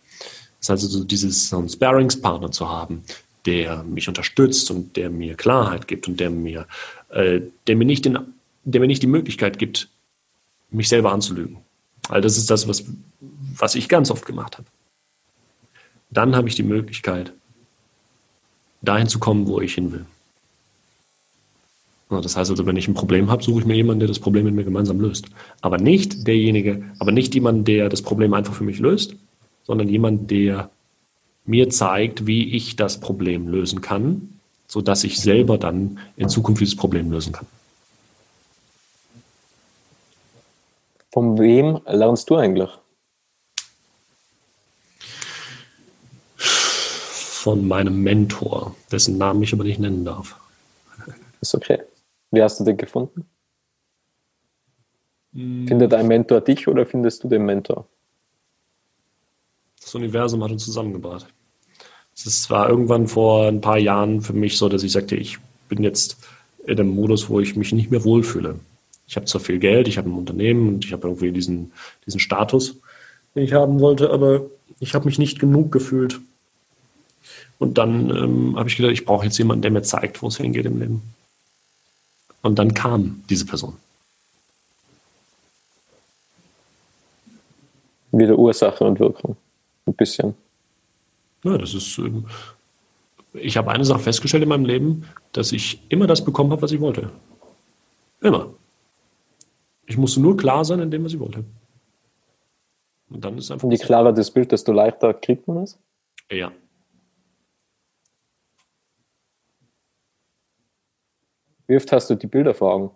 Das 0.60 0.68
heißt 0.68 0.84
also, 0.84 1.02
dieses 1.02 1.48
so 1.48 1.58
einen 1.58 1.68
Sparringspartner 1.68 2.52
zu 2.52 2.68
haben, 2.68 3.02
der 3.46 3.84
mich 3.84 4.08
unterstützt 4.08 4.70
und 4.70 4.96
der 4.96 5.10
mir 5.10 5.34
Klarheit 5.34 5.88
gibt 5.88 6.08
und 6.08 6.20
der 6.20 6.30
mir, 6.30 6.66
äh, 7.10 7.40
der 7.66 7.76
mir 7.76 7.84
nicht 7.84 8.04
den, 8.04 8.18
der 8.64 8.80
mir 8.80 8.86
nicht 8.86 9.02
die 9.02 9.08
Möglichkeit 9.08 9.58
gibt, 9.58 9.88
mich 10.70 10.88
selber 10.88 11.12
anzulügen. 11.12 11.58
Weil 12.08 12.20
das 12.20 12.36
ist 12.36 12.50
das, 12.50 12.68
was, 12.68 12.84
was 13.20 13.74
ich 13.74 13.88
ganz 13.88 14.10
oft 14.10 14.26
gemacht 14.26 14.58
habe. 14.58 14.66
Dann 16.10 16.36
habe 16.36 16.48
ich 16.48 16.54
die 16.54 16.62
Möglichkeit, 16.62 17.32
dahin 18.82 19.08
zu 19.08 19.18
kommen, 19.18 19.46
wo 19.46 19.60
ich 19.60 19.74
hin 19.74 19.92
will. 19.92 20.06
Das 22.08 22.36
heißt 22.36 22.50
also, 22.50 22.66
wenn 22.66 22.76
ich 22.76 22.86
ein 22.86 22.94
Problem 22.94 23.30
habe, 23.30 23.42
suche 23.42 23.60
ich 23.60 23.66
mir 23.66 23.74
jemanden, 23.74 24.00
der 24.00 24.08
das 24.08 24.20
Problem 24.20 24.44
mit 24.44 24.54
mir 24.54 24.64
gemeinsam 24.64 25.00
löst. 25.00 25.26
Aber 25.60 25.78
nicht 25.78 26.26
derjenige, 26.26 26.84
aber 27.00 27.10
nicht 27.10 27.34
jemand, 27.34 27.66
der 27.66 27.88
das 27.88 28.02
Problem 28.02 28.32
einfach 28.32 28.54
für 28.54 28.62
mich 28.62 28.78
löst, 28.78 29.16
sondern 29.64 29.88
jemand, 29.88 30.30
der 30.30 30.70
mir 31.46 31.70
zeigt, 31.70 32.26
wie 32.26 32.54
ich 32.54 32.76
das 32.76 33.00
Problem 33.00 33.48
lösen 33.48 33.80
kann, 33.80 34.40
sodass 34.66 35.04
ich 35.04 35.20
selber 35.20 35.58
dann 35.58 35.98
in 36.16 36.28
Zukunft 36.28 36.60
dieses 36.60 36.76
Problem 36.76 37.10
lösen 37.10 37.32
kann. 37.32 37.46
Von 41.12 41.38
wem 41.38 41.80
lernst 41.86 42.28
du 42.28 42.36
eigentlich? 42.36 42.70
Von 46.36 47.66
meinem 47.66 48.02
Mentor, 48.02 48.74
dessen 48.90 49.16
Namen 49.16 49.42
ich 49.42 49.52
aber 49.52 49.64
nicht 49.64 49.78
nennen 49.78 50.04
darf. 50.04 50.38
Ist 51.40 51.54
okay. 51.54 51.80
Wie 52.32 52.42
hast 52.42 52.60
du 52.60 52.64
den 52.64 52.76
gefunden? 52.76 53.24
Hm. 55.32 55.68
Findet 55.68 55.94
ein 55.94 56.08
Mentor 56.08 56.40
dich 56.40 56.66
oder 56.66 56.84
findest 56.84 57.22
du 57.22 57.28
den 57.28 57.46
Mentor? 57.46 57.86
Das 59.86 59.94
Universum 59.94 60.42
hat 60.42 60.50
uns 60.50 60.64
zusammengebracht. 60.64 61.28
Es 62.12 62.50
war 62.50 62.68
irgendwann 62.68 63.06
vor 63.06 63.46
ein 63.46 63.60
paar 63.60 63.78
Jahren 63.78 64.20
für 64.20 64.32
mich 64.32 64.58
so, 64.58 64.68
dass 64.68 64.82
ich 64.82 64.90
sagte, 64.90 65.14
ich 65.14 65.38
bin 65.68 65.84
jetzt 65.84 66.16
in 66.64 66.80
einem 66.80 66.88
Modus, 66.88 67.28
wo 67.28 67.38
ich 67.38 67.54
mich 67.54 67.70
nicht 67.70 67.92
mehr 67.92 68.02
wohlfühle. 68.02 68.58
Ich 69.06 69.14
habe 69.14 69.26
zwar 69.26 69.40
viel 69.40 69.60
Geld, 69.60 69.86
ich 69.86 69.96
habe 69.96 70.10
ein 70.10 70.18
Unternehmen 70.18 70.66
und 70.66 70.84
ich 70.84 70.92
habe 70.92 71.06
irgendwie 71.06 71.30
diesen, 71.30 71.70
diesen 72.04 72.18
Status, 72.18 72.80
den 73.36 73.44
ich 73.44 73.52
haben 73.52 73.78
wollte, 73.78 74.10
aber 74.10 74.46
ich 74.80 74.92
habe 74.92 75.04
mich 75.04 75.20
nicht 75.20 75.38
genug 75.38 75.70
gefühlt. 75.70 76.18
Und 77.60 77.78
dann 77.78 78.10
ähm, 78.10 78.56
habe 78.56 78.68
ich 78.68 78.76
gedacht, 78.76 78.92
ich 78.92 79.04
brauche 79.04 79.26
jetzt 79.26 79.38
jemanden, 79.38 79.62
der 79.62 79.70
mir 79.70 79.82
zeigt, 79.82 80.20
wo 80.20 80.26
es 80.26 80.38
hingeht 80.38 80.66
im 80.66 80.80
Leben. 80.80 81.02
Und 82.42 82.58
dann 82.58 82.74
kam 82.74 83.22
diese 83.30 83.46
Person. 83.46 83.76
Wieder 88.10 88.36
Ursache 88.36 88.82
und 88.82 88.98
Wirkung. 88.98 89.36
Ein 89.86 89.94
bisschen. 89.94 90.34
Ja, 91.44 91.56
das 91.56 91.74
ist. 91.74 91.98
Ähm, 91.98 92.26
ich 93.32 93.56
habe 93.56 93.70
eine 93.70 93.84
Sache 93.84 94.00
festgestellt 94.00 94.42
in 94.42 94.48
meinem 94.48 94.64
Leben, 94.64 95.04
dass 95.32 95.52
ich 95.52 95.80
immer 95.90 96.06
das 96.06 96.24
bekommen 96.24 96.50
habe, 96.52 96.62
was 96.62 96.72
ich 96.72 96.80
wollte. 96.80 97.10
Immer. 98.20 98.54
Ich 99.86 99.96
musste 99.96 100.20
nur 100.20 100.36
klar 100.36 100.64
sein 100.64 100.80
in 100.80 100.90
dem, 100.90 101.04
was 101.04 101.12
ich 101.12 101.20
wollte. 101.20 101.44
Und 103.08 103.24
dann 103.24 103.38
ist 103.38 103.50
einfach. 103.50 103.64
Und 103.64 103.72
je 103.72 103.78
klarer 103.78 104.12
das 104.12 104.30
Bild, 104.30 104.50
desto 104.50 104.72
leichter 104.72 105.14
kriegt 105.14 105.46
man 105.46 105.58
es? 105.58 105.78
Ja. 106.30 106.50
Wie 111.68 111.76
oft 111.76 111.90
hast 111.92 112.10
du 112.10 112.14
die 112.14 112.26
Bilder 112.26 112.54
vor 112.54 112.72
Augen? 112.72 112.90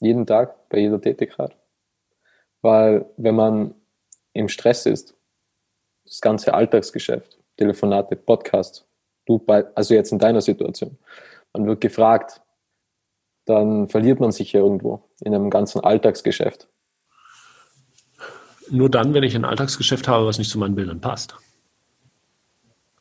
Jeden 0.00 0.26
Tag, 0.26 0.68
bei 0.68 0.78
jeder 0.78 1.00
Tätigkeit? 1.00 1.56
Weil, 2.60 3.10
wenn 3.16 3.36
man 3.36 3.74
im 4.32 4.48
Stress 4.48 4.86
ist, 4.86 5.14
das 6.04 6.20
ganze 6.20 6.54
Alltagsgeschäft, 6.54 7.38
Telefonate, 7.56 8.16
Podcast, 8.16 8.86
du 9.26 9.38
bei, 9.38 9.64
also 9.74 9.94
jetzt 9.94 10.12
in 10.12 10.18
deiner 10.18 10.40
Situation, 10.40 10.98
man 11.52 11.66
wird 11.66 11.80
gefragt, 11.80 12.40
dann 13.44 13.88
verliert 13.88 14.20
man 14.20 14.32
sich 14.32 14.52
ja 14.52 14.60
irgendwo 14.60 15.02
in 15.20 15.34
einem 15.34 15.50
ganzen 15.50 15.80
Alltagsgeschäft. 15.80 16.68
Nur 18.70 18.88
dann, 18.88 19.12
wenn 19.14 19.24
ich 19.24 19.34
ein 19.34 19.44
Alltagsgeschäft 19.44 20.08
habe, 20.08 20.26
was 20.26 20.38
nicht 20.38 20.50
zu 20.50 20.58
meinen 20.58 20.74
Bildern 20.74 21.00
passt. 21.00 21.36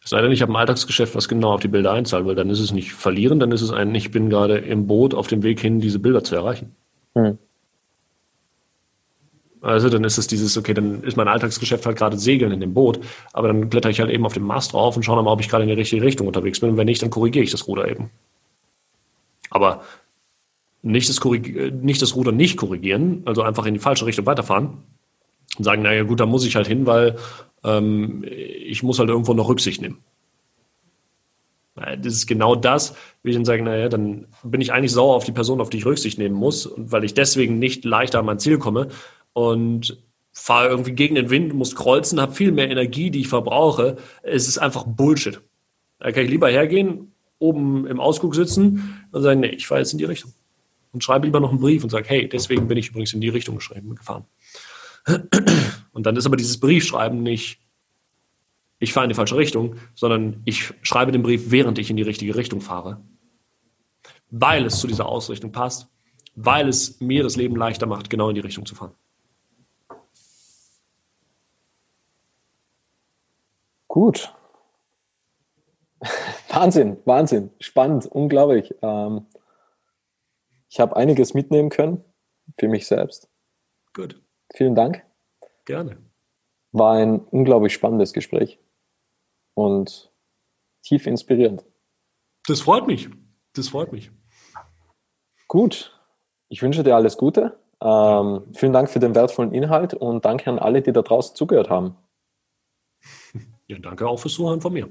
Es 0.04 0.10
sei 0.10 0.22
denn, 0.22 0.32
ich 0.32 0.42
habe 0.42 0.52
ein 0.52 0.56
Alltagsgeschäft, 0.56 1.16
was 1.16 1.30
genau 1.30 1.54
auf 1.54 1.62
die 1.62 1.68
Bilder 1.68 1.92
einzahlt, 1.92 2.26
weil 2.26 2.36
dann 2.36 2.50
ist 2.50 2.60
es 2.60 2.72
nicht 2.72 2.94
verlieren, 2.94 3.40
dann 3.40 3.52
ist 3.52 3.62
es 3.62 3.72
ein, 3.72 3.94
ich 3.94 4.10
bin 4.10 4.30
gerade 4.30 4.58
im 4.58 4.88
Boot 4.88 5.14
auf 5.14 5.28
dem 5.28 5.44
Weg 5.44 5.60
hin, 5.60 5.80
diese 5.80 6.00
Bilder 6.00 6.24
zu 6.24 6.36
erreichen. 6.36 6.76
Hm. 7.14 7.38
Also 9.62 9.89
dann 9.89 10.03
ist 10.03 10.18
es 10.18 10.26
dieses, 10.26 10.57
okay, 10.57 10.74
dann 10.74 11.03
ist 11.03 11.18
mein 11.18 11.28
Alltagsgeschäft 11.28 11.86
halt 11.86 11.97
gerade 11.97 12.18
Segeln 12.18 12.51
in 12.51 12.59
dem 12.59 12.74
Boot, 12.74 12.99
aber 13.32 13.47
dann 13.47 13.70
kletter 13.70 13.89
ich 13.89 13.99
halt 13.99 14.09
eben 14.09 14.26
auf 14.26 14.34
dem 14.34 14.43
Mast 14.43 14.74
drauf 14.74 14.95
und 14.95 15.03
schaue 15.03 15.18
dann 15.18 15.26
mal, 15.26 15.32
ob 15.32 15.39
ich 15.39 15.49
gerade 15.49 15.64
in 15.64 15.70
die 15.70 15.76
richtige 15.76 16.01
Richtung 16.01 16.26
unterwegs 16.26 16.59
bin. 16.59 16.72
Und 16.72 16.78
wenn 16.78 16.88
nicht, 16.88 17.01
dann 17.01 17.12
korrigiere 17.12 17.43
ich 17.43 17.51
das 17.51 17.68
Ruder 17.68 17.88
eben. 17.88 18.09
Aber 19.51 19.84
nicht 20.82 21.09
das, 21.09 21.24
nicht 21.24 22.01
das 22.01 22.16
Ruder 22.16 22.32
nicht 22.32 22.57
korrigieren, 22.57 23.22
also 23.26 23.43
einfach 23.43 23.68
in 23.68 23.76
die 23.76 23.80
falsche 23.80 24.07
Richtung 24.07 24.26
weiterfahren 24.26 24.80
und 25.57 25.64
sagen, 25.64 25.84
naja 25.84 26.03
gut, 26.03 26.20
da 26.20 26.26
muss 26.26 26.45
ich 26.45 26.55
halt 26.55 26.68
hin, 26.68 26.88
weil 26.88 27.18
ähm, 27.64 28.26
ich 28.28 28.82
muss 28.82 28.97
halt 28.97 29.09
irgendwo 29.09 29.36
noch 29.36 29.47
Rücksicht 29.47 29.82
nehmen. 29.82 29.99
Das 31.76 32.14
ist 32.14 32.28
genau 32.28 32.55
das, 32.55 32.95
wie 33.24 33.30
ich 33.30 33.36
dann 33.36 33.45
sage, 33.45 33.64
naja, 33.64 33.89
dann 33.89 34.28
bin 34.43 34.59
ich 34.59 34.74
eigentlich 34.74 34.91
sauer 34.91 35.16
auf 35.16 35.24
die 35.24 35.32
Person, 35.32 35.62
auf 35.62 35.70
die 35.70 35.78
ich 35.78 35.86
Rücksicht 35.86 36.18
nehmen 36.18 36.36
muss, 36.36 36.66
und 36.66 36.91
weil 36.91 37.03
ich 37.03 37.14
deswegen 37.14 37.59
nicht 37.59 37.86
leichter 37.86 38.20
an 38.20 38.26
mein 38.26 38.39
Ziel 38.39 38.57
komme, 38.57 38.89
und 39.34 40.02
fahre 40.34 40.70
irgendwie 40.70 40.94
gegen 40.94 41.16
den 41.16 41.30
Wind, 41.30 41.54
muss 41.54 41.76
kreuzen, 41.76 42.22
habe 42.22 42.34
viel 42.34 42.52
mehr 42.52 42.70
Energie, 42.70 43.12
die 43.12 43.22
ich 43.22 43.28
verbrauche. 43.28 43.98
Es 44.24 44.48
ist 44.48 44.58
einfach 44.58 44.86
Bullshit. 44.86 45.42
Da 46.00 46.12
kann 46.12 46.24
ich 46.24 46.30
lieber 46.30 46.50
hergehen, 46.50 47.14
oben 47.40 47.86
im 47.88 48.00
Ausguck 48.00 48.36
sitzen 48.36 49.06
und 49.12 49.22
sagen, 49.22 49.42
nee, 49.42 49.48
ich 49.48 49.68
fahre 49.68 49.82
jetzt 49.82 49.92
in 49.92 50.00
die 50.00 50.06
Richtung. 50.06 50.34
Und 50.94 51.04
schreibe 51.04 51.26
lieber 51.26 51.40
noch 51.40 51.52
einen 51.52 51.60
Brief 51.60 51.84
und 51.84 51.90
sage, 51.90 52.08
hey, 52.10 52.28
deswegen 52.28 52.68
bin 52.68 52.78
ich 52.78 52.90
übrigens 52.90 53.14
in 53.14 53.22
die 53.22 53.30
Richtung 53.30 53.60
gefahren. 53.60 54.26
Und 55.94 56.06
dann 56.06 56.16
ist 56.16 56.26
aber 56.26 56.38
dieses 56.38 56.60
Briefschreiben 56.60 57.24
nicht, 57.24 57.60
ich 58.80 58.94
fahre 58.94 59.06
in 59.06 59.10
die 59.10 59.16
falsche 59.16 59.38
Richtung, 59.38 59.76
sondern 59.94 60.42
ich 60.46 60.74
schreibe 60.82 61.12
den 61.12 61.22
Brief, 61.22 61.52
während 61.52 61.78
ich 61.80 61.90
in 61.90 61.98
die 61.98 62.04
richtige 62.04 62.36
Richtung 62.36 62.62
fahre. 62.62 63.02
Weil 64.30 64.66
es 64.66 64.80
zu 64.80 64.88
dieser 64.88 65.08
Ausrichtung 65.08 65.52
passt, 65.52 65.88
weil 66.36 66.68
es 66.68 67.00
mir 67.00 67.24
das 67.24 67.36
Leben 67.36 67.56
leichter 67.56 67.86
macht, 67.86 68.10
genau 68.10 68.30
in 68.30 68.36
die 68.36 68.42
Richtung 68.42 68.66
zu 68.66 68.76
fahren. 68.76 68.94
Gut. 73.92 74.34
Wahnsinn, 76.48 76.96
Wahnsinn, 77.04 77.52
spannend, 77.60 78.06
unglaublich. 78.06 78.74
Ähm, 78.82 79.26
ich 80.70 80.80
habe 80.80 80.96
einiges 80.96 81.34
mitnehmen 81.34 81.70
können 81.70 82.02
für 82.58 82.70
mich 82.70 82.88
selbst. 82.88 83.30
Gut. 83.94 84.18
Vielen 84.56 84.76
Dank. 84.76 85.04
Gerne. 85.66 85.98
War 86.72 86.94
ein 86.94 87.20
unglaublich 87.20 87.74
spannendes 87.74 88.14
Gespräch 88.14 88.60
und 89.56 90.10
tief 90.84 91.06
inspirierend. 91.06 91.66
Das 92.48 92.62
freut 92.62 92.88
mich. 92.88 93.10
Das 93.52 93.68
freut 93.68 93.92
mich. 93.92 94.10
Gut. 95.50 96.00
Ich 96.48 96.62
wünsche 96.62 96.84
dir 96.84 96.96
alles 96.96 97.18
Gute. 97.18 97.60
Ähm, 97.82 98.44
vielen 98.54 98.72
Dank 98.72 98.89
für 98.89 99.00
den 99.00 99.16
wertvollen 99.16 99.54
Inhalt 99.54 99.94
und 99.94 100.24
danke 100.24 100.50
an 100.50 100.60
alle, 100.60 100.82
die 100.82 100.94
da 100.94 101.02
draußen 101.02 101.36
zugehört 101.36 101.70
haben. 101.70 101.98
Ja, 103.72 103.78
danke 103.80 104.06
auch 104.06 104.20
fürs 104.20 104.34
Zuhören 104.34 104.60
von 104.60 104.74
mir. 104.74 104.90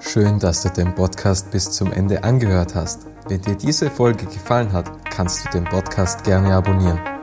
Schön, 0.00 0.38
dass 0.38 0.62
du 0.62 0.68
den 0.68 0.94
Podcast 0.94 1.50
bis 1.50 1.70
zum 1.70 1.90
Ende 1.90 2.22
angehört 2.22 2.74
hast. 2.74 3.06
Wenn 3.26 3.40
dir 3.40 3.54
diese 3.54 3.90
Folge 3.90 4.26
gefallen 4.26 4.70
hat, 4.70 5.10
kannst 5.10 5.46
du 5.46 5.50
den 5.58 5.64
Podcast 5.64 6.24
gerne 6.24 6.54
abonnieren. 6.54 7.13